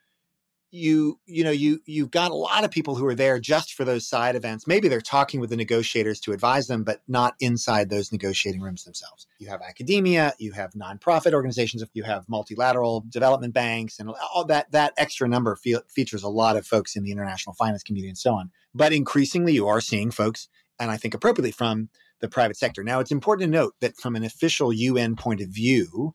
you 0.70 1.18
you 1.26 1.42
know 1.42 1.50
you 1.50 1.80
you've 1.86 2.10
got 2.10 2.30
a 2.30 2.34
lot 2.34 2.64
of 2.64 2.70
people 2.70 2.94
who 2.94 3.04
are 3.06 3.14
there 3.14 3.40
just 3.40 3.74
for 3.74 3.84
those 3.84 4.06
side 4.06 4.36
events 4.36 4.66
maybe 4.66 4.88
they're 4.88 5.00
talking 5.00 5.40
with 5.40 5.50
the 5.50 5.56
negotiators 5.56 6.20
to 6.20 6.32
advise 6.32 6.68
them 6.68 6.84
but 6.84 7.00
not 7.08 7.34
inside 7.40 7.90
those 7.90 8.12
negotiating 8.12 8.60
rooms 8.60 8.84
themselves 8.84 9.26
you 9.38 9.48
have 9.48 9.60
academia 9.62 10.32
you 10.38 10.52
have 10.52 10.72
nonprofit 10.72 11.32
organizations 11.32 11.82
you 11.92 12.04
have 12.04 12.28
multilateral 12.28 13.04
development 13.08 13.52
banks 13.52 13.98
and 13.98 14.10
all 14.32 14.44
that 14.44 14.70
that 14.70 14.92
extra 14.96 15.28
number 15.28 15.56
fe- 15.56 15.74
features 15.88 16.22
a 16.22 16.28
lot 16.28 16.56
of 16.56 16.66
folks 16.66 16.94
in 16.94 17.02
the 17.02 17.10
international 17.10 17.54
finance 17.54 17.82
community 17.82 18.08
and 18.08 18.18
so 18.18 18.34
on 18.34 18.50
but 18.74 18.92
increasingly 18.92 19.52
you 19.52 19.66
are 19.66 19.80
seeing 19.80 20.10
folks 20.10 20.48
and 20.78 20.90
i 20.90 20.96
think 20.96 21.14
appropriately 21.14 21.52
from 21.52 21.88
the 22.20 22.28
private 22.28 22.56
sector. 22.56 22.84
Now, 22.84 23.00
it's 23.00 23.10
important 23.10 23.50
to 23.50 23.58
note 23.58 23.74
that 23.80 23.96
from 23.96 24.14
an 24.14 24.24
official 24.24 24.72
UN 24.72 25.16
point 25.16 25.40
of 25.40 25.48
view, 25.48 26.14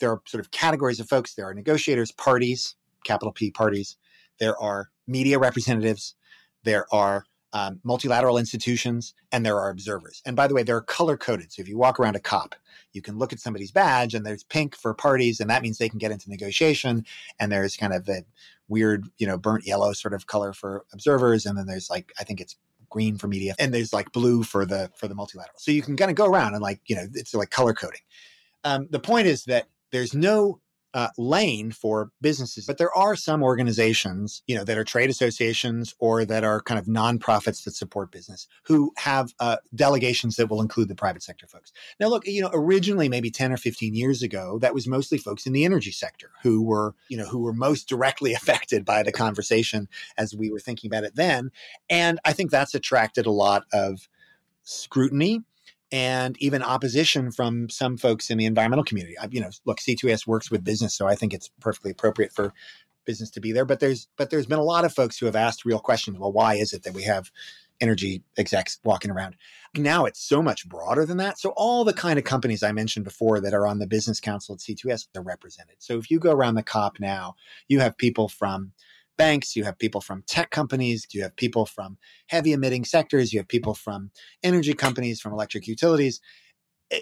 there 0.00 0.10
are 0.10 0.20
sort 0.26 0.42
of 0.44 0.50
categories 0.50 0.98
of 0.98 1.08
folks. 1.08 1.34
There 1.34 1.46
are 1.46 1.54
negotiators, 1.54 2.10
parties, 2.10 2.74
capital 3.04 3.32
P 3.32 3.50
parties. 3.50 3.96
There 4.38 4.56
are 4.58 4.90
media 5.06 5.38
representatives. 5.38 6.14
There 6.64 6.86
are 6.92 7.24
um, 7.52 7.80
multilateral 7.84 8.38
institutions, 8.38 9.14
and 9.30 9.44
there 9.44 9.58
are 9.58 9.70
observers. 9.70 10.22
And 10.24 10.34
by 10.34 10.46
the 10.46 10.54
way, 10.54 10.62
they're 10.62 10.80
color 10.80 11.16
coded. 11.16 11.52
So 11.52 11.60
if 11.60 11.68
you 11.68 11.76
walk 11.76 12.00
around 12.00 12.16
a 12.16 12.20
COP, 12.20 12.54
you 12.92 13.02
can 13.02 13.18
look 13.18 13.32
at 13.32 13.40
somebody's 13.40 13.70
badge, 13.70 14.14
and 14.14 14.24
there's 14.24 14.42
pink 14.44 14.74
for 14.74 14.94
parties, 14.94 15.38
and 15.38 15.50
that 15.50 15.62
means 15.62 15.78
they 15.78 15.88
can 15.88 15.98
get 15.98 16.10
into 16.10 16.30
negotiation. 16.30 17.04
And 17.38 17.52
there's 17.52 17.76
kind 17.76 17.92
of 17.92 18.08
a 18.08 18.24
weird, 18.68 19.06
you 19.18 19.26
know, 19.26 19.36
burnt 19.36 19.66
yellow 19.66 19.92
sort 19.92 20.14
of 20.14 20.26
color 20.26 20.52
for 20.52 20.84
observers, 20.92 21.44
and 21.44 21.58
then 21.58 21.66
there's 21.66 21.90
like 21.90 22.12
I 22.18 22.24
think 22.24 22.40
it's 22.40 22.56
green 22.88 23.18
for 23.18 23.28
media, 23.28 23.54
and 23.58 23.72
there's 23.72 23.92
like 23.92 24.12
blue 24.12 24.42
for 24.42 24.64
the 24.64 24.90
for 24.96 25.06
the 25.06 25.14
multilateral. 25.14 25.58
So 25.58 25.72
you 25.72 25.82
can 25.82 25.96
kind 25.96 26.10
of 26.10 26.16
go 26.16 26.26
around 26.26 26.54
and 26.54 26.62
like 26.62 26.80
you 26.86 26.96
know 26.96 27.06
it's 27.12 27.34
like 27.34 27.50
color 27.50 27.74
coding. 27.74 28.00
Um, 28.64 28.88
the 28.90 29.00
point 29.00 29.26
is 29.26 29.44
that 29.44 29.66
there's 29.90 30.14
no 30.14 30.60
uh, 30.94 31.08
lane 31.16 31.70
for 31.70 32.10
businesses, 32.20 32.66
but 32.66 32.78
there 32.78 32.94
are 32.96 33.16
some 33.16 33.42
organizations, 33.42 34.42
you 34.46 34.54
know, 34.54 34.64
that 34.64 34.76
are 34.76 34.84
trade 34.84 35.10
associations 35.10 35.94
or 35.98 36.24
that 36.24 36.44
are 36.44 36.60
kind 36.60 36.78
of 36.78 36.86
nonprofits 36.86 37.64
that 37.64 37.74
support 37.74 38.10
business 38.10 38.46
who 38.64 38.92
have 38.98 39.32
uh, 39.40 39.56
delegations 39.74 40.36
that 40.36 40.48
will 40.48 40.60
include 40.60 40.88
the 40.88 40.94
private 40.94 41.22
sector 41.22 41.46
folks. 41.46 41.72
Now, 41.98 42.08
look, 42.08 42.26
you 42.26 42.42
know, 42.42 42.50
originally 42.52 43.08
maybe 43.08 43.30
ten 43.30 43.52
or 43.52 43.56
fifteen 43.56 43.94
years 43.94 44.22
ago, 44.22 44.58
that 44.58 44.74
was 44.74 44.86
mostly 44.86 45.18
folks 45.18 45.46
in 45.46 45.52
the 45.52 45.64
energy 45.64 45.92
sector 45.92 46.30
who 46.42 46.62
were, 46.62 46.94
you 47.08 47.16
know, 47.16 47.26
who 47.26 47.40
were 47.40 47.54
most 47.54 47.88
directly 47.88 48.32
affected 48.42 48.84
by 48.84 49.02
the 49.02 49.12
conversation 49.12 49.88
as 50.16 50.34
we 50.34 50.50
were 50.50 50.60
thinking 50.60 50.88
about 50.88 51.04
it 51.04 51.14
then, 51.14 51.50
and 51.88 52.20
I 52.24 52.32
think 52.32 52.50
that's 52.50 52.74
attracted 52.74 53.26
a 53.26 53.30
lot 53.30 53.64
of 53.72 54.08
scrutiny 54.64 55.42
and 55.92 56.36
even 56.40 56.62
opposition 56.62 57.30
from 57.30 57.68
some 57.68 57.98
folks 57.98 58.30
in 58.30 58.38
the 58.38 58.46
environmental 58.46 58.84
community. 58.84 59.16
I, 59.18 59.28
you 59.30 59.40
know, 59.40 59.50
look, 59.66 59.78
C2S 59.78 60.26
works 60.26 60.50
with 60.50 60.64
business, 60.64 60.94
so 60.96 61.06
I 61.06 61.14
think 61.14 61.34
it's 61.34 61.50
perfectly 61.60 61.90
appropriate 61.90 62.32
for 62.32 62.54
business 63.04 63.30
to 63.32 63.40
be 63.40 63.52
there. 63.52 63.66
But 63.66 63.80
there's 63.80 64.08
but 64.16 64.30
there's 64.30 64.46
been 64.46 64.58
a 64.58 64.64
lot 64.64 64.84
of 64.84 64.94
folks 64.94 65.18
who 65.18 65.26
have 65.26 65.36
asked 65.36 65.64
real 65.64 65.78
questions. 65.78 66.18
Well, 66.18 66.32
why 66.32 66.54
is 66.54 66.72
it 66.72 66.82
that 66.84 66.94
we 66.94 67.02
have 67.02 67.30
energy 67.80 68.22
execs 68.38 68.78
walking 68.84 69.10
around? 69.10 69.36
Now 69.76 70.06
it's 70.06 70.22
so 70.22 70.40
much 70.40 70.68
broader 70.68 71.04
than 71.04 71.18
that. 71.18 71.38
So 71.38 71.50
all 71.56 71.84
the 71.84 71.92
kind 71.92 72.18
of 72.18 72.24
companies 72.24 72.62
I 72.62 72.72
mentioned 72.72 73.04
before 73.04 73.40
that 73.40 73.54
are 73.54 73.66
on 73.66 73.78
the 73.78 73.86
business 73.86 74.20
council 74.20 74.54
at 74.54 74.60
C2S 74.60 75.08
are 75.16 75.22
represented. 75.22 75.76
So 75.78 75.98
if 75.98 76.10
you 76.10 76.18
go 76.18 76.32
around 76.32 76.54
the 76.54 76.62
COP 76.62 77.00
now, 77.00 77.34
you 77.68 77.80
have 77.80 77.98
people 77.98 78.28
from 78.28 78.72
banks, 79.16 79.54
you 79.56 79.64
have 79.64 79.78
people 79.78 80.00
from 80.00 80.24
tech 80.26 80.50
companies, 80.50 81.06
you 81.12 81.22
have 81.22 81.36
people 81.36 81.66
from 81.66 81.98
heavy 82.28 82.52
emitting 82.52 82.84
sectors, 82.84 83.32
you 83.32 83.38
have 83.38 83.48
people 83.48 83.74
from 83.74 84.10
energy 84.42 84.74
companies, 84.74 85.20
from 85.20 85.32
electric 85.32 85.66
utilities. 85.66 86.20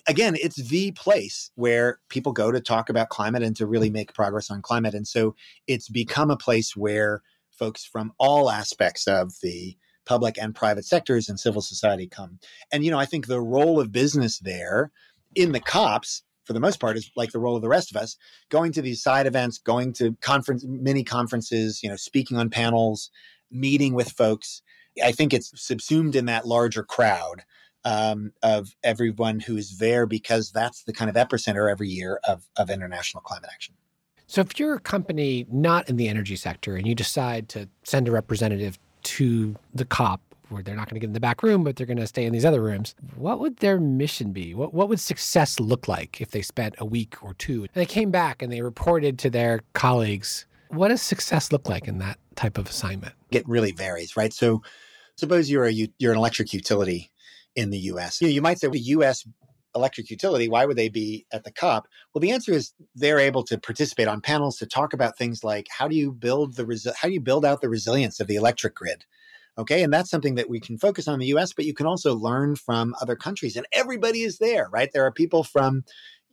again, 0.07 0.37
it's 0.40 0.57
the 0.68 0.92
place 0.92 1.51
where 1.57 1.99
people 2.09 2.33
go 2.33 2.53
to 2.53 2.61
talk 2.61 2.88
about 2.88 3.09
climate 3.09 3.42
and 3.42 3.57
to 3.57 3.66
really 3.66 3.90
make 3.90 4.14
progress 4.14 4.51
on 4.51 4.62
climate. 4.62 4.94
And 4.94 5.07
so 5.07 5.35
it's 5.66 5.88
become 5.88 6.31
a 6.31 6.37
place 6.37 6.77
where 6.77 7.23
folks 7.51 7.85
from 7.85 8.12
all 8.18 8.51
aspects 8.51 9.07
of 9.07 9.33
the 9.42 9.77
public 10.07 10.37
and 10.40 10.55
private 10.55 10.85
sectors 10.85 11.29
and 11.29 11.38
civil 11.38 11.62
society 11.62 12.07
come. 12.07 12.38
And, 12.73 12.85
you 12.85 12.90
know, 12.90 12.99
I 12.99 13.05
think 13.05 13.27
the 13.27 13.40
role 13.40 13.81
of 13.81 13.92
business 13.92 14.38
there 14.38 14.90
in 15.35 15.53
the 15.53 15.61
COPs, 15.61 16.23
for 16.50 16.54
the 16.54 16.58
most 16.58 16.80
part, 16.80 16.96
is 16.96 17.12
like 17.14 17.30
the 17.30 17.38
role 17.38 17.54
of 17.54 17.62
the 17.62 17.68
rest 17.68 17.92
of 17.92 17.96
us, 17.96 18.16
going 18.48 18.72
to 18.72 18.82
these 18.82 19.00
side 19.00 19.24
events, 19.24 19.56
going 19.56 19.92
to 19.92 20.16
conference, 20.20 20.64
mini 20.66 21.04
conferences, 21.04 21.80
you 21.80 21.88
know, 21.88 21.94
speaking 21.94 22.36
on 22.36 22.50
panels, 22.50 23.08
meeting 23.52 23.94
with 23.94 24.10
folks. 24.10 24.60
I 25.00 25.12
think 25.12 25.32
it's 25.32 25.52
subsumed 25.54 26.16
in 26.16 26.24
that 26.24 26.48
larger 26.48 26.82
crowd 26.82 27.44
um, 27.84 28.32
of 28.42 28.74
everyone 28.82 29.38
who 29.38 29.56
is 29.56 29.78
there 29.78 30.06
because 30.06 30.50
that's 30.50 30.82
the 30.82 30.92
kind 30.92 31.08
of 31.08 31.14
epicenter 31.14 31.70
every 31.70 31.88
year 31.88 32.18
of, 32.26 32.48
of 32.56 32.68
international 32.68 33.20
climate 33.20 33.50
action. 33.52 33.76
So, 34.26 34.40
if 34.40 34.58
you're 34.58 34.74
a 34.74 34.80
company 34.80 35.46
not 35.52 35.88
in 35.88 35.98
the 35.98 36.08
energy 36.08 36.34
sector 36.34 36.74
and 36.74 36.84
you 36.84 36.96
decide 36.96 37.48
to 37.50 37.68
send 37.84 38.08
a 38.08 38.10
representative 38.10 38.76
to 39.04 39.54
the 39.72 39.84
COP, 39.84 40.20
where 40.50 40.62
they're 40.62 40.76
not 40.76 40.88
going 40.88 40.96
to 40.96 41.00
get 41.00 41.08
in 41.08 41.12
the 41.12 41.20
back 41.20 41.42
room, 41.42 41.64
but 41.64 41.76
they're 41.76 41.86
going 41.86 41.98
to 41.98 42.06
stay 42.06 42.24
in 42.24 42.32
these 42.32 42.44
other 42.44 42.62
rooms, 42.62 42.94
what 43.14 43.40
would 43.40 43.58
their 43.58 43.80
mission 43.80 44.32
be? 44.32 44.54
What, 44.54 44.74
what 44.74 44.88
would 44.88 45.00
success 45.00 45.60
look 45.60 45.88
like 45.88 46.20
if 46.20 46.30
they 46.30 46.42
spent 46.42 46.74
a 46.78 46.84
week 46.84 47.22
or 47.22 47.34
two 47.34 47.62
and 47.62 47.70
they 47.74 47.86
came 47.86 48.10
back 48.10 48.42
and 48.42 48.52
they 48.52 48.62
reported 48.62 49.18
to 49.20 49.30
their 49.30 49.60
colleagues? 49.72 50.46
What 50.68 50.88
does 50.88 51.02
success 51.02 51.52
look 51.52 51.68
like 51.68 51.88
in 51.88 51.98
that 51.98 52.18
type 52.36 52.58
of 52.58 52.68
assignment? 52.68 53.14
It 53.30 53.48
really 53.48 53.72
varies, 53.72 54.16
right? 54.16 54.32
So, 54.32 54.62
suppose 55.16 55.50
you're 55.50 55.66
a 55.66 55.72
you're 55.98 56.12
an 56.12 56.18
electric 56.18 56.52
utility 56.52 57.10
in 57.56 57.70
the 57.70 57.78
US. 57.78 58.20
You, 58.20 58.28
know, 58.28 58.32
you 58.32 58.42
might 58.42 58.58
say 58.58 58.68
the 58.68 58.78
US 58.78 59.26
electric 59.74 60.10
utility, 60.10 60.48
why 60.48 60.66
would 60.66 60.76
they 60.76 60.88
be 60.88 61.26
at 61.32 61.44
the 61.44 61.52
COP? 61.52 61.86
Well, 62.12 62.20
the 62.20 62.32
answer 62.32 62.52
is 62.52 62.72
they're 62.94 63.18
able 63.18 63.44
to 63.44 63.58
participate 63.58 64.08
on 64.08 64.20
panels 64.20 64.56
to 64.58 64.66
talk 64.66 64.92
about 64.92 65.16
things 65.16 65.44
like 65.44 65.68
how 65.70 65.88
do 65.88 65.96
you 65.96 66.12
build 66.12 66.56
the 66.56 66.64
resi- 66.64 66.94
how 66.94 67.08
do 67.08 67.14
you 67.14 67.20
build 67.20 67.44
out 67.44 67.60
the 67.60 67.68
resilience 67.68 68.20
of 68.20 68.26
the 68.26 68.36
electric 68.36 68.74
grid? 68.74 69.04
Okay, 69.61 69.83
and 69.83 69.92
that's 69.92 70.11
something 70.11 70.37
that 70.37 70.49
we 70.49 70.59
can 70.59 70.79
focus 70.79 71.07
on 71.07 71.14
in 71.14 71.20
the 71.20 71.35
US, 71.38 71.53
but 71.53 71.64
you 71.64 71.75
can 71.75 71.87
also 71.87 72.14
learn 72.14 72.57
from 72.57 72.94
other 73.01 73.14
countries 73.14 73.57
and 73.57 73.66
everybody 73.73 74.23
is 74.23 74.38
there, 74.38 74.68
right? 74.73 74.90
There 74.92 75.05
are 75.05 75.12
people 75.12 75.44
from 75.44 75.85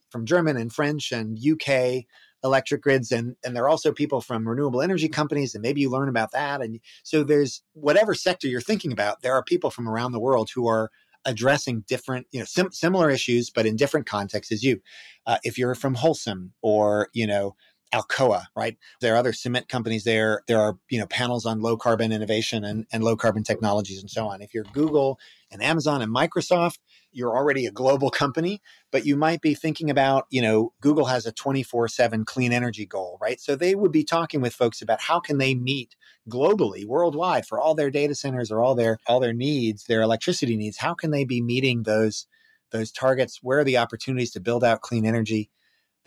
from 0.10 0.26
German 0.26 0.56
and 0.56 0.72
French 0.72 1.12
and 1.12 1.38
UK 1.38 2.06
electric 2.44 2.82
grids 2.82 3.12
and 3.12 3.36
and 3.44 3.56
there 3.56 3.64
are 3.64 3.70
also 3.70 3.92
people 3.92 4.22
from 4.22 4.48
renewable 4.48 4.82
energy 4.82 5.10
companies 5.10 5.54
and 5.54 5.62
maybe 5.62 5.82
you 5.82 5.90
learn 5.90 6.08
about 6.08 6.32
that 6.32 6.62
and 6.62 6.80
so 7.04 7.24
there's 7.24 7.64
whatever 7.74 8.14
sector 8.14 8.48
you're 8.48 8.62
thinking 8.62 8.92
about 8.92 9.24
there 9.24 9.34
are 9.34 9.44
people 9.44 9.72
from 9.72 9.90
around 9.90 10.12
the 10.12 10.20
world 10.20 10.48
who 10.54 10.68
are 10.68 10.92
addressing 11.28 11.84
different, 11.88 12.26
you 12.32 12.40
know, 12.40 12.46
sim- 12.46 12.72
similar 12.72 13.10
issues, 13.10 13.50
but 13.50 13.66
in 13.66 13.76
different 13.76 14.08
contexts 14.08 14.52
as 14.52 14.64
you. 14.64 14.80
Uh, 15.28 15.38
if 15.44 15.58
you're 15.58 15.76
from 15.76 15.96
Holcim 15.96 16.52
or, 16.62 17.10
you 17.14 17.28
know, 17.28 17.56
Alcoa, 17.94 18.44
right? 18.56 18.78
There 19.00 19.14
are 19.14 19.18
other 19.18 19.32
cement 19.32 19.70
companies 19.70 20.04
there. 20.04 20.44
There 20.48 20.60
are, 20.60 20.78
you 20.90 21.00
know, 21.00 21.08
panels 21.08 21.46
on 21.46 21.62
low 21.62 21.78
carbon 21.78 22.12
innovation 22.12 22.66
and, 22.66 22.86
and 22.92 23.04
low 23.04 23.16
carbon 23.16 23.44
technologies 23.44 24.02
and 24.02 24.10
so 24.10 24.28
on. 24.28 24.42
If 24.42 24.54
you're 24.54 24.66
Google 24.74 25.20
and 25.52 25.64
Amazon 25.64 26.02
and 26.02 26.14
Microsoft, 26.14 26.80
you're 27.14 27.36
already 27.36 27.66
a 27.66 27.72
global 27.72 28.10
company, 28.10 28.62
but 28.92 29.06
you 29.06 29.16
might 29.16 29.42
be 29.42 29.54
thinking 29.56 29.90
about, 29.90 30.26
you 30.30 30.42
know, 30.42 30.74
Google 30.82 31.06
has 31.06 31.26
a 31.26 31.32
24/7 31.32 32.26
clean 32.26 32.52
energy 32.52 32.86
goal, 32.86 33.18
right? 33.22 33.40
So 33.40 33.56
they 33.56 33.74
would 33.74 33.92
be 33.92 34.04
talking 34.04 34.42
with 34.42 34.54
folks 34.54 34.82
about 34.82 35.02
how 35.02 35.20
can 35.22 35.38
they 35.38 35.56
meet 35.56 35.96
globally, 36.30 36.86
worldwide 36.86 37.46
for 37.46 37.60
all 37.60 37.74
their 37.74 37.90
data 37.90 38.16
centers 38.16 38.52
or 38.52 38.62
all 38.62 38.76
their 38.76 39.00
all 39.08 39.22
their 39.22 39.34
needs, 39.34 39.86
their 39.86 40.02
electricity 40.02 40.58
needs. 40.58 40.78
How 40.78 40.94
can 40.94 41.12
they 41.12 41.24
be 41.24 41.42
meeting 41.42 41.84
those 41.84 42.28
those 42.72 42.92
targets? 42.92 43.40
Where 43.42 43.60
are 43.60 43.64
the 43.64 43.78
opportunities 43.78 44.32
to 44.32 44.42
build 44.42 44.64
out 44.64 44.82
clean 44.82 45.06
energy? 45.06 45.50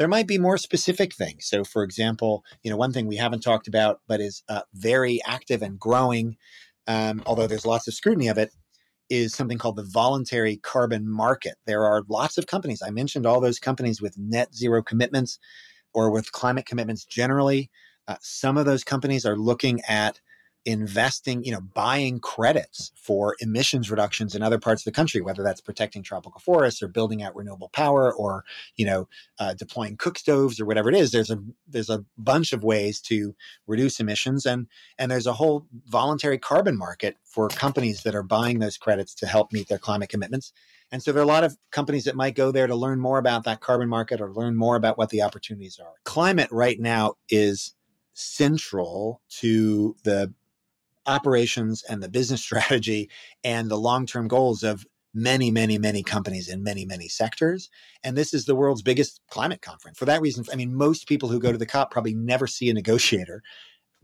There 0.01 0.09
might 0.09 0.27
be 0.27 0.39
more 0.39 0.57
specific 0.57 1.15
things. 1.15 1.45
So, 1.45 1.63
for 1.63 1.83
example, 1.83 2.43
you 2.63 2.71
know, 2.71 2.77
one 2.79 2.91
thing 2.91 3.07
we 3.07 3.17
haven't 3.17 3.43
talked 3.43 3.69
about, 3.69 4.01
but 4.09 4.19
is 4.19 4.43
uh, 4.49 4.63
very 4.73 5.21
active 5.27 5.61
and 5.61 5.79
growing, 5.79 6.39
um, 6.87 7.23
although 7.27 7.47
there's 7.47 7.67
lots 7.67 7.87
of 7.87 7.93
scrutiny 7.93 8.29
of 8.29 8.39
it, 8.39 8.51
is 9.11 9.35
something 9.35 9.59
called 9.59 9.77
the 9.77 9.87
voluntary 9.93 10.57
carbon 10.57 11.07
market. 11.07 11.57
There 11.67 11.85
are 11.85 12.03
lots 12.09 12.39
of 12.39 12.47
companies. 12.47 12.81
I 12.81 12.89
mentioned 12.89 13.27
all 13.27 13.43
those 13.43 13.59
companies 13.59 14.01
with 14.01 14.17
net 14.17 14.55
zero 14.55 14.83
commitments 14.83 15.39
or 15.93 16.11
with 16.11 16.33
climate 16.33 16.65
commitments 16.65 17.05
generally. 17.05 17.69
Uh, 18.09 18.17
some 18.23 18.57
of 18.57 18.65
those 18.65 18.85
companies 18.85 19.27
are 19.27 19.37
looking 19.37 19.83
at 19.87 20.19
investing, 20.65 21.43
you 21.43 21.53
know, 21.53 21.61
buying 21.61 22.19
credits 22.21 22.93
for 22.95 23.35
emissions 23.41 23.91
reductions 23.91 24.35
in 24.35 24.43
other 24.43 24.59
parts 24.59 24.83
of 24.83 24.85
the 24.85 24.97
country, 24.97 25.21
whether 25.21 25.43
that's 25.43 25.61
protecting 25.61 26.03
tropical 26.03 26.41
forests 26.41 26.83
or 26.83 26.89
building 26.89 27.23
out 27.23 27.35
renewable 27.35 27.71
power 27.71 28.13
or, 28.13 28.45
you 28.77 28.85
know, 28.85 29.09
uh, 29.39 29.55
deploying 29.55 29.97
cook 29.97 30.19
stoves 30.19 30.61
or 30.61 30.67
whatever 30.67 30.89
it 30.89 30.95
is. 30.95 31.13
There's 31.13 31.31
a 31.31 31.43
there's 31.67 31.91
a 31.91 32.05
bunch 32.19 32.53
of 32.53 32.63
ways 32.63 33.01
to 33.03 33.35
reduce 33.67 34.01
emissions, 34.01 34.45
and 34.45 34.67
and 34.99 35.11
there's 35.11 35.27
a 35.27 35.33
whole 35.33 35.67
voluntary 35.87 36.39
carbon 36.39 36.77
market 36.77 37.17
for 37.25 37.49
companies 37.49 38.03
that 38.03 38.15
are 38.15 38.23
buying 38.23 38.59
those 38.59 38.77
credits 38.77 39.15
to 39.17 39.27
help 39.27 39.53
meet 39.53 39.69
their 39.69 39.79
climate 39.79 40.11
commitments. 40.11 40.53
And 40.93 41.03
so 41.03 41.13
there 41.13 41.21
are 41.21 41.25
a 41.25 41.29
lot 41.29 41.45
of 41.45 41.57
companies 41.71 42.05
that 42.05 42.17
might 42.17 42.35
go 42.35 42.51
there 42.51 42.67
to 42.67 42.75
learn 42.75 43.01
more 43.01 43.19
about 43.19 43.45
that 43.45 43.61
carbon 43.61 43.89
market 43.89 44.21
or 44.21 44.33
learn 44.33 44.57
more 44.57 44.77
about 44.77 44.99
what 44.99 45.11
the 45.11 45.23
opportunities 45.23 45.79
are. 45.79 45.93
Climate 46.05 46.49
right 46.51 46.81
now 46.81 47.15
is 47.29 47.75
central 48.13 49.23
to 49.29 49.97
the 50.03 50.35
operations 51.11 51.83
and 51.89 52.03
the 52.03 52.09
business 52.09 52.43
strategy 52.45 53.11
and 53.45 53.71
the 53.71 53.77
long 53.77 54.07
term 54.07 54.29
goals 54.29 54.63
of 54.63 54.87
many, 55.13 55.51
many, 55.51 55.79
many 55.79 56.03
companies 56.03 56.49
in 56.49 56.63
many, 56.63 56.85
many 56.85 57.09
sectors. 57.09 57.69
And 58.05 58.17
this 58.17 58.33
is 58.33 58.45
the 58.45 58.55
world's 58.55 58.83
biggest 58.83 59.21
climate 59.29 59.61
conference. 59.61 59.99
For 59.99 60.05
that 60.05 60.21
reason, 60.21 60.45
I 60.53 60.57
mean, 60.57 60.75
most 60.75 61.09
people 61.09 61.29
who 61.29 61.41
go 61.41 61.53
to 61.53 61.59
the 61.59 61.67
COP 61.67 61.91
probably 61.91 62.15
never 62.15 62.47
see 62.47 62.71
a 62.71 62.75
negotiator 62.75 63.43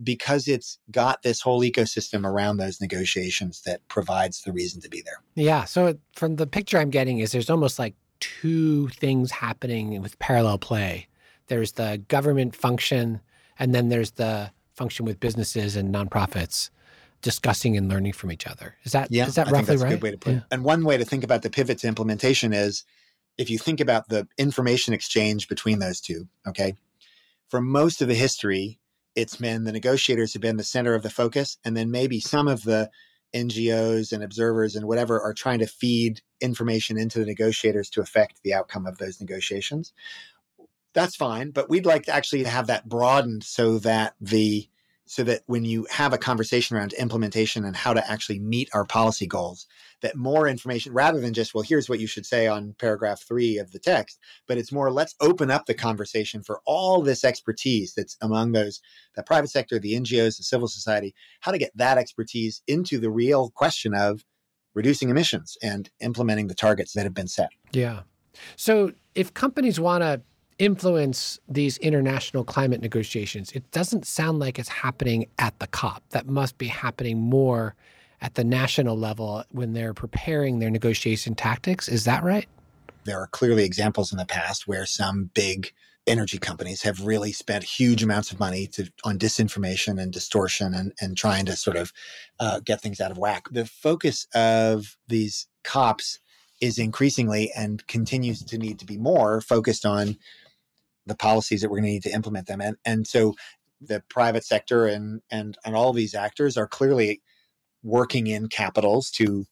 because 0.02 0.46
it's 0.46 0.78
got 0.90 1.22
this 1.22 1.40
whole 1.40 1.62
ecosystem 1.62 2.26
around 2.26 2.58
those 2.58 2.80
negotiations 2.80 3.62
that 3.62 3.86
provides 3.88 4.42
the 4.42 4.52
reason 4.52 4.80
to 4.82 4.90
be 4.90 5.00
there. 5.00 5.22
Yeah. 5.34 5.64
So 5.64 5.94
from 6.14 6.36
the 6.36 6.46
picture 6.46 6.78
I'm 6.78 6.90
getting 6.90 7.18
is 7.18 7.32
there's 7.32 7.48
almost 7.48 7.78
like 7.78 7.94
two 8.20 8.88
things 8.88 9.30
happening 9.30 10.00
with 10.02 10.18
parallel 10.18 10.58
play. 10.58 11.06
There's 11.46 11.72
the 11.72 12.02
government 12.08 12.54
function, 12.56 13.20
and 13.58 13.74
then 13.74 13.88
there's 13.88 14.12
the 14.12 14.50
function 14.74 15.06
with 15.06 15.20
businesses 15.20 15.76
and 15.76 15.94
nonprofits 15.94 16.70
discussing 17.22 17.76
and 17.76 17.88
learning 17.88 18.12
from 18.12 18.32
each 18.32 18.46
other. 18.46 18.76
Is 18.84 18.92
that 18.92 19.10
yeah, 19.10 19.26
is 19.26 19.34
that 19.34 19.48
I 19.48 19.50
roughly 19.50 19.66
think 19.66 19.66
that's 19.66 19.82
right? 19.82 19.92
A 19.92 19.96
good 19.96 20.02
way 20.02 20.10
to 20.12 20.18
put 20.18 20.32
yeah. 20.32 20.38
it. 20.38 20.44
And 20.50 20.64
one 20.64 20.84
way 20.84 20.96
to 20.96 21.04
think 21.04 21.24
about 21.24 21.42
the 21.42 21.50
pivot 21.50 21.78
to 21.78 21.88
implementation 21.88 22.52
is 22.52 22.84
if 23.38 23.50
you 23.50 23.58
think 23.58 23.80
about 23.80 24.08
the 24.08 24.26
information 24.38 24.94
exchange 24.94 25.48
between 25.48 25.78
those 25.78 26.00
two, 26.00 26.28
okay? 26.46 26.76
For 27.48 27.60
most 27.60 28.02
of 28.02 28.08
the 28.08 28.14
history, 28.14 28.80
it's 29.14 29.36
been 29.36 29.64
the 29.64 29.72
negotiators 29.72 30.32
have 30.32 30.42
been 30.42 30.56
the 30.56 30.64
center 30.64 30.94
of 30.94 31.02
the 31.02 31.10
focus, 31.10 31.58
and 31.64 31.76
then 31.76 31.90
maybe 31.90 32.20
some 32.20 32.48
of 32.48 32.62
the 32.64 32.90
NGOs 33.34 34.12
and 34.12 34.22
observers 34.22 34.76
and 34.76 34.86
whatever 34.86 35.20
are 35.20 35.34
trying 35.34 35.58
to 35.58 35.66
feed 35.66 36.20
information 36.40 36.98
into 36.98 37.18
the 37.18 37.26
negotiators 37.26 37.90
to 37.90 38.00
affect 38.00 38.42
the 38.42 38.54
outcome 38.54 38.86
of 38.86 38.98
those 38.98 39.20
negotiations. 39.20 39.92
That's 40.94 41.16
fine, 41.16 41.50
but 41.50 41.68
we'd 41.68 41.86
like 41.86 42.04
to 42.04 42.14
actually 42.14 42.44
have 42.44 42.68
that 42.68 42.88
broadened 42.88 43.44
so 43.44 43.78
that 43.80 44.14
the 44.20 44.68
so 45.06 45.22
that 45.22 45.42
when 45.46 45.64
you 45.64 45.86
have 45.88 46.12
a 46.12 46.18
conversation 46.18 46.76
around 46.76 46.92
implementation 46.94 47.64
and 47.64 47.76
how 47.76 47.94
to 47.94 48.10
actually 48.10 48.40
meet 48.40 48.68
our 48.74 48.84
policy 48.84 49.26
goals, 49.26 49.66
that 50.02 50.16
more 50.16 50.48
information, 50.48 50.92
rather 50.92 51.20
than 51.20 51.32
just, 51.32 51.54
well, 51.54 51.62
here's 51.62 51.88
what 51.88 52.00
you 52.00 52.08
should 52.08 52.26
say 52.26 52.48
on 52.48 52.74
paragraph 52.78 53.22
three 53.22 53.56
of 53.58 53.70
the 53.70 53.78
text, 53.78 54.18
but 54.48 54.58
it's 54.58 54.72
more, 54.72 54.90
let's 54.90 55.14
open 55.20 55.50
up 55.50 55.66
the 55.66 55.74
conversation 55.74 56.42
for 56.42 56.60
all 56.66 57.02
this 57.02 57.24
expertise 57.24 57.94
that's 57.94 58.16
among 58.20 58.50
those, 58.50 58.80
the 59.14 59.22
private 59.22 59.48
sector, 59.48 59.78
the 59.78 59.94
NGOs, 59.94 60.38
the 60.38 60.42
civil 60.42 60.66
society, 60.68 61.14
how 61.40 61.52
to 61.52 61.58
get 61.58 61.70
that 61.76 61.98
expertise 61.98 62.62
into 62.66 62.98
the 62.98 63.10
real 63.10 63.50
question 63.50 63.94
of 63.94 64.24
reducing 64.74 65.08
emissions 65.08 65.56
and 65.62 65.88
implementing 66.00 66.48
the 66.48 66.54
targets 66.54 66.92
that 66.94 67.04
have 67.04 67.14
been 67.14 67.28
set. 67.28 67.50
Yeah. 67.72 68.00
So 68.56 68.92
if 69.14 69.32
companies 69.32 69.78
want 69.78 70.02
to 70.02 70.20
influence 70.58 71.38
these 71.48 71.76
international 71.78 72.44
climate 72.44 72.80
negotiations. 72.80 73.52
It 73.52 73.70
doesn't 73.70 74.06
sound 74.06 74.38
like 74.38 74.58
it's 74.58 74.68
happening 74.68 75.26
at 75.38 75.58
the 75.58 75.66
COP. 75.66 76.02
That 76.10 76.26
must 76.26 76.58
be 76.58 76.68
happening 76.68 77.18
more 77.18 77.74
at 78.20 78.34
the 78.34 78.44
national 78.44 78.96
level 78.96 79.44
when 79.50 79.74
they're 79.74 79.94
preparing 79.94 80.58
their 80.58 80.70
negotiation 80.70 81.34
tactics. 81.34 81.88
Is 81.88 82.04
that 82.04 82.24
right? 82.24 82.48
There 83.04 83.20
are 83.20 83.26
clearly 83.28 83.64
examples 83.64 84.12
in 84.12 84.18
the 84.18 84.24
past 84.24 84.66
where 84.66 84.86
some 84.86 85.30
big 85.34 85.72
energy 86.06 86.38
companies 86.38 86.82
have 86.82 87.04
really 87.04 87.32
spent 87.32 87.64
huge 87.64 88.02
amounts 88.02 88.30
of 88.30 88.38
money 88.38 88.66
to, 88.68 88.90
on 89.04 89.18
disinformation 89.18 90.00
and 90.00 90.12
distortion 90.12 90.72
and, 90.72 90.92
and 91.00 91.16
trying 91.16 91.44
to 91.46 91.56
sort 91.56 91.76
of 91.76 91.92
uh, 92.40 92.60
get 92.60 92.80
things 92.80 93.00
out 93.00 93.10
of 93.10 93.18
whack. 93.18 93.44
The 93.50 93.66
focus 93.66 94.26
of 94.34 94.96
these 95.08 95.48
COPs 95.64 96.20
is 96.60 96.78
increasingly 96.78 97.52
and 97.56 97.86
continues 97.86 98.42
to 98.42 98.56
need 98.56 98.78
to 98.78 98.86
be 98.86 98.96
more 98.96 99.40
focused 99.40 99.84
on 99.84 100.16
the 101.06 101.16
policies 101.16 101.60
that 101.60 101.70
we're 101.70 101.78
going 101.78 101.84
to 101.84 101.92
need 101.92 102.02
to 102.02 102.12
implement 102.12 102.46
them. 102.46 102.60
And 102.60 102.76
and 102.84 103.06
so 103.06 103.34
the 103.80 104.02
private 104.08 104.44
sector 104.44 104.86
and 104.86 105.20
and 105.30 105.56
and 105.64 105.74
all 105.74 105.92
these 105.92 106.14
actors 106.14 106.56
are 106.56 106.66
clearly 106.66 107.22
working 107.82 108.26
in 108.26 108.48
capitals 108.48 109.10
to 109.12 109.46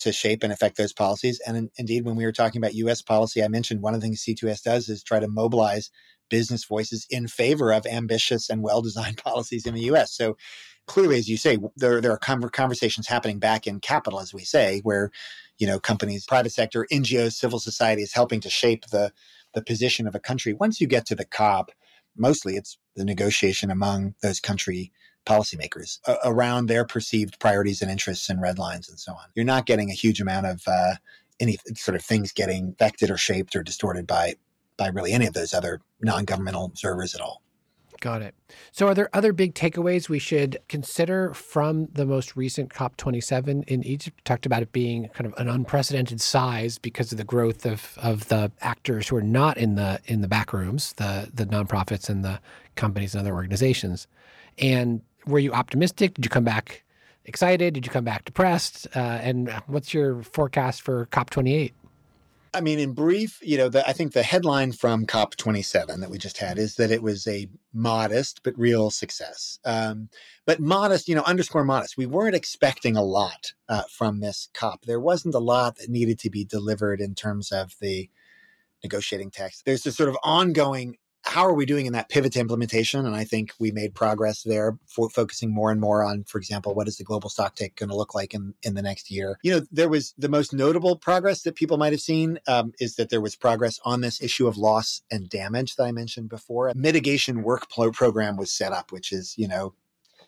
to 0.00 0.12
shape 0.12 0.42
and 0.42 0.52
affect 0.52 0.76
those 0.76 0.92
policies. 0.92 1.40
And 1.46 1.56
in, 1.56 1.70
indeed, 1.76 2.04
when 2.04 2.16
we 2.16 2.24
were 2.24 2.32
talking 2.32 2.60
about 2.60 2.74
US 2.74 3.02
policy, 3.02 3.42
I 3.42 3.48
mentioned 3.48 3.80
one 3.80 3.94
of 3.94 4.00
the 4.00 4.06
things 4.06 4.24
C2ES 4.24 4.62
does 4.62 4.88
is 4.88 5.02
try 5.02 5.20
to 5.20 5.28
mobilize 5.28 5.90
business 6.30 6.64
voices 6.64 7.06
in 7.10 7.28
favor 7.28 7.72
of 7.72 7.86
ambitious 7.86 8.50
and 8.50 8.62
well 8.62 8.82
designed 8.82 9.18
policies 9.24 9.66
in 9.66 9.74
the 9.74 9.82
US. 9.92 10.12
So 10.12 10.36
clearly, 10.86 11.18
as 11.18 11.28
you 11.28 11.36
say, 11.36 11.58
there, 11.76 12.00
there 12.00 12.12
are 12.12 12.48
conversations 12.50 13.06
happening 13.06 13.38
back 13.38 13.66
in 13.66 13.80
capital, 13.80 14.20
as 14.20 14.34
we 14.34 14.44
say, 14.44 14.80
where 14.82 15.10
you 15.58 15.66
know 15.66 15.78
companies, 15.78 16.26
private 16.26 16.52
sector, 16.52 16.86
NGOs, 16.90 17.34
civil 17.34 17.60
society 17.60 18.02
is 18.02 18.12
helping 18.12 18.40
to 18.40 18.50
shape 18.50 18.86
the 18.90 19.12
the 19.54 19.62
position 19.62 20.06
of 20.06 20.14
a 20.14 20.20
country. 20.20 20.52
Once 20.52 20.80
you 20.80 20.86
get 20.86 21.06
to 21.06 21.14
the 21.14 21.24
COP, 21.24 21.70
mostly 22.16 22.56
it's 22.56 22.78
the 22.96 23.04
negotiation 23.04 23.70
among 23.70 24.14
those 24.22 24.40
country 24.40 24.92
policymakers 25.26 25.98
uh, 26.06 26.16
around 26.24 26.66
their 26.66 26.84
perceived 26.84 27.38
priorities 27.38 27.80
and 27.80 27.90
interests 27.90 28.28
and 28.28 28.40
red 28.40 28.58
lines 28.58 28.88
and 28.88 28.98
so 28.98 29.12
on. 29.12 29.24
You're 29.34 29.44
not 29.44 29.66
getting 29.66 29.90
a 29.90 29.94
huge 29.94 30.20
amount 30.20 30.46
of 30.46 30.62
uh, 30.66 30.94
any 31.40 31.58
sort 31.74 31.96
of 31.96 32.04
things 32.04 32.32
getting 32.32 32.74
affected 32.78 33.10
or 33.10 33.16
shaped 33.16 33.56
or 33.56 33.62
distorted 33.62 34.06
by 34.06 34.34
by 34.76 34.88
really 34.88 35.12
any 35.12 35.26
of 35.26 35.34
those 35.34 35.54
other 35.54 35.80
non-governmental 36.00 36.64
observers 36.64 37.14
at 37.14 37.20
all. 37.20 37.43
Got 38.00 38.22
it. 38.22 38.34
So, 38.72 38.86
are 38.88 38.94
there 38.94 39.08
other 39.12 39.32
big 39.32 39.54
takeaways 39.54 40.08
we 40.08 40.18
should 40.18 40.58
consider 40.68 41.32
from 41.32 41.86
the 41.92 42.04
most 42.04 42.36
recent 42.36 42.70
COP27 42.70 43.64
in 43.66 43.82
Egypt? 43.84 44.16
You 44.18 44.22
talked 44.24 44.46
about 44.46 44.62
it 44.62 44.72
being 44.72 45.08
kind 45.08 45.26
of 45.26 45.34
an 45.38 45.48
unprecedented 45.48 46.20
size 46.20 46.78
because 46.78 47.12
of 47.12 47.18
the 47.18 47.24
growth 47.24 47.64
of, 47.64 47.96
of 48.02 48.28
the 48.28 48.52
actors 48.60 49.08
who 49.08 49.16
are 49.16 49.22
not 49.22 49.56
in 49.56 49.76
the 49.76 50.00
in 50.06 50.20
the 50.20 50.28
back 50.28 50.52
rooms, 50.52 50.92
the 50.94 51.30
the 51.32 51.46
nonprofits 51.46 52.08
and 52.08 52.24
the 52.24 52.40
companies 52.76 53.14
and 53.14 53.20
other 53.20 53.34
organizations. 53.34 54.06
And 54.58 55.00
were 55.26 55.38
you 55.38 55.52
optimistic? 55.52 56.14
Did 56.14 56.24
you 56.26 56.30
come 56.30 56.44
back 56.44 56.84
excited? 57.24 57.74
Did 57.74 57.86
you 57.86 57.92
come 57.92 58.04
back 58.04 58.24
depressed? 58.24 58.86
Uh, 58.94 58.98
and 58.98 59.50
what's 59.66 59.94
your 59.94 60.22
forecast 60.22 60.82
for 60.82 61.06
COP28? 61.06 61.72
I 62.54 62.60
mean, 62.60 62.78
in 62.78 62.92
brief, 62.92 63.38
you 63.42 63.58
know, 63.58 63.68
the, 63.68 63.86
I 63.88 63.92
think 63.92 64.12
the 64.12 64.22
headline 64.22 64.72
from 64.72 65.06
COP27 65.06 66.00
that 66.00 66.10
we 66.10 66.18
just 66.18 66.38
had 66.38 66.58
is 66.58 66.76
that 66.76 66.90
it 66.90 67.02
was 67.02 67.26
a 67.26 67.48
modest 67.72 68.42
but 68.44 68.56
real 68.58 68.90
success. 68.90 69.58
Um, 69.64 70.08
but 70.46 70.60
modest, 70.60 71.08
you 71.08 71.14
know, 71.14 71.24
underscore 71.24 71.64
modest. 71.64 71.96
We 71.96 72.06
weren't 72.06 72.36
expecting 72.36 72.96
a 72.96 73.02
lot 73.02 73.52
uh, 73.68 73.82
from 73.90 74.20
this 74.20 74.48
COP. 74.54 74.84
There 74.84 75.00
wasn't 75.00 75.34
a 75.34 75.40
lot 75.40 75.76
that 75.76 75.90
needed 75.90 76.18
to 76.20 76.30
be 76.30 76.44
delivered 76.44 77.00
in 77.00 77.14
terms 77.14 77.50
of 77.50 77.74
the 77.80 78.08
negotiating 78.82 79.30
text. 79.30 79.64
There's 79.64 79.82
this 79.82 79.96
sort 79.96 80.08
of 80.08 80.16
ongoing 80.22 80.96
how 81.24 81.46
are 81.46 81.54
we 81.54 81.64
doing 81.64 81.86
in 81.86 81.94
that 81.94 82.10
pivot 82.10 82.32
to 82.34 82.40
implementation? 82.40 83.06
And 83.06 83.16
I 83.16 83.24
think 83.24 83.52
we 83.58 83.72
made 83.72 83.94
progress 83.94 84.42
there, 84.42 84.78
focusing 84.86 85.52
more 85.52 85.70
and 85.70 85.80
more 85.80 86.04
on, 86.04 86.24
for 86.24 86.38
example, 86.38 86.74
what 86.74 86.86
is 86.86 86.98
the 86.98 87.04
global 87.04 87.30
stock 87.30 87.56
take 87.56 87.76
going 87.76 87.88
to 87.88 87.96
look 87.96 88.14
like 88.14 88.34
in, 88.34 88.54
in 88.62 88.74
the 88.74 88.82
next 88.82 89.10
year? 89.10 89.38
You 89.42 89.52
know, 89.52 89.66
there 89.72 89.88
was 89.88 90.14
the 90.18 90.28
most 90.28 90.52
notable 90.52 90.96
progress 90.96 91.42
that 91.42 91.54
people 91.54 91.78
might 91.78 91.92
have 91.92 92.00
seen 92.00 92.38
um, 92.46 92.72
is 92.78 92.96
that 92.96 93.08
there 93.08 93.22
was 93.22 93.36
progress 93.36 93.80
on 93.84 94.02
this 94.02 94.22
issue 94.22 94.46
of 94.46 94.58
loss 94.58 95.02
and 95.10 95.28
damage 95.28 95.76
that 95.76 95.84
I 95.84 95.92
mentioned 95.92 96.28
before. 96.28 96.68
A 96.68 96.74
mitigation 96.74 97.42
work 97.42 97.70
program 97.70 98.36
was 98.36 98.52
set 98.52 98.72
up, 98.72 98.92
which 98.92 99.10
is, 99.10 99.34
you 99.38 99.48
know, 99.48 99.74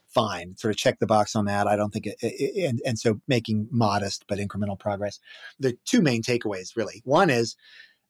fine. 0.06 0.56
Sort 0.56 0.72
of 0.72 0.78
check 0.78 0.98
the 0.98 1.06
box 1.06 1.36
on 1.36 1.44
that. 1.44 1.66
I 1.66 1.76
don't 1.76 1.92
think 1.92 2.06
it, 2.06 2.16
it, 2.20 2.68
and 2.68 2.80
and 2.86 2.98
so 2.98 3.20
making 3.28 3.68
modest 3.70 4.24
but 4.26 4.38
incremental 4.38 4.78
progress. 4.78 5.20
The 5.60 5.76
two 5.84 6.00
main 6.00 6.22
takeaways 6.22 6.74
really. 6.74 7.02
One 7.04 7.28
is 7.28 7.54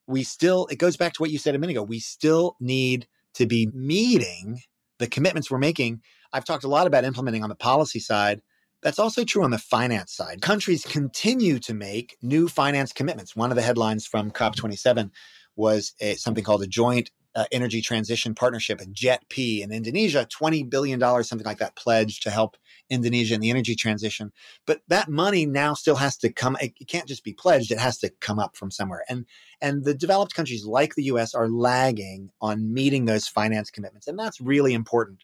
we 0.06 0.22
still, 0.22 0.66
it 0.70 0.78
goes 0.78 0.96
back 0.96 1.12
to 1.14 1.22
what 1.22 1.30
you 1.30 1.38
said 1.38 1.54
a 1.54 1.58
minute 1.58 1.72
ago. 1.72 1.82
We 1.82 2.00
still 2.00 2.56
need 2.60 3.06
to 3.34 3.46
be 3.46 3.68
meeting 3.72 4.60
the 4.98 5.06
commitments 5.06 5.50
we're 5.50 5.58
making. 5.58 6.00
I've 6.32 6.44
talked 6.44 6.64
a 6.64 6.68
lot 6.68 6.86
about 6.86 7.04
implementing 7.04 7.42
on 7.42 7.48
the 7.48 7.56
policy 7.56 8.00
side. 8.00 8.42
That's 8.82 8.98
also 8.98 9.24
true 9.24 9.42
on 9.42 9.50
the 9.50 9.58
finance 9.58 10.14
side. 10.14 10.42
Countries 10.42 10.84
continue 10.84 11.58
to 11.60 11.74
make 11.74 12.16
new 12.22 12.48
finance 12.48 12.92
commitments. 12.92 13.34
One 13.34 13.50
of 13.50 13.56
the 13.56 13.62
headlines 13.62 14.06
from 14.06 14.30
COP27 14.30 15.10
was 15.56 15.94
a, 16.00 16.14
something 16.14 16.44
called 16.44 16.62
a 16.62 16.66
joint 16.66 17.10
uh, 17.36 17.44
energy 17.52 17.82
transition 17.82 18.34
partnership, 18.34 18.80
a 18.80 18.86
JETP 18.86 19.62
in 19.62 19.70
Indonesia, 19.70 20.26
$20 20.26 20.68
billion, 20.68 20.98
something 21.22 21.44
like 21.44 21.58
that, 21.58 21.76
pledged 21.76 22.22
to 22.22 22.30
help 22.30 22.56
Indonesia 22.88 23.34
in 23.34 23.42
the 23.42 23.50
energy 23.50 23.76
transition. 23.76 24.32
But 24.66 24.80
that 24.88 25.10
money 25.10 25.44
now 25.44 25.74
still 25.74 25.96
has 25.96 26.16
to 26.18 26.32
come, 26.32 26.56
it 26.60 26.72
can't 26.88 27.06
just 27.06 27.24
be 27.24 27.34
pledged, 27.34 27.70
it 27.70 27.78
has 27.78 27.98
to 27.98 28.10
come 28.20 28.38
up 28.38 28.56
from 28.56 28.70
somewhere. 28.70 29.04
And, 29.08 29.26
and 29.60 29.84
the 29.84 29.94
developed 29.94 30.34
countries 30.34 30.64
like 30.64 30.94
the 30.94 31.04
US 31.04 31.34
are 31.34 31.48
lagging 31.48 32.30
on 32.40 32.72
meeting 32.72 33.04
those 33.04 33.28
finance 33.28 33.70
commitments. 33.70 34.06
And 34.06 34.18
that's 34.18 34.40
really 34.40 34.72
important 34.72 35.22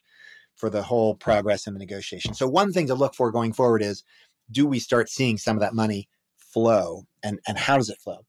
for 0.55 0.69
the 0.69 0.83
whole 0.83 1.15
progress 1.15 1.65
in 1.65 1.73
the 1.73 1.79
negotiation. 1.79 2.35
So, 2.35 2.47
one 2.47 2.71
thing 2.71 2.85
to 2.87 2.95
look 2.95 3.15
for 3.15 3.31
going 3.31 3.53
forward 3.53 3.81
is 3.81 4.03
do 4.51 4.67
we 4.67 4.77
start 4.77 5.09
seeing 5.09 5.39
some 5.39 5.57
of 5.57 5.61
that 5.61 5.73
money 5.73 6.07
flow 6.37 7.07
and, 7.23 7.39
and 7.47 7.57
how 7.57 7.77
does 7.77 7.89
it 7.89 7.97
flow? 7.99 8.19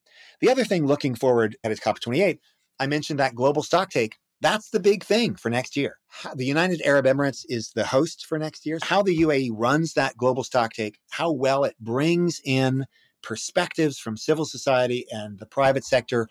The 0.40 0.50
other 0.50 0.64
thing 0.64 0.86
looking 0.86 1.14
forward 1.14 1.56
at 1.62 1.70
its 1.70 1.80
COP28 1.80 2.38
I 2.78 2.86
mentioned 2.86 3.18
that 3.18 3.34
global 3.34 3.62
stock 3.62 3.90
take. 3.90 4.16
That's 4.40 4.70
the 4.70 4.80
big 4.80 5.04
thing 5.04 5.36
for 5.36 5.48
next 5.48 5.76
year. 5.76 5.96
The 6.34 6.44
United 6.44 6.82
Arab 6.82 7.06
Emirates 7.06 7.46
is 7.48 7.70
the 7.74 7.86
host 7.86 8.26
for 8.26 8.38
next 8.38 8.66
year. 8.66 8.78
How 8.82 9.02
the 9.02 9.16
UAE 9.18 9.50
runs 9.54 9.94
that 9.94 10.16
global 10.16 10.44
stock 10.44 10.72
take, 10.74 10.98
how 11.10 11.32
well 11.32 11.64
it 11.64 11.76
brings 11.80 12.40
in 12.44 12.84
perspectives 13.22 13.98
from 13.98 14.16
civil 14.16 14.44
society 14.44 15.06
and 15.10 15.38
the 15.38 15.46
private 15.46 15.84
sector. 15.84 16.28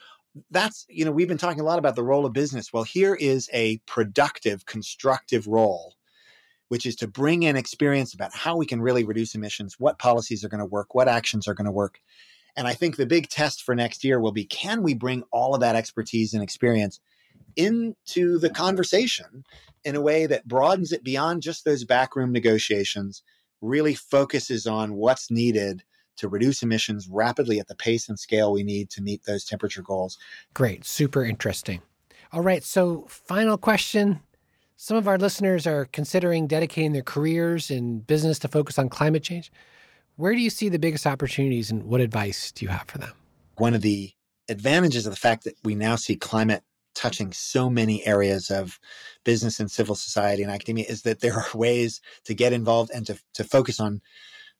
That's, 0.51 0.85
you 0.89 1.05
know, 1.05 1.11
we've 1.11 1.27
been 1.27 1.37
talking 1.37 1.61
a 1.61 1.65
lot 1.65 1.79
about 1.79 1.95
the 1.95 2.03
role 2.03 2.25
of 2.25 2.33
business. 2.33 2.71
Well, 2.71 2.83
here 2.83 3.15
is 3.15 3.49
a 3.51 3.79
productive, 3.87 4.65
constructive 4.65 5.47
role, 5.47 5.95
which 6.67 6.85
is 6.85 6.95
to 6.97 7.07
bring 7.07 7.43
in 7.43 7.55
experience 7.55 8.13
about 8.13 8.35
how 8.35 8.57
we 8.57 8.65
can 8.65 8.81
really 8.81 9.03
reduce 9.03 9.33
emissions, 9.33 9.75
what 9.79 9.97
policies 9.97 10.43
are 10.43 10.49
going 10.49 10.59
to 10.59 10.65
work, 10.65 10.93
what 10.93 11.07
actions 11.07 11.47
are 11.47 11.53
going 11.55 11.65
to 11.65 11.71
work. 11.71 11.99
And 12.55 12.67
I 12.67 12.73
think 12.73 12.95
the 12.95 13.05
big 13.05 13.29
test 13.29 13.63
for 13.63 13.73
next 13.73 14.03
year 14.03 14.19
will 14.19 14.31
be 14.31 14.45
can 14.45 14.83
we 14.83 14.93
bring 14.93 15.23
all 15.31 15.55
of 15.55 15.61
that 15.61 15.75
expertise 15.75 16.33
and 16.33 16.43
experience 16.43 16.99
into 17.55 18.37
the 18.39 18.49
conversation 18.49 19.43
in 19.83 19.95
a 19.95 20.01
way 20.01 20.25
that 20.25 20.47
broadens 20.47 20.91
it 20.91 21.03
beyond 21.03 21.41
just 21.41 21.65
those 21.65 21.83
backroom 21.83 22.31
negotiations, 22.31 23.21
really 23.61 23.95
focuses 23.95 24.65
on 24.65 24.93
what's 24.93 25.29
needed 25.29 25.83
to 26.15 26.27
reduce 26.27 26.61
emissions 26.61 27.07
rapidly 27.09 27.59
at 27.59 27.67
the 27.67 27.75
pace 27.75 28.07
and 28.07 28.19
scale 28.19 28.53
we 28.53 28.63
need 28.63 28.89
to 28.91 29.01
meet 29.01 29.23
those 29.25 29.45
temperature 29.45 29.81
goals. 29.81 30.17
Great, 30.53 30.85
super 30.85 31.25
interesting. 31.25 31.81
All 32.31 32.41
right, 32.41 32.63
so 32.63 33.05
final 33.07 33.57
question. 33.57 34.21
Some 34.75 34.97
of 34.97 35.07
our 35.07 35.17
listeners 35.17 35.65
are 35.65 35.85
considering 35.85 36.47
dedicating 36.47 36.93
their 36.93 37.03
careers 37.03 37.71
in 37.71 37.99
business 37.99 38.39
to 38.39 38.47
focus 38.47 38.77
on 38.77 38.89
climate 38.89 39.23
change. 39.23 39.51
Where 40.15 40.33
do 40.33 40.41
you 40.41 40.49
see 40.49 40.69
the 40.69 40.79
biggest 40.79 41.07
opportunities 41.07 41.71
and 41.71 41.83
what 41.83 42.01
advice 42.01 42.51
do 42.51 42.65
you 42.65 42.69
have 42.69 42.87
for 42.87 42.99
them? 42.99 43.13
One 43.57 43.73
of 43.73 43.81
the 43.81 44.11
advantages 44.49 45.05
of 45.05 45.11
the 45.11 45.19
fact 45.19 45.43
that 45.45 45.55
we 45.63 45.75
now 45.75 45.95
see 45.95 46.15
climate 46.15 46.63
touching 46.93 47.31
so 47.31 47.69
many 47.69 48.05
areas 48.05 48.51
of 48.51 48.79
business 49.23 49.59
and 49.59 49.71
civil 49.71 49.95
society 49.95 50.43
and 50.43 50.51
academia 50.51 50.85
is 50.87 51.01
that 51.03 51.21
there 51.21 51.33
are 51.33 51.47
ways 51.55 52.01
to 52.25 52.33
get 52.33 52.53
involved 52.53 52.91
and 52.93 53.07
to, 53.07 53.17
to 53.33 53.43
focus 53.43 53.79
on 53.79 54.01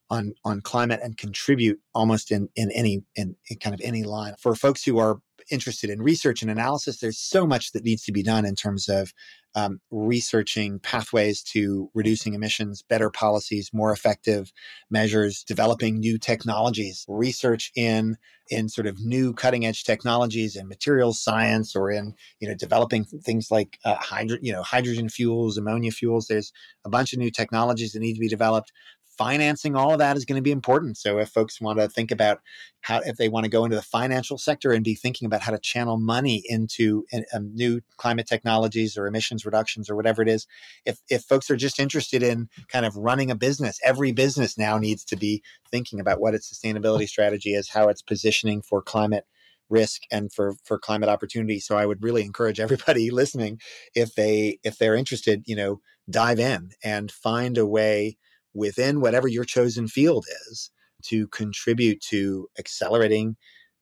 on 0.10 0.34
on 0.44 0.60
climate 0.62 1.00
and 1.02 1.18
contribute 1.18 1.80
almost 1.96 2.32
in 2.32 2.50
in 2.56 2.70
any 2.72 3.04
in, 3.16 3.36
in 3.50 3.58
kind 3.58 3.74
of 3.74 3.82
any 3.82 4.04
line 4.04 4.34
for 4.38 4.54
folks 4.54 4.84
who 4.84 4.98
are 4.98 5.22
interested 5.52 5.90
in 5.90 6.02
research 6.02 6.42
and 6.42 6.52
analysis 6.52 7.00
there's 7.00 7.20
so 7.20 7.46
much 7.46 7.72
that 7.72 7.84
needs 7.84 8.04
to 8.04 8.12
be 8.12 8.24
done 8.24 8.46
in 8.46 8.56
terms 8.56 8.90
of 8.90 9.14
um, 9.56 9.80
researching 9.92 10.80
pathways 10.80 11.44
to 11.44 11.90
reducing 11.94 12.34
emissions, 12.34 12.82
better 12.82 13.10
policies, 13.10 13.70
more 13.72 13.92
effective 13.92 14.52
measures, 14.90 15.44
developing 15.44 16.00
new 16.00 16.18
technologies, 16.18 17.06
research 17.08 17.72
in 17.76 18.18
in 18.50 18.68
sort 18.68 18.88
of 18.88 19.00
new 19.00 19.34
cutting 19.34 19.66
edge 19.66 19.86
technologies 19.86 20.58
in 20.58 20.68
materials 20.68 21.20
science 21.20 21.76
or 21.76 21.90
in 21.90 22.14
you 22.40 22.48
know 22.48 22.56
developing 22.56 23.06
things 23.06 23.50
like 23.52 23.78
uh, 23.86 23.96
hydro, 23.96 24.38
you 24.42 24.52
know 24.52 24.64
hydrogen 24.64 25.08
fuels, 25.08 25.58
ammonia 25.58 25.92
fuels. 25.92 26.28
There's 26.28 26.52
a 26.84 26.90
bunch 26.90 27.14
of 27.14 27.20
new 27.20 27.32
technologies 27.32 27.94
that 27.94 28.00
need 28.00 28.16
to 28.16 28.20
be 28.20 28.30
developed 28.30 28.72
financing 29.18 29.76
all 29.76 29.94
of 29.94 30.00
that 30.00 30.18
is 30.18 30.26
going 30.26 30.38
to 30.38 30.42
be 30.42 30.52
important. 30.52 30.98
So 30.98 31.20
if 31.20 31.30
folks 31.30 31.62
want 31.62 31.80
to 31.80 31.88
think 31.88 32.12
about 32.12 32.40
how, 32.82 33.00
if 33.00 33.18
they 33.18 33.30
want 33.30 33.46
to 33.46 33.50
go 33.50 33.64
into 33.64 33.76
the 33.76 33.82
financial 33.82 34.38
sector 34.38 34.72
and 34.72 34.84
be 34.84 34.96
thinking 34.96 35.26
about 35.26 35.42
how 35.42 35.52
to 35.52 35.60
channel 35.60 35.98
money 35.98 36.44
into 36.46 37.06
um, 37.34 37.54
new 37.54 37.82
climate 37.98 38.28
technologies 38.28 38.98
or 38.98 39.08
emissions 39.08 39.46
reductions 39.46 39.90
or 39.90 39.96
whatever 39.96 40.22
it 40.22 40.28
is, 40.28 40.48
if 40.86 41.00
if 41.10 41.24
folks 41.24 41.50
are 41.50 41.56
just 41.56 41.80
interested 41.80 42.24
in 42.24 42.50
kind 42.68 42.86
of 42.86 42.96
running 42.96 43.32
a 43.32 43.36
business, 43.36 43.80
every 43.84 44.12
business 44.12 44.58
now 44.58 44.78
needs 44.78 45.06
to 45.06 45.16
be 45.16 45.42
thinking 45.72 46.00
about 46.00 46.20
what 46.20 46.34
its 46.34 46.52
sustainability 46.52 47.08
strategy 47.08 47.54
is, 47.54 47.70
how 47.70 47.88
it's 47.88 48.02
positioning 48.02 48.62
for 48.62 48.82
climate 48.82 49.26
risk 49.70 50.02
and 50.12 50.32
for 50.32 50.54
for 50.64 50.78
climate 50.78 51.10
opportunity 51.10 51.60
so 51.60 51.78
i 51.78 51.86
would 51.86 52.04
really 52.04 52.24
encourage 52.24 52.60
everybody 52.60 53.10
listening 53.22 53.60
if 53.96 54.14
they 54.16 54.60
if 54.64 54.78
they're 54.78 54.96
interested 54.96 55.42
you 55.46 55.56
know 55.56 55.80
dive 56.10 56.40
in 56.40 56.70
and 56.84 57.12
find 57.12 57.58
a 57.58 57.66
way 57.66 58.18
within 58.54 59.02
whatever 59.02 59.28
your 59.28 59.46
chosen 59.46 59.88
field 59.88 60.26
is 60.50 60.72
to 61.04 61.28
contribute 61.28 62.02
to 62.02 62.48
accelerating 62.58 63.36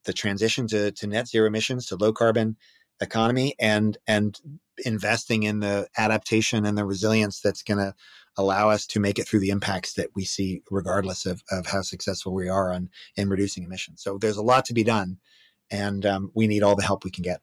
the 0.06 0.14
transition 0.14 0.68
to, 0.68 0.92
to 0.92 1.08
net 1.08 1.28
zero 1.28 1.48
emissions 1.48 1.86
to 1.88 1.96
low 1.96 2.12
carbon 2.12 2.58
economy 3.00 3.56
and 3.60 3.98
and 4.08 4.40
investing 4.86 5.44
in 5.44 5.60
the 5.60 5.88
adaptation 5.98 6.66
and 6.66 6.78
the 6.78 6.86
resilience 6.86 7.40
that's 7.40 7.64
going 7.64 7.78
to 7.78 7.94
allow 8.38 8.70
us 8.70 8.86
to 8.88 9.00
make 9.00 9.20
it 9.20 9.28
through 9.28 9.40
the 9.40 9.50
impacts 9.50 9.94
that 9.94 10.10
we 10.16 10.24
see, 10.24 10.64
regardless 10.72 11.26
of, 11.26 11.44
of 11.52 11.68
how 11.68 11.82
successful 11.82 12.34
we 12.34 12.48
are 12.48 12.72
on 12.74 12.90
in 13.16 13.30
reducing 13.30 13.64
emissions. 13.64 14.02
So 14.02 14.18
there's 14.18 14.38
a 14.38 14.44
lot 14.44 14.66
to 14.66 14.74
be 14.74 14.84
done, 14.84 15.18
and 15.70 16.06
um, 16.06 16.32
we 16.34 16.48
need 16.48 16.64
all 16.64 16.76
the 16.76 16.84
help 16.84 17.04
we 17.04 17.12
can 17.12 17.24
get. 17.24 17.42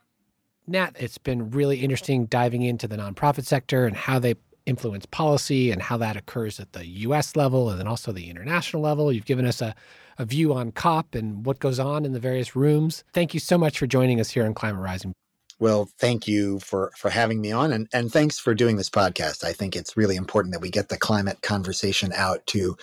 Nat, 0.67 0.97
it's 0.99 1.19
been 1.19 1.51
really 1.51 1.81
interesting 1.81 2.27
diving 2.27 2.63
into 2.63 2.89
the 2.89 2.97
nonprofit 2.97 3.45
sector 3.45 3.87
and 3.87 3.97
how 3.97 4.19
they 4.19 4.35
influence 4.69 5.07
policy 5.07 5.71
and 5.71 5.83
how 5.83 5.97
that 5.97 6.17
occurs 6.17 6.61
at 6.61 6.73
the 6.73 6.87
US 6.87 7.35
level 7.35 7.71
and 7.71 7.81
then 7.81 7.89
also 7.89 8.13
the 8.13 8.29
international 8.29 8.83
level. 8.83 9.13
You've 9.13 9.25
given 9.25 9.47
us 9.47 9.63
a, 9.63 9.75
a 10.19 10.25
view 10.25 10.53
on 10.53 10.73
COP 10.73 11.15
and 11.15 11.45
what 11.47 11.59
goes 11.59 11.79
on 11.79 12.05
in 12.05 12.13
the 12.13 12.21
various 12.21 12.55
rooms. 12.55 13.03
Thank 13.13 13.35
you 13.35 13.41
so 13.41 13.57
much 13.57 13.79
for 13.79 13.87
joining 13.87 14.21
us 14.21 14.31
here 14.31 14.45
on 14.45 14.55
Climate 14.55 14.83
Rising. 14.83 15.13
Well, 15.61 15.89
thank 15.99 16.29
you 16.29 16.61
for 16.61 16.93
for 16.97 17.11
having 17.11 17.41
me 17.41 17.51
on, 17.51 17.73
and 17.73 17.89
and 17.93 18.13
thanks 18.13 18.39
for 18.39 18.55
doing 18.55 18.77
this 18.77 18.91
podcast. 18.91 19.43
I 19.43 19.53
think 19.53 19.75
it's 19.75 19.97
really 19.97 20.15
important 20.15 20.53
that 20.53 20.61
we 20.61 20.71
get 20.71 20.89
the 20.89 20.97
climate 20.97 21.43
conversation 21.43 22.13
out 22.15 22.47
to, 22.49 22.77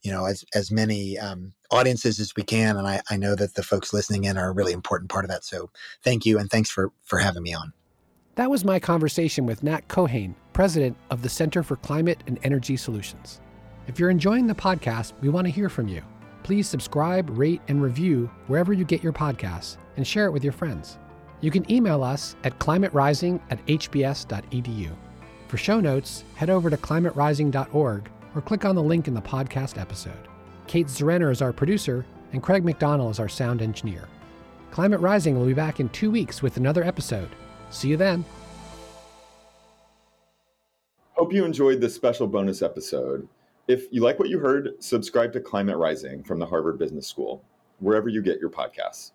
you 0.00 0.10
know, 0.10 0.24
as 0.24 0.42
as 0.54 0.70
many 0.70 1.18
um, 1.18 1.52
audiences 1.70 2.20
as 2.20 2.34
we 2.34 2.42
can. 2.42 2.78
And 2.78 2.86
I, 2.86 3.02
I 3.10 3.18
know 3.18 3.34
that 3.34 3.54
the 3.54 3.62
folks 3.62 3.92
listening 3.92 4.24
in 4.24 4.38
are 4.38 4.48
a 4.48 4.52
really 4.54 4.72
important 4.72 5.10
part 5.10 5.26
of 5.26 5.30
that. 5.30 5.44
So 5.44 5.68
thank 6.02 6.24
you, 6.24 6.38
and 6.38 6.50
thanks 6.50 6.70
for 6.70 6.90
for 7.04 7.18
having 7.18 7.42
me 7.42 7.52
on. 7.52 7.74
That 8.34 8.50
was 8.50 8.64
my 8.64 8.80
conversation 8.80 9.44
with 9.44 9.62
Nat 9.62 9.88
Keohane, 9.88 10.34
president 10.54 10.96
of 11.10 11.20
the 11.20 11.28
Center 11.28 11.62
for 11.62 11.76
Climate 11.76 12.22
and 12.26 12.38
Energy 12.42 12.78
Solutions. 12.78 13.42
If 13.86 13.98
you're 13.98 14.08
enjoying 14.08 14.46
the 14.46 14.54
podcast, 14.54 15.12
we 15.20 15.28
want 15.28 15.46
to 15.46 15.52
hear 15.52 15.68
from 15.68 15.86
you. 15.86 16.02
Please 16.42 16.66
subscribe, 16.66 17.28
rate, 17.36 17.60
and 17.68 17.82
review 17.82 18.30
wherever 18.46 18.72
you 18.72 18.86
get 18.86 19.02
your 19.02 19.12
podcasts, 19.12 19.76
and 19.98 20.06
share 20.06 20.24
it 20.24 20.30
with 20.30 20.42
your 20.42 20.54
friends. 20.54 20.96
You 21.42 21.50
can 21.50 21.70
email 21.70 22.02
us 22.02 22.34
at 22.42 22.58
climaterising 22.58 23.38
at 23.50 23.64
hbs.edu. 23.66 24.96
For 25.48 25.56
show 25.58 25.78
notes, 25.78 26.24
head 26.34 26.48
over 26.48 26.70
to 26.70 26.78
climaterising.org 26.78 28.10
or 28.34 28.40
click 28.40 28.64
on 28.64 28.74
the 28.74 28.82
link 28.82 29.08
in 29.08 29.14
the 29.14 29.20
podcast 29.20 29.78
episode. 29.78 30.26
Kate 30.66 30.86
Zerenner 30.86 31.30
is 31.30 31.42
our 31.42 31.52
producer, 31.52 32.06
and 32.32 32.42
Craig 32.42 32.64
McDonald 32.64 33.10
is 33.10 33.20
our 33.20 33.28
sound 33.28 33.60
engineer. 33.60 34.08
Climate 34.70 35.00
Rising 35.00 35.38
will 35.38 35.44
be 35.44 35.52
back 35.52 35.80
in 35.80 35.90
two 35.90 36.10
weeks 36.10 36.40
with 36.40 36.56
another 36.56 36.82
episode. 36.82 37.28
See 37.72 37.88
you 37.88 37.96
then. 37.96 38.24
Hope 41.14 41.32
you 41.32 41.44
enjoyed 41.44 41.80
this 41.80 41.94
special 41.94 42.26
bonus 42.26 42.62
episode. 42.62 43.26
If 43.66 43.86
you 43.90 44.02
like 44.02 44.18
what 44.18 44.28
you 44.28 44.38
heard, 44.38 44.74
subscribe 44.80 45.32
to 45.32 45.40
Climate 45.40 45.76
Rising 45.76 46.22
from 46.22 46.38
the 46.38 46.46
Harvard 46.46 46.78
Business 46.78 47.06
School, 47.06 47.42
wherever 47.80 48.08
you 48.08 48.22
get 48.22 48.40
your 48.40 48.50
podcasts. 48.50 49.12